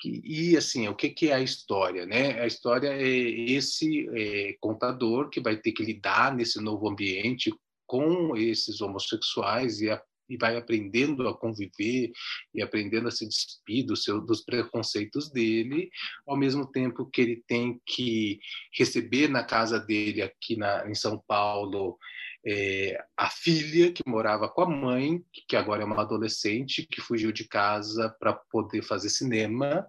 e, 0.03 0.57
assim, 0.57 0.87
o 0.87 0.95
que, 0.95 1.09
que 1.09 1.29
é 1.29 1.33
a 1.33 1.41
história? 1.41 2.05
Né? 2.05 2.41
A 2.41 2.47
história 2.47 2.89
é 2.89 3.07
esse 3.07 4.09
é, 4.13 4.55
contador 4.59 5.29
que 5.29 5.39
vai 5.39 5.57
ter 5.57 5.71
que 5.71 5.83
lidar 5.83 6.35
nesse 6.35 6.61
novo 6.61 6.89
ambiente 6.89 7.51
com 7.87 8.35
esses 8.35 8.81
homossexuais 8.81 9.81
e, 9.81 9.89
a, 9.89 10.01
e 10.29 10.37
vai 10.37 10.55
aprendendo 10.55 11.27
a 11.27 11.37
conviver 11.37 12.11
e 12.53 12.61
aprendendo 12.61 13.07
a 13.07 13.11
se 13.11 13.27
despir 13.27 13.85
do 13.85 13.95
seu, 13.95 14.21
dos 14.21 14.41
preconceitos 14.41 15.31
dele, 15.31 15.89
ao 16.27 16.37
mesmo 16.37 16.65
tempo 16.65 17.09
que 17.09 17.21
ele 17.21 17.43
tem 17.47 17.81
que 17.85 18.39
receber 18.73 19.27
na 19.27 19.43
casa 19.43 19.79
dele 19.79 20.21
aqui 20.21 20.55
na, 20.55 20.89
em 20.89 20.95
São 20.95 21.17
Paulo 21.27 21.97
é, 22.45 23.03
a 23.17 23.29
filha 23.29 23.91
que 23.91 24.01
morava 24.07 24.47
com 24.47 24.61
a 24.61 24.69
mãe, 24.69 25.23
que 25.47 25.55
agora 25.55 25.81
é 25.81 25.85
uma 25.85 26.01
adolescente, 26.01 26.87
que 26.87 27.01
fugiu 27.01 27.31
de 27.31 27.45
casa 27.45 28.15
para 28.19 28.33
poder 28.33 28.81
fazer 28.81 29.09
cinema, 29.09 29.87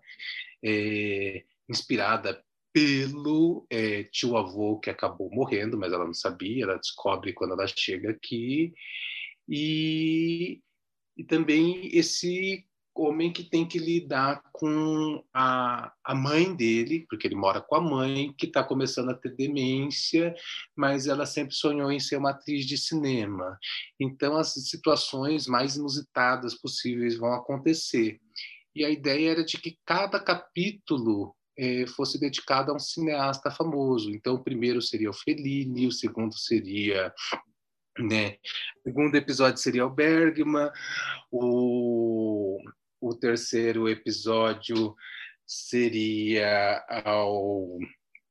é, 0.63 1.45
inspirada 1.69 2.43
pelo 2.73 3.67
é, 3.71 4.05
tio 4.05 4.37
avô 4.37 4.79
que 4.79 4.91
acabou 4.91 5.31
morrendo, 5.31 5.79
mas 5.79 5.93
ela 5.93 6.05
não 6.05 6.15
sabia, 6.15 6.65
ela 6.65 6.77
descobre 6.77 7.33
quando 7.33 7.53
ela 7.53 7.67
chega 7.67 8.11
aqui, 8.11 8.73
e, 9.49 10.61
e 11.17 11.25
também 11.25 11.89
esse 11.93 12.65
homem 12.95 13.33
que 13.33 13.45
tem 13.45 13.67
que 13.67 13.79
lidar 13.79 14.43
com 14.53 15.23
a, 15.33 15.93
a 16.05 16.15
mãe 16.15 16.55
dele, 16.55 17.07
porque 17.09 17.27
ele 17.27 17.35
mora 17.35 17.61
com 17.61 17.77
a 17.77 17.81
mãe, 17.81 18.35
que 18.37 18.47
está 18.47 18.63
começando 18.63 19.11
a 19.11 19.15
ter 19.15 19.35
demência, 19.35 20.35
mas 20.77 21.07
ela 21.07 21.25
sempre 21.25 21.55
sonhou 21.55 21.91
em 21.91 22.01
ser 22.01 22.17
uma 22.17 22.31
atriz 22.31 22.67
de 22.67 22.77
cinema. 22.77 23.59
Então, 23.99 24.37
as 24.37 24.53
situações 24.53 25.47
mais 25.47 25.77
inusitadas 25.77 26.55
possíveis 26.55 27.17
vão 27.17 27.33
acontecer. 27.33 28.21
E 28.75 28.85
a 28.85 28.91
ideia 28.91 29.31
era 29.31 29.45
de 29.45 29.59
que 29.59 29.79
cada 29.85 30.21
capítulo 30.21 31.35
é, 31.59 31.87
fosse 31.87 32.19
dedicado 32.19 32.71
a 32.71 32.75
um 32.75 32.79
cineasta 32.79 33.51
famoso. 33.51 34.11
Então, 34.11 34.35
o 34.35 34.43
primeiro 34.43 34.81
seria 34.81 35.11
o 35.11 35.15
Fellini, 35.15 35.87
o 35.87 35.93
segundo 35.93 36.37
seria 36.37 37.13
né? 38.03 38.37
O 38.79 38.89
segundo 38.89 39.15
episódio 39.15 39.59
seria 39.59 39.87
o 39.87 39.91
Bergman, 39.91 40.71
o, 41.31 42.59
o 43.01 43.15
terceiro 43.15 43.89
episódio 43.89 44.95
seria 45.47 46.85
ao 47.05 47.79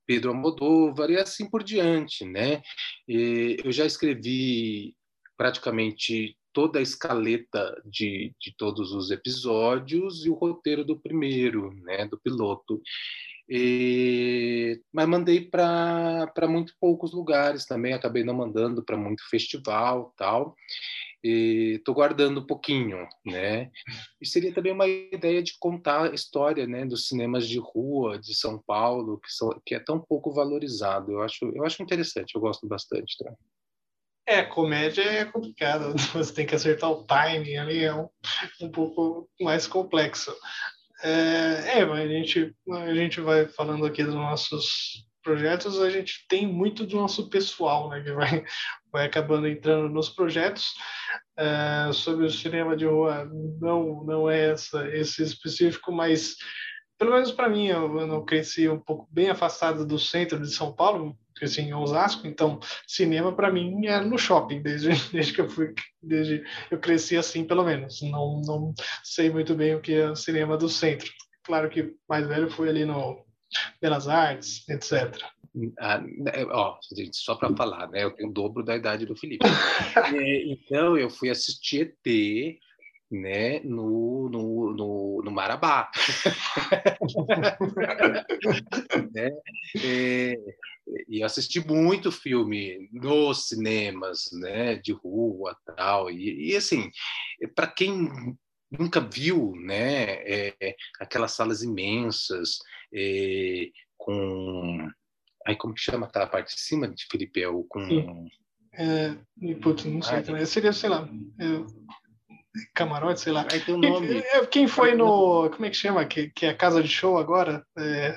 Pedro 0.06 0.30
Almodóvar 0.30 1.10
e 1.10 1.16
assim 1.16 1.48
por 1.48 1.62
diante, 1.62 2.24
né? 2.24 2.62
E 3.06 3.58
eu 3.62 3.70
já 3.70 3.84
escrevi 3.84 4.94
praticamente 5.36 6.36
toda 6.52 6.78
a 6.78 6.82
escaleta 6.82 7.80
de, 7.84 8.34
de 8.40 8.54
todos 8.56 8.92
os 8.92 9.10
episódios 9.10 10.26
e 10.26 10.30
o 10.30 10.34
roteiro 10.34 10.84
do 10.84 10.98
primeiro, 10.98 11.72
né, 11.82 12.06
do 12.06 12.18
piloto. 12.18 12.82
E, 13.52 14.80
mas 14.92 15.08
mandei 15.08 15.40
para 15.40 16.46
muito 16.48 16.72
poucos 16.80 17.12
lugares 17.12 17.66
também, 17.66 17.92
acabei 17.92 18.22
não 18.22 18.32
mandando 18.32 18.84
para 18.84 18.96
muito 18.96 19.28
festival 19.28 20.14
tal. 20.16 20.54
Estou 21.22 21.92
guardando 21.92 22.40
um 22.40 22.46
pouquinho, 22.46 23.08
né? 23.26 23.70
E 24.20 24.26
seria 24.26 24.54
também 24.54 24.72
uma 24.72 24.86
ideia 24.86 25.42
de 25.42 25.58
contar 25.58 26.10
a 26.10 26.14
história, 26.14 26.64
né, 26.64 26.86
dos 26.86 27.08
cinemas 27.08 27.46
de 27.48 27.58
rua 27.58 28.20
de 28.20 28.34
São 28.34 28.56
Paulo, 28.64 29.18
que, 29.18 29.30
são, 29.32 29.50
que 29.66 29.74
é 29.74 29.80
tão 29.80 30.00
pouco 30.00 30.32
valorizado. 30.32 31.10
Eu 31.10 31.20
acho, 31.20 31.44
eu 31.52 31.64
acho 31.64 31.82
interessante, 31.82 32.36
eu 32.36 32.40
gosto 32.40 32.68
bastante. 32.68 33.16
É, 34.26 34.44
comédia 34.44 35.02
é 35.02 35.24
complicado, 35.24 35.92
você 36.14 36.32
tem 36.32 36.46
que 36.46 36.54
acertar 36.54 36.88
o 36.88 37.04
timing 37.04 37.56
ali, 37.56 37.82
é 37.82 37.92
um, 37.92 38.08
um 38.62 38.70
pouco 38.70 39.28
mais 39.40 39.66
complexo. 39.66 40.32
É, 41.02 41.78
é, 41.78 41.82
a 41.82 42.06
gente, 42.06 42.54
a 42.70 42.94
gente 42.94 43.20
vai 43.20 43.46
falando 43.46 43.86
aqui 43.86 44.04
dos 44.04 44.14
nossos 44.14 45.06
projetos, 45.22 45.80
a 45.80 45.90
gente 45.90 46.26
tem 46.28 46.46
muito 46.46 46.86
do 46.86 46.96
nosso 46.96 47.28
pessoal, 47.28 47.88
né, 47.90 48.02
que 48.02 48.12
vai, 48.12 48.44
vai 48.92 49.06
acabando 49.06 49.46
entrando 49.46 49.88
nos 49.88 50.08
projetos. 50.08 50.74
É, 51.38 51.92
sobre 51.92 52.26
o 52.26 52.30
cinema 52.30 52.76
de 52.76 52.84
rua, 52.84 53.28
não, 53.60 54.04
não 54.04 54.30
é 54.30 54.50
essa, 54.50 54.86
esse 54.88 55.22
específico, 55.22 55.90
mas 55.90 56.36
pelo 57.00 57.12
menos 57.12 57.32
para 57.32 57.48
mim, 57.48 57.66
eu, 57.66 57.98
eu 57.98 58.22
cresci 58.24 58.68
um 58.68 58.78
pouco 58.78 59.08
bem 59.10 59.30
afastado 59.30 59.86
do 59.86 59.98
centro 59.98 60.38
de 60.38 60.54
São 60.54 60.70
Paulo, 60.70 61.16
cresci 61.34 61.62
em 61.62 61.72
Osasco, 61.72 62.26
então 62.26 62.60
cinema 62.86 63.34
para 63.34 63.50
mim 63.50 63.86
era 63.86 64.04
no 64.04 64.18
shopping 64.18 64.60
desde, 64.60 64.90
desde 65.10 65.32
que 65.32 65.40
eu 65.40 65.48
fui, 65.48 65.72
desde 66.02 66.44
eu 66.70 66.78
cresci 66.78 67.16
assim 67.16 67.42
pelo 67.42 67.64
menos. 67.64 68.02
Não, 68.02 68.42
não 68.44 68.74
sei 69.02 69.30
muito 69.30 69.54
bem 69.54 69.74
o 69.74 69.80
que 69.80 69.94
é 69.94 70.14
cinema 70.14 70.58
do 70.58 70.68
centro. 70.68 71.10
Claro 71.42 71.70
que 71.70 71.94
mais 72.06 72.26
velho 72.28 72.50
fui 72.50 72.68
ali 72.68 72.84
no 72.84 73.24
Belas 73.80 74.06
Artes, 74.06 74.68
etc. 74.68 75.16
Ah, 75.78 76.04
é, 76.34 76.44
ó, 76.44 76.76
gente, 76.94 77.16
só 77.16 77.34
para 77.34 77.56
falar, 77.56 77.88
né? 77.88 78.04
Eu 78.04 78.10
tenho 78.10 78.28
o 78.28 78.32
dobro 78.32 78.62
da 78.62 78.76
idade 78.76 79.06
do 79.06 79.16
Felipe. 79.16 79.46
É, 80.14 80.44
então 80.52 80.98
eu 80.98 81.08
fui 81.08 81.30
assistir 81.30 81.96
ET 82.04 82.58
né, 83.10 83.60
no, 83.60 84.28
no, 84.28 84.74
no, 84.74 85.22
no 85.24 85.30
Marabá. 85.30 85.90
né? 89.12 89.30
É, 89.82 90.36
e 91.08 91.22
assisti 91.22 91.66
muito 91.66 92.12
filme 92.12 92.88
nos 92.92 93.48
cinemas, 93.48 94.28
né, 94.32 94.76
de 94.76 94.92
rua 94.92 95.56
tal. 95.76 96.10
E, 96.10 96.50
e 96.50 96.56
assim, 96.56 96.90
para 97.54 97.66
quem 97.66 98.08
nunca 98.70 99.00
viu, 99.00 99.54
né, 99.56 100.22
é, 100.24 100.76
aquelas 101.00 101.32
salas 101.32 101.62
imensas 101.62 102.58
é, 102.94 103.68
com, 103.96 104.88
aí 105.46 105.56
como 105.56 105.74
que 105.74 105.80
chama 105.80 106.06
aquela 106.06 106.26
parte 106.26 106.54
de 106.54 106.60
cima 106.60 106.88
de 106.88 107.06
Felipe? 107.10 107.42
É 107.42 107.48
com 107.68 107.86
Sim. 107.86 108.28
É, 108.72 109.16
putz, 109.60 109.84
não 109.84 110.00
sei 110.00 110.22
também. 110.22 110.46
Seria, 110.46 110.72
sei 110.72 110.88
lá, 110.88 111.08
camarote, 112.74 113.20
sei 113.20 113.32
lá. 113.32 113.46
Aí 113.50 113.60
tem 113.60 113.74
um 113.74 113.78
nome. 113.78 114.08
Quem, 114.08 114.18
é, 114.18 114.46
quem 114.46 114.68
foi 114.68 114.94
no. 114.94 115.50
Como 115.50 115.64
é 115.64 115.70
que 115.70 115.76
chama? 115.76 116.04
Que, 116.04 116.30
que 116.30 116.46
é 116.46 116.50
a 116.50 116.56
casa 116.56 116.82
de 116.82 116.88
show 116.88 117.18
agora? 117.18 117.64
É, 117.78 118.16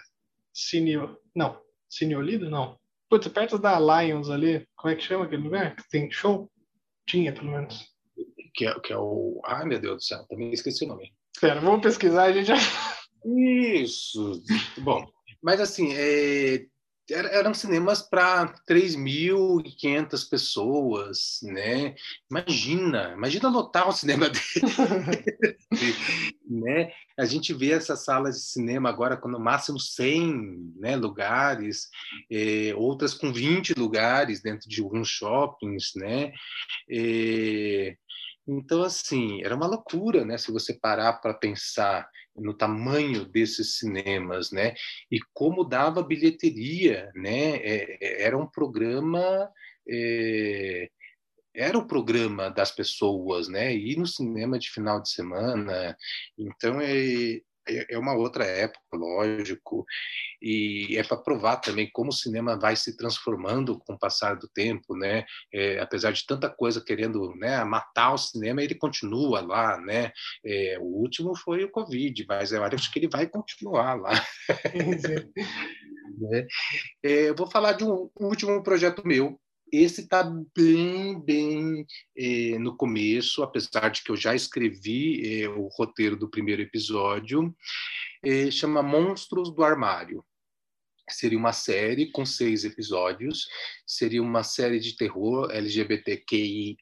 Cine. 0.54 0.96
Não. 1.36 1.60
Cine 1.90 2.16
Olido? 2.16 2.50
Não. 2.50 2.78
Putz, 3.10 3.28
perto 3.28 3.60
da 3.60 3.80
Lions 3.80 4.30
ali, 4.30 4.68
como 4.76 4.92
é 4.92 4.96
que 4.96 5.04
chama 5.04 5.26
aquele 5.26 5.44
lugar? 5.44 5.76
Que 5.76 5.88
tem 5.90 6.12
show? 6.12 6.50
Tinha, 7.08 7.34
pelo 7.34 7.52
menos. 7.52 7.86
Que 8.56 8.68
é, 8.68 8.80
que 8.80 8.94
é 8.94 8.98
o. 8.98 9.42
Ai, 9.46 9.66
meu 9.66 9.80
Deus 9.80 9.96
do 9.96 10.04
céu, 10.04 10.26
também 10.28 10.52
esqueci 10.52 10.86
o 10.86 10.88
nome. 10.88 11.14
Espera, 11.34 11.60
vamos 11.60 11.82
pesquisar, 11.82 12.24
a 12.24 12.32
gente 12.32 12.48
já. 12.48 12.56
Isso. 13.26 14.42
Bom, 14.80 15.06
mas 15.42 15.60
assim, 15.60 15.94
é, 15.94 16.66
eram 17.10 17.54
cinemas 17.54 18.02
para 18.02 18.54
3.500 18.68 20.30
pessoas, 20.30 21.40
né? 21.44 21.96
Imagina, 22.30 23.14
imagina 23.16 23.50
lotar 23.50 23.90
um 23.90 23.92
cinema 23.92 24.30
dele, 24.32 25.96
né? 26.50 26.92
A 27.18 27.26
gente 27.26 27.54
vê 27.54 27.72
essas 27.72 28.06
salas 28.06 28.36
de 28.36 28.42
cinema 28.44 28.90
agora 28.90 29.18
com 29.18 29.28
no 29.28 29.40
máximo 29.40 29.80
100 29.80 30.74
né, 30.78 30.96
lugares, 30.96 31.90
é, 32.32 32.74
outras 32.76 33.14
com 33.14 33.34
20 33.34 33.74
lugares 33.74 34.42
dentro 34.42 34.70
de 34.70 34.82
alguns 34.82 35.10
shoppings, 35.10 35.92
né? 35.96 36.32
É, 36.90 37.98
então, 38.48 38.84
assim, 38.84 39.42
era 39.44 39.56
uma 39.56 39.68
loucura, 39.68 40.26
né? 40.26 40.38
Se 40.38 40.52
você 40.52 40.74
parar 40.74 41.14
para 41.14 41.34
pensar 41.34 42.10
no 42.36 42.54
tamanho 42.54 43.26
desses 43.26 43.78
cinemas, 43.78 44.52
né? 44.52 44.74
E 45.12 45.20
como 45.34 45.64
dava 45.64 46.04
bilheteria, 46.04 47.12
né? 47.16 47.56
É, 47.58 47.98
é, 48.02 48.24
era 48.24 48.38
um 48.38 48.48
programa... 48.48 49.50
É, 49.88 50.90
era 51.56 51.78
o 51.78 51.86
programa 51.86 52.50
das 52.50 52.72
pessoas, 52.72 53.48
né? 53.48 53.74
Ir 53.76 53.98
no 53.98 54.08
cinema 54.08 54.58
de 54.58 54.72
final 54.72 55.02
de 55.02 55.10
semana. 55.10 55.96
Então, 56.38 56.82
é, 56.82 57.42
é, 57.68 57.96
é 57.96 57.98
uma 57.98 58.14
outra 58.14 58.46
época, 58.46 58.80
lógico, 58.94 59.86
e 60.42 60.98
é 60.98 61.04
para 61.04 61.18
provar 61.18 61.58
também 61.58 61.90
como 61.92 62.10
o 62.10 62.14
cinema 62.14 62.58
vai 62.60 62.76
se 62.76 62.96
transformando 62.98 63.80
com 63.80 63.94
o 63.94 64.00
passar 64.00 64.36
do 64.36 64.48
tempo, 64.48 64.96
né? 64.96 65.26
É, 65.54 65.80
apesar 65.80 66.12
de 66.12 66.26
tanta 66.26 66.50
coisa 66.50 66.84
querendo 66.84 67.34
né, 67.36 67.64
matar 67.64 68.14
o 68.14 68.18
cinema, 68.18 68.62
ele 68.62 68.76
continua 68.76 69.42
lá, 69.42 69.78
né? 69.80 70.12
É, 70.46 70.78
o 70.80 70.86
último 70.86 71.36
foi 71.38 71.64
o 71.64 71.72
Covid, 71.72 72.26
mas 72.28 72.52
eu 72.52 72.64
acho 72.64 72.92
que 72.92 73.00
ele 73.00 73.10
vai 73.10 73.28
continuar 73.28 73.96
lá. 73.96 74.12
né? 76.20 76.48
É, 77.04 77.30
eu 77.30 77.36
vou 77.36 77.50
falar 77.50 77.74
de 77.74 77.84
um 77.84 78.10
último 78.20 78.62
projeto 78.64 79.06
meu, 79.06 79.40
esse 79.74 80.02
está 80.02 80.24
bem, 80.56 81.20
bem 81.20 81.86
eh, 82.16 82.60
no 82.60 82.78
começo, 82.78 83.42
apesar 83.42 83.90
de 83.90 84.04
que 84.04 84.12
eu 84.12 84.16
já 84.16 84.36
escrevi 84.36 85.42
eh, 85.42 85.50
o 85.50 85.68
roteiro 85.68 86.16
do 86.16 86.30
primeiro 86.30 86.62
episódio. 86.62 87.56
Eh, 88.24 88.52
chama 88.52 88.84
Monstros 88.84 89.52
do 89.52 89.64
Armário. 89.64 90.24
Seria 91.10 91.40
uma 91.40 91.52
série 91.52 92.12
com 92.12 92.24
seis 92.24 92.64
episódios, 92.64 93.48
seria 93.86 94.22
uma 94.22 94.44
série 94.44 94.80
de 94.80 94.96
terror 94.96 95.52
LGBTQIA, 95.52 96.78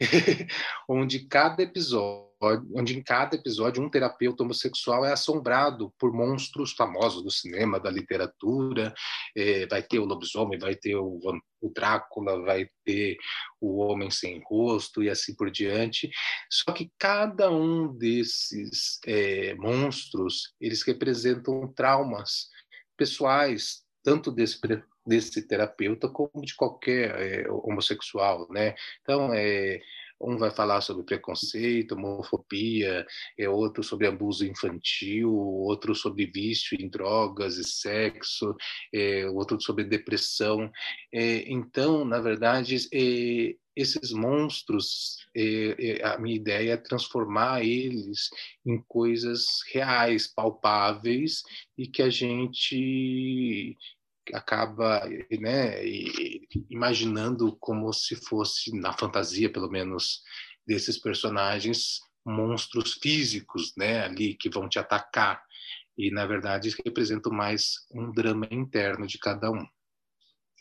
onde 0.88 1.26
cada 1.26 1.62
episódio 1.64 2.27
onde 2.40 2.96
em 2.96 3.02
cada 3.02 3.36
episódio 3.36 3.82
um 3.82 3.90
terapeuta 3.90 4.42
homossexual 4.42 5.04
é 5.04 5.12
assombrado 5.12 5.92
por 5.98 6.12
monstros 6.12 6.72
famosos 6.72 7.22
do 7.22 7.30
cinema, 7.30 7.80
da 7.80 7.90
literatura. 7.90 8.94
É, 9.36 9.66
vai 9.66 9.82
ter 9.82 9.98
o 9.98 10.04
lobisomem, 10.04 10.58
vai 10.58 10.76
ter 10.76 10.96
o, 10.96 11.18
o, 11.60 11.70
Drácula, 11.70 12.40
vai 12.42 12.68
ter 12.84 13.16
o 13.60 13.78
Homem 13.78 14.10
Sem 14.10 14.40
Rosto 14.44 15.02
e 15.02 15.10
assim 15.10 15.34
por 15.34 15.50
diante. 15.50 16.10
Só 16.50 16.72
que 16.72 16.90
cada 16.98 17.50
um 17.50 17.92
desses 17.96 19.00
é, 19.06 19.54
monstros, 19.54 20.54
eles 20.60 20.82
representam 20.82 21.72
traumas 21.72 22.48
pessoais, 22.96 23.82
tanto 24.02 24.30
desse 24.30 24.58
desse 25.08 25.40
terapeuta 25.48 26.06
como 26.06 26.44
de 26.44 26.54
qualquer 26.54 27.18
é, 27.18 27.50
homossexual, 27.50 28.46
né? 28.50 28.74
Então, 29.00 29.32
é, 29.32 29.80
um 30.20 30.36
vai 30.36 30.50
falar 30.50 30.80
sobre 30.80 31.04
preconceito, 31.04 31.92
homofobia, 31.92 33.06
é 33.38 33.48
outro 33.48 33.82
sobre 33.82 34.06
abuso 34.06 34.44
infantil, 34.44 35.32
outro 35.32 35.94
sobre 35.94 36.26
vício 36.26 36.76
em 36.80 36.88
drogas 36.88 37.56
e 37.56 37.64
sexo, 37.64 38.54
é, 38.92 39.26
outro 39.30 39.60
sobre 39.60 39.84
depressão. 39.84 40.70
É, 41.12 41.50
então, 41.50 42.04
na 42.04 42.20
verdade, 42.20 42.76
é, 42.92 43.54
esses 43.76 44.10
monstros, 44.10 45.18
é, 45.36 46.00
é, 46.00 46.04
a 46.04 46.18
minha 46.18 46.34
ideia 46.34 46.72
é 46.72 46.76
transformar 46.76 47.62
eles 47.62 48.28
em 48.66 48.82
coisas 48.88 49.46
reais, 49.72 50.26
palpáveis 50.26 51.42
e 51.76 51.86
que 51.86 52.02
a 52.02 52.10
gente 52.10 53.76
acaba 54.34 55.02
né, 55.40 55.80
imaginando 56.70 57.56
como 57.58 57.92
se 57.92 58.16
fosse, 58.16 58.78
na 58.78 58.92
fantasia 58.92 59.50
pelo 59.52 59.70
menos, 59.70 60.22
desses 60.66 60.98
personagens, 60.98 62.00
monstros 62.24 62.94
físicos 62.94 63.72
né, 63.76 64.04
ali 64.04 64.34
que 64.34 64.50
vão 64.50 64.68
te 64.68 64.78
atacar. 64.78 65.42
E, 65.96 66.10
na 66.10 66.26
verdade, 66.26 66.74
representam 66.84 67.32
mais 67.32 67.86
um 67.92 68.12
drama 68.12 68.46
interno 68.50 69.06
de 69.06 69.18
cada 69.18 69.50
um. 69.50 69.66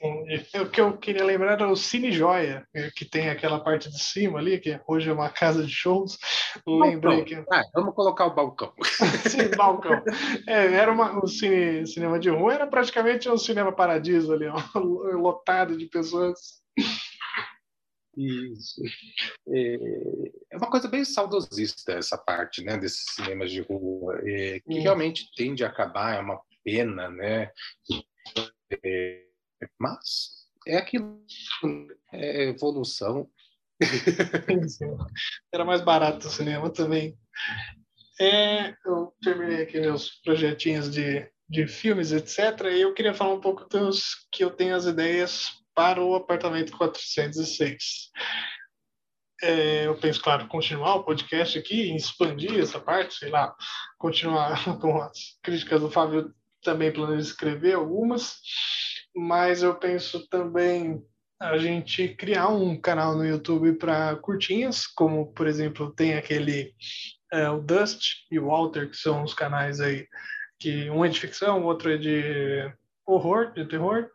O 0.01 0.69
que 0.69 0.79
eu 0.79 0.95
queria 0.97 1.23
lembrar 1.23 1.53
era 1.53 1.67
o 1.67 1.75
Cine 1.75 2.11
Joia, 2.11 2.67
que 2.95 3.03
tem 3.03 3.29
aquela 3.29 3.59
parte 3.59 3.89
de 3.89 3.99
cima 3.99 4.37
ali, 4.37 4.59
que 4.59 4.79
hoje 4.87 5.09
é 5.09 5.13
uma 5.13 5.29
casa 5.29 5.63
de 5.63 5.71
shows. 5.71 6.19
Lembrei 6.67 7.23
que. 7.23 7.35
Ah, 7.51 7.63
vamos 7.73 7.95
colocar 7.95 8.27
o 8.27 8.35
balcão. 8.35 8.73
Sim, 9.27 9.49
balcão. 9.57 10.03
É, 10.47 10.73
era 10.73 10.91
uma, 10.91 11.23
um 11.23 11.25
cine, 11.25 11.87
cinema 11.87 12.19
de 12.19 12.29
rua, 12.29 12.53
era 12.53 12.67
praticamente 12.67 13.27
um 13.27 13.37
cinema 13.37 13.71
paradiso 13.71 14.33
ali, 14.33 14.45
ó, 14.47 14.55
lotado 15.17 15.75
de 15.75 15.87
pessoas. 15.87 16.61
Isso. 18.15 18.81
É, 19.47 19.75
é 20.51 20.57
uma 20.57 20.69
coisa 20.69 20.87
bem 20.87 21.05
saudosista 21.05 21.93
essa 21.93 22.17
parte, 22.17 22.63
né, 22.63 22.77
desses 22.77 23.05
cinemas 23.15 23.51
de 23.51 23.61
rua, 23.61 24.19
é, 24.23 24.59
que 24.59 24.79
hum. 24.79 24.81
realmente 24.81 25.29
tende 25.35 25.63
a 25.63 25.67
acabar, 25.67 26.15
é 26.15 26.19
uma 26.19 26.39
pena, 26.63 27.09
né? 27.09 27.51
É, 28.83 29.26
mas 29.79 30.37
é 30.67 30.77
aquilo, 30.77 31.21
é 32.11 32.49
evolução. 32.49 33.29
Era 35.53 35.63
mais 35.63 35.81
barato 35.81 36.27
o 36.27 36.31
cinema 36.31 36.69
também. 36.69 37.17
É, 38.19 38.75
eu 38.85 39.13
terminei 39.21 39.63
aqui 39.63 39.79
meus 39.79 40.09
projetinhos 40.21 40.91
de, 40.91 41.29
de 41.47 41.67
filmes, 41.67 42.11
etc. 42.11 42.39
E 42.71 42.81
eu 42.81 42.93
queria 42.93 43.13
falar 43.13 43.33
um 43.33 43.41
pouco 43.41 43.67
dos 43.69 44.27
que 44.31 44.43
eu 44.43 44.49
tenho 44.49 44.75
as 44.75 44.85
ideias 44.85 45.51
para 45.75 46.03
o 46.03 46.15
apartamento 46.15 46.75
406. 46.75 48.09
É, 49.43 49.85
eu 49.85 49.95
penso, 49.99 50.19
claro, 50.19 50.47
continuar 50.47 50.95
o 50.95 51.03
podcast 51.03 51.59
aqui, 51.59 51.95
expandir 51.95 52.59
essa 52.59 52.79
parte, 52.79 53.13
sei 53.13 53.29
lá, 53.29 53.55
continuar 53.99 54.63
com 54.81 54.99
as 54.99 55.37
críticas 55.43 55.79
do 55.79 55.91
Fábio, 55.91 56.33
também 56.63 56.91
planejo 56.91 57.21
escrever 57.21 57.75
algumas 57.75 58.39
mas 59.17 59.63
eu 59.63 59.73
penso 59.73 60.27
também 60.27 61.03
a 61.39 61.57
gente 61.57 62.09
criar 62.09 62.49
um 62.49 62.79
canal 62.79 63.15
no 63.15 63.25
YouTube 63.25 63.73
para 63.73 64.15
curtinhas, 64.17 64.85
como 64.85 65.33
por 65.33 65.47
exemplo 65.47 65.91
tem 65.91 66.13
aquele 66.13 66.73
é, 67.31 67.49
o 67.49 67.59
Dust 67.59 68.25
e 68.31 68.39
o 68.39 68.45
Walter, 68.45 68.89
que 68.89 68.97
são 68.97 69.23
os 69.23 69.33
canais 69.33 69.79
aí 69.79 70.07
que 70.59 70.89
um 70.89 71.03
é 71.03 71.09
de 71.09 71.19
ficção, 71.19 71.61
o 71.61 71.65
outro 71.65 71.91
é 71.91 71.97
de 71.97 72.71
horror, 73.05 73.53
de 73.53 73.65
terror, 73.65 74.09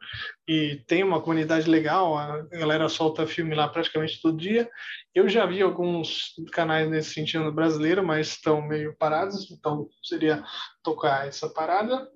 e 0.47 0.83
tem 0.87 1.03
uma 1.03 1.21
comunidade 1.21 1.69
legal, 1.69 2.17
a 2.17 2.43
galera 2.43 2.89
solta 2.89 3.27
filme 3.27 3.55
lá 3.55 3.67
praticamente 3.67 4.21
todo 4.21 4.37
dia. 4.37 4.69
Eu 5.15 5.29
já 5.29 5.47
vi 5.47 5.63
alguns 5.63 6.35
canais 6.53 6.91
nesse 6.91 7.15
sentido 7.15 7.51
brasileiro, 7.51 8.05
mas 8.05 8.29
estão 8.29 8.61
meio 8.61 8.95
parados, 8.99 9.51
então 9.51 9.89
seria 10.03 10.45
tocar 10.83 11.27
essa 11.27 11.49
parada. 11.49 12.07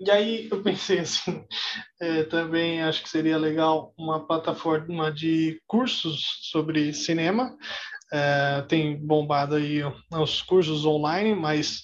E 0.00 0.10
aí 0.10 0.48
eu 0.50 0.62
pensei 0.62 1.00
assim, 1.00 1.44
é, 2.00 2.24
também 2.24 2.82
acho 2.82 3.02
que 3.02 3.08
seria 3.08 3.38
legal 3.38 3.94
uma 3.98 4.26
plataforma 4.26 5.12
de 5.12 5.60
cursos 5.66 6.40
sobre 6.50 6.92
cinema. 6.92 7.56
É, 8.12 8.62
tem 8.68 8.96
bombado 8.96 9.56
aí 9.56 9.80
os 10.12 10.42
cursos 10.42 10.84
online, 10.84 11.34
mas 11.34 11.82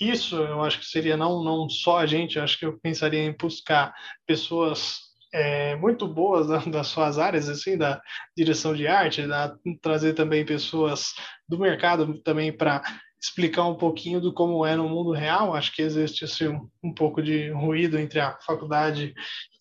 isso 0.00 0.36
eu 0.36 0.62
acho 0.62 0.80
que 0.80 0.86
seria 0.86 1.16
não, 1.16 1.42
não 1.42 1.68
só 1.68 1.98
a 1.98 2.06
gente, 2.06 2.38
acho 2.38 2.58
que 2.58 2.66
eu 2.66 2.78
pensaria 2.78 3.24
em 3.24 3.34
buscar 3.36 3.94
pessoas 4.26 5.06
é, 5.32 5.76
muito 5.76 6.06
boas 6.06 6.46
da, 6.46 6.58
das 6.70 6.88
suas 6.88 7.18
áreas, 7.18 7.48
assim, 7.48 7.76
da 7.76 8.00
direção 8.36 8.74
de 8.74 8.86
arte, 8.86 9.26
da, 9.26 9.54
trazer 9.82 10.14
também 10.14 10.44
pessoas 10.44 11.14
do 11.48 11.58
mercado 11.58 12.20
também 12.22 12.52
para 12.52 12.82
explicar 13.20 13.64
um 13.66 13.74
pouquinho 13.74 14.20
do 14.20 14.32
como 14.32 14.64
é 14.64 14.76
no 14.76 14.88
mundo 14.88 15.12
real. 15.12 15.54
Acho 15.54 15.74
que 15.74 15.82
existe 15.82 16.24
assim, 16.24 16.48
um, 16.82 16.92
pouco 16.92 17.22
de 17.22 17.50
ruído 17.50 17.98
entre 17.98 18.20
a 18.20 18.38
faculdade 18.40 19.14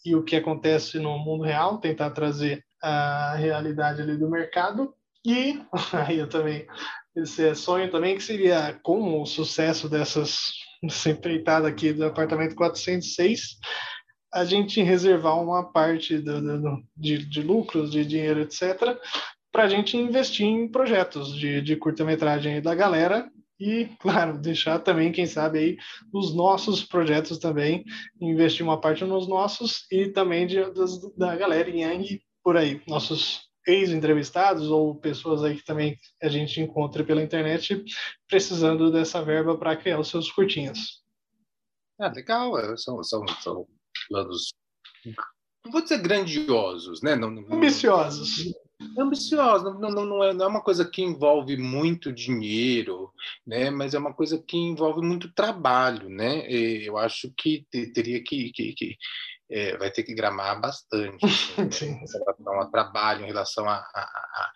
e 0.05 0.15
o 0.15 0.23
que 0.23 0.35
acontece 0.35 0.99
no 0.99 1.17
mundo 1.17 1.43
real, 1.43 1.79
tentar 1.79 2.11
trazer 2.11 2.63
a 2.81 3.35
realidade 3.35 4.01
ali 4.01 4.17
do 4.17 4.29
mercado. 4.29 4.93
E 5.25 5.59
aí 6.05 6.19
eu 6.19 6.29
também, 6.29 6.67
esse 7.15 7.47
é 7.47 7.55
sonho 7.55 7.89
também, 7.89 8.15
que 8.15 8.23
seria 8.23 8.79
como 8.83 9.21
o 9.21 9.25
sucesso 9.25 9.89
dessas, 9.89 10.51
dessa 10.83 11.09
empreitada 11.09 11.67
aqui 11.67 11.91
do 11.91 12.05
apartamento 12.05 12.55
406, 12.55 13.57
a 14.33 14.43
gente 14.43 14.83
reservar 14.83 15.41
uma 15.41 15.71
parte 15.71 16.17
do, 16.17 16.41
do, 16.41 16.83
de, 16.95 17.25
de 17.25 17.41
lucros, 17.41 17.91
de 17.91 18.05
dinheiro, 18.05 18.41
etc., 18.41 18.99
para 19.51 19.63
a 19.63 19.69
gente 19.69 19.95
investir 19.95 20.45
em 20.45 20.67
projetos 20.67 21.33
de, 21.33 21.61
de 21.61 21.77
curta-metragem 21.77 22.61
da 22.61 22.75
galera 22.75 23.31
e, 23.59 23.85
claro, 23.99 24.37
deixar 24.37 24.79
também, 24.79 25.11
quem 25.11 25.25
sabe, 25.25 25.59
aí 25.59 25.77
os 26.13 26.35
nossos 26.35 26.83
projetos 26.83 27.37
também, 27.37 27.83
investir 28.19 28.63
uma 28.65 28.79
parte 28.79 29.03
nos 29.03 29.27
nossos 29.27 29.85
e 29.91 30.09
também 30.09 30.47
de, 30.47 30.63
das, 30.71 30.99
da 31.15 31.35
galera 31.35 31.69
em 31.69 32.21
por 32.43 32.57
aí, 32.57 32.81
nossos 32.87 33.49
ex-entrevistados 33.67 34.69
ou 34.69 34.95
pessoas 34.95 35.43
aí 35.43 35.57
que 35.57 35.65
também 35.65 35.97
a 36.21 36.27
gente 36.27 36.61
encontra 36.61 37.03
pela 37.03 37.23
internet 37.23 37.83
precisando 38.29 38.91
dessa 38.91 39.23
verba 39.23 39.57
para 39.57 39.75
criar 39.75 39.99
os 39.99 40.07
seus 40.07 40.31
curtinhos. 40.31 41.03
Ah, 41.99 42.11
legal, 42.13 42.59
é, 42.59 42.77
são, 42.77 43.01
são, 43.01 43.25
são 43.41 43.65
planos, 44.07 44.53
não 45.65 45.71
vou 45.71 45.81
dizer 45.81 45.97
grandiosos, 45.97 47.01
né? 47.01 47.15
Não, 47.15 47.31
não, 47.31 47.55
ambiciosos. 47.55 48.53
Ambiciosos, 48.97 49.79
não, 49.79 49.89
não, 49.89 50.05
não, 50.05 50.23
é, 50.23 50.33
não 50.33 50.45
é 50.45 50.47
uma 50.47 50.61
coisa 50.61 50.85
que 50.85 51.01
envolve 51.01 51.57
muito 51.57 52.11
dinheiro, 52.11 53.11
né? 53.45 53.69
mas 53.69 53.93
é 53.93 53.99
uma 53.99 54.13
coisa 54.13 54.37
que 54.37 54.57
envolve 54.57 55.05
muito 55.05 55.31
trabalho. 55.33 56.09
Né? 56.09 56.49
E 56.49 56.85
eu 56.85 56.97
acho 56.97 57.31
que 57.37 57.65
teria 57.71 58.23
que, 58.23 58.51
que, 58.51 58.73
que 58.73 58.97
é, 59.49 59.77
vai 59.77 59.91
ter 59.91 60.03
que 60.03 60.15
gramar 60.15 60.59
bastante 60.59 61.23
assim, 61.25 61.61
né? 61.61 61.69
em 62.03 62.07
relação 62.07 62.53
ao 62.53 62.71
trabalho, 62.71 63.23
em 63.23 63.27
relação 63.27 63.69
a, 63.69 63.77
a, 63.77 64.51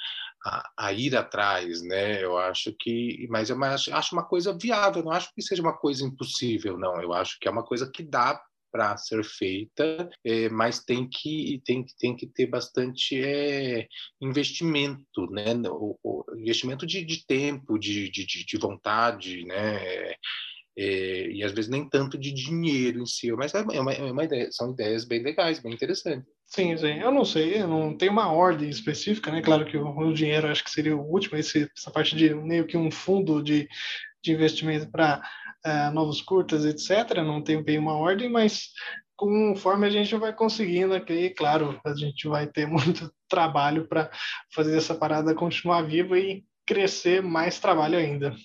a, 0.45 0.69
a, 0.77 0.93
ir 0.93 1.15
atrás, 1.15 1.81
né? 1.83 2.23
Eu 2.23 2.37
acho 2.37 2.73
que, 2.79 3.27
mas 3.29 3.49
eu 3.49 3.63
acho, 3.63 3.93
acho 3.93 4.15
uma 4.15 4.25
coisa 4.25 4.57
viável, 4.57 5.03
não 5.03 5.11
acho 5.11 5.33
que 5.33 5.41
seja 5.41 5.61
uma 5.61 5.77
coisa 5.77 6.03
impossível, 6.03 6.77
não. 6.77 6.99
Eu 7.01 7.13
acho 7.13 7.37
que 7.39 7.47
é 7.47 7.51
uma 7.51 7.63
coisa 7.63 7.89
que 7.89 8.03
dá 8.03 8.41
para 8.71 8.97
ser 8.97 9.23
feita, 9.23 10.09
é, 10.23 10.49
mas 10.49 10.83
tem 10.83 11.07
que, 11.07 11.61
tem, 11.65 11.85
tem 11.99 12.15
que 12.15 12.27
ter 12.27 12.47
bastante 12.47 13.21
é, 13.21 13.87
investimento, 14.21 15.29
né? 15.31 15.53
O, 15.69 15.97
o 16.03 16.23
investimento 16.37 16.85
de, 16.85 17.03
de 17.03 17.25
tempo, 17.25 17.77
de, 17.77 18.09
de, 18.09 18.25
de 18.25 18.57
vontade, 18.57 19.45
né? 19.45 20.13
É, 20.77 21.29
e 21.31 21.43
às 21.43 21.51
vezes 21.51 21.69
nem 21.69 21.89
tanto 21.89 22.17
de 22.17 22.31
dinheiro 22.31 23.01
em 23.01 23.05
si, 23.05 23.29
mas 23.33 23.53
é 23.53 23.61
uma, 23.61 23.91
é 23.91 24.11
uma 24.11 24.23
ideia, 24.23 24.49
são 24.49 24.71
ideias 24.71 25.03
bem 25.03 25.21
legais, 25.21 25.59
bem 25.59 25.73
interessantes. 25.73 26.25
Sim, 26.45 26.75
sim. 26.77 26.99
Eu 26.99 27.11
não 27.11 27.25
sei, 27.25 27.59
não 27.59 27.95
tem 27.95 28.09
uma 28.09 28.31
ordem 28.31 28.69
específica, 28.69 29.29
né? 29.29 29.41
Claro 29.41 29.65
que 29.65 29.77
o, 29.77 29.87
o 29.87 30.13
dinheiro 30.13 30.47
acho 30.47 30.63
que 30.63 30.71
seria 30.71 30.95
o 30.95 31.01
último, 31.01 31.37
esse, 31.37 31.69
essa 31.77 31.91
parte 31.91 32.15
de 32.15 32.33
meio 32.33 32.65
que 32.65 32.77
um 32.77 32.89
fundo 32.89 33.43
de, 33.43 33.67
de 34.23 34.31
investimento 34.31 34.89
para 34.91 35.21
uh, 35.65 35.67
é, 35.67 35.89
novos 35.91 36.21
curtas, 36.21 36.65
etc. 36.65 37.17
Não 37.17 37.41
tem 37.41 37.61
bem 37.63 37.77
uma 37.77 37.97
ordem, 37.97 38.29
mas 38.29 38.69
conforme 39.15 39.85
a 39.85 39.89
gente 39.89 40.15
vai 40.15 40.33
conseguindo 40.33 40.93
aqui, 40.93 41.31
claro, 41.31 41.79
a 41.85 41.93
gente 41.93 42.27
vai 42.27 42.47
ter 42.47 42.65
muito 42.67 43.11
trabalho 43.27 43.87
para 43.87 44.09
fazer 44.53 44.77
essa 44.77 44.95
parada 44.95 45.35
continuar 45.35 45.81
viva 45.81 46.17
e 46.17 46.43
crescer 46.65 47.21
mais 47.21 47.59
trabalho 47.59 47.97
ainda. 47.97 48.35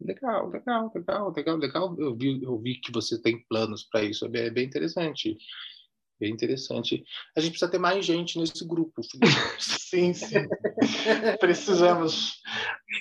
Legal, 0.00 0.48
legal, 0.48 0.90
legal, 0.94 1.32
legal, 1.32 1.56
legal. 1.56 1.96
Eu 1.98 2.16
vi, 2.16 2.42
eu 2.42 2.58
vi 2.58 2.80
que 2.80 2.92
você 2.92 3.20
tem 3.20 3.44
planos 3.48 3.84
para 3.84 4.02
isso, 4.02 4.24
é 4.24 4.50
bem 4.50 4.64
interessante. 4.64 5.36
Bem 6.22 6.30
interessante. 6.30 7.04
A 7.36 7.40
gente 7.40 7.50
precisa 7.50 7.68
ter 7.68 7.78
mais 7.78 8.06
gente 8.06 8.38
nesse 8.38 8.64
grupo. 8.64 9.02
sim, 9.58 10.14
sim. 10.14 10.46
Precisamos. 11.40 12.40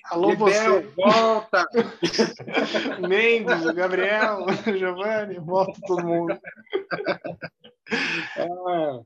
Alô, 0.05 0.35
você. 0.35 0.79
volta! 0.97 1.67
Mendes, 3.07 3.63
Gabriel, 3.75 4.47
Giovanni, 4.75 5.37
volta 5.37 5.79
todo 5.85 6.03
mundo. 6.03 6.35
Ah, 8.37 9.01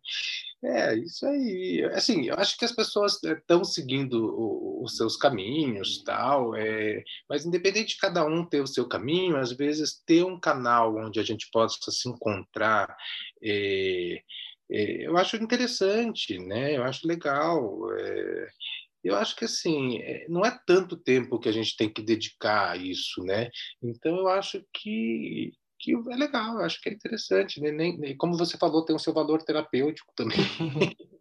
é, 0.66 0.96
isso 0.98 1.26
aí. 1.28 1.84
Assim, 1.94 2.28
eu 2.28 2.36
acho 2.36 2.58
que 2.58 2.66
as 2.66 2.72
pessoas 2.72 3.22
estão 3.24 3.62
eh, 3.62 3.64
seguindo 3.64 4.82
os 4.82 4.98
seus 4.98 5.16
caminhos, 5.16 6.04
tal, 6.04 6.56
é, 6.56 7.04
mas 7.30 7.46
independente 7.46 7.94
de 7.94 8.00
cada 8.00 8.26
um 8.26 8.44
ter 8.44 8.62
o 8.62 8.68
seu 8.68 8.88
caminho, 8.88 9.38
às 9.38 9.52
vezes 9.52 10.02
ter 10.06 10.24
um 10.26 10.40
canal 10.40 10.96
onde 10.98 11.20
a 11.20 11.24
gente 11.24 11.50
possa 11.52 11.92
se 11.92 12.10
encontrar, 12.10 12.96
é, 13.44 14.22
é, 14.72 15.08
eu 15.08 15.16
acho 15.18 15.38
interessante, 15.38 16.40
né? 16.40 16.76
Eu 16.78 16.84
acho 16.84 17.08
legal. 17.08 17.92
É, 18.00 18.48
eu 19.04 19.16
acho 19.16 19.36
que 19.36 19.46
assim 19.46 20.00
não 20.28 20.44
é 20.44 20.60
tanto 20.66 20.98
tempo 20.98 21.40
que 21.40 21.48
a 21.50 21.52
gente 21.52 21.78
tem 21.78 21.92
que 21.94 22.02
dedicar 22.02 22.72
a 22.72 22.78
isso, 22.78 23.24
né? 23.24 23.50
Então 23.84 24.18
eu 24.18 24.28
acho 24.28 24.64
que 24.74 25.54
que 25.80 25.94
é 25.94 26.16
legal, 26.16 26.60
acho 26.60 26.82
que 26.82 26.90
é 26.90 26.94
interessante, 26.94 27.62
né? 27.62 27.72
Nem, 27.72 28.16
como 28.18 28.38
você 28.38 28.58
falou, 28.58 28.86
tem 28.86 28.96
o 28.96 29.00
seu 29.00 29.14
valor 29.14 29.42
terapêutico 29.44 30.14
também. 30.16 30.38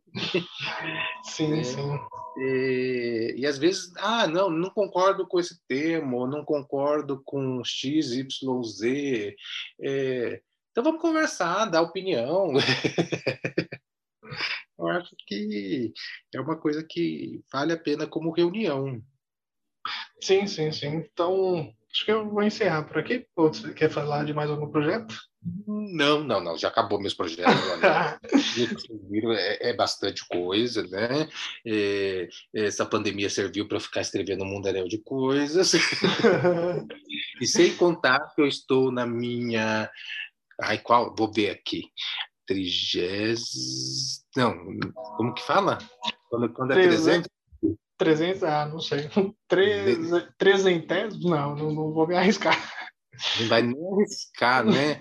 sim, 1.25 1.59
é, 1.59 1.65
sim. 1.65 1.99
E, 2.39 3.35
e, 3.39 3.47
às 3.47 3.59
vezes, 3.59 3.93
ah, 3.97 4.27
não, 4.27 4.51
não 4.51 4.71
concordo 4.71 5.27
com 5.27 5.39
esse 5.39 5.61
termo, 5.67 6.27
não 6.27 6.45
concordo 6.45 7.23
com 7.25 7.63
X, 7.65 8.13
Y, 8.13 8.63
Z. 8.63 9.35
É, 9.81 10.41
então 10.71 10.83
vamos 10.83 11.01
conversar, 11.01 11.67
dar 11.67 11.83
opinião. 11.83 12.53
Eu 14.77 14.89
acho 14.89 15.15
que 15.27 15.93
é 16.35 16.41
uma 16.41 16.57
coisa 16.57 16.83
que 16.83 17.43
vale 17.53 17.73
a 17.73 17.79
pena 17.79 18.07
como 18.07 18.33
reunião. 18.33 19.01
Sim, 20.21 20.47
sim, 20.47 20.73
sim. 20.73 20.97
Então, 20.97 21.73
Acho 21.95 22.05
que 22.05 22.11
eu 22.11 22.29
vou 22.29 22.43
encerrar 22.43 22.83
por 22.83 22.99
aqui. 22.99 23.25
Ou 23.37 23.55
você 23.55 23.73
quer 23.73 23.89
falar 23.89 24.25
de 24.25 24.35
mais 24.35 24.51
algum 24.51 24.69
projeto? 24.69 25.15
Não, 25.67 26.25
não, 26.25 26.41
não. 26.41 26.59
Já 26.59 26.67
acabou 26.67 27.01
meus 27.01 27.15
projetos. 27.15 27.55
É, 29.37 29.71
é, 29.71 29.73
bastante 29.75 30.27
coisa, 30.29 30.83
né? 30.87 31.29
É, 31.67 32.29
essa 32.55 32.87
pandemia 32.87 33.29
serviu 33.29 33.67
para 33.67 33.77
eu 33.77 33.81
ficar 33.81 34.01
escrevendo 34.01 34.45
um 34.45 34.47
mundaréu 34.47 34.89
de 34.89 34.99
coisas. 34.99 35.73
e 37.41 37.47
sem 37.47 37.77
contar 37.77 38.21
que 38.35 38.43
eu 38.43 38.47
estou 38.47 38.91
na 38.93 39.07
minha. 39.07 39.91
Ai, 40.61 40.79
qual? 40.79 41.15
Vou 41.17 41.33
ver 41.33 41.51
aqui. 41.51 41.83
Trigésimo. 42.47 44.25
Não, 44.37 44.79
como 45.17 45.35
que 45.35 45.43
fala? 45.43 45.79
Quando, 46.29 46.53
quando 46.53 46.73
é 46.73 46.83
300? 46.83 47.29
300, 47.99 48.43
ah, 48.43 48.67
não 48.67 48.81
sei. 48.81 49.09
300, 50.39 51.25
não, 51.25 51.55
não, 51.57 51.73
não 51.73 51.93
vou 51.93 52.07
me 52.07 52.17
arriscar. 52.17 52.57
Não 53.41 53.49
vai 53.49 53.63
nem 53.63 53.77
arriscar, 53.93 54.65
né? 54.65 55.01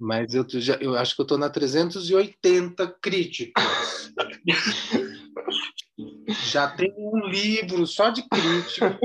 Mas 0.00 0.34
eu, 0.34 0.46
já, 0.48 0.74
eu 0.76 0.96
acho 0.96 1.14
que 1.14 1.20
eu 1.20 1.24
estou 1.24 1.38
na 1.38 1.50
380 1.50 2.96
críticas. 3.00 4.12
já 6.50 6.68
tem 6.68 6.92
um 6.96 7.26
livro 7.26 7.86
só 7.86 8.10
de 8.10 8.26
crítica. 8.28 8.98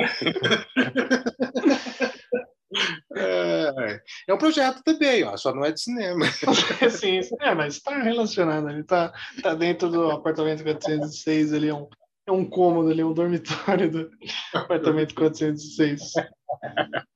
É, 3.15 4.01
é 4.27 4.33
um 4.33 4.37
projeto 4.37 4.81
também, 4.83 5.23
ó, 5.23 5.37
só 5.37 5.53
não 5.53 5.63
é 5.63 5.71
de 5.71 5.79
cinema. 5.79 6.25
Sim, 6.91 7.21
é, 7.39 7.55
mas 7.55 7.75
está 7.75 7.97
relacionado, 8.01 8.69
ele 8.69 8.81
está 8.81 9.13
tá 9.41 9.53
dentro 9.53 9.89
do 9.89 10.11
apartamento 10.11 10.63
406, 10.63 11.53
ali 11.53 11.69
é 11.69 11.73
um, 11.73 11.87
é 12.27 12.31
um 12.31 12.45
cômodo 12.45 12.89
ali, 12.89 13.03
um 13.03 13.13
dormitório 13.13 13.89
do 13.89 14.09
apartamento 14.53 15.13
406. 15.13 16.13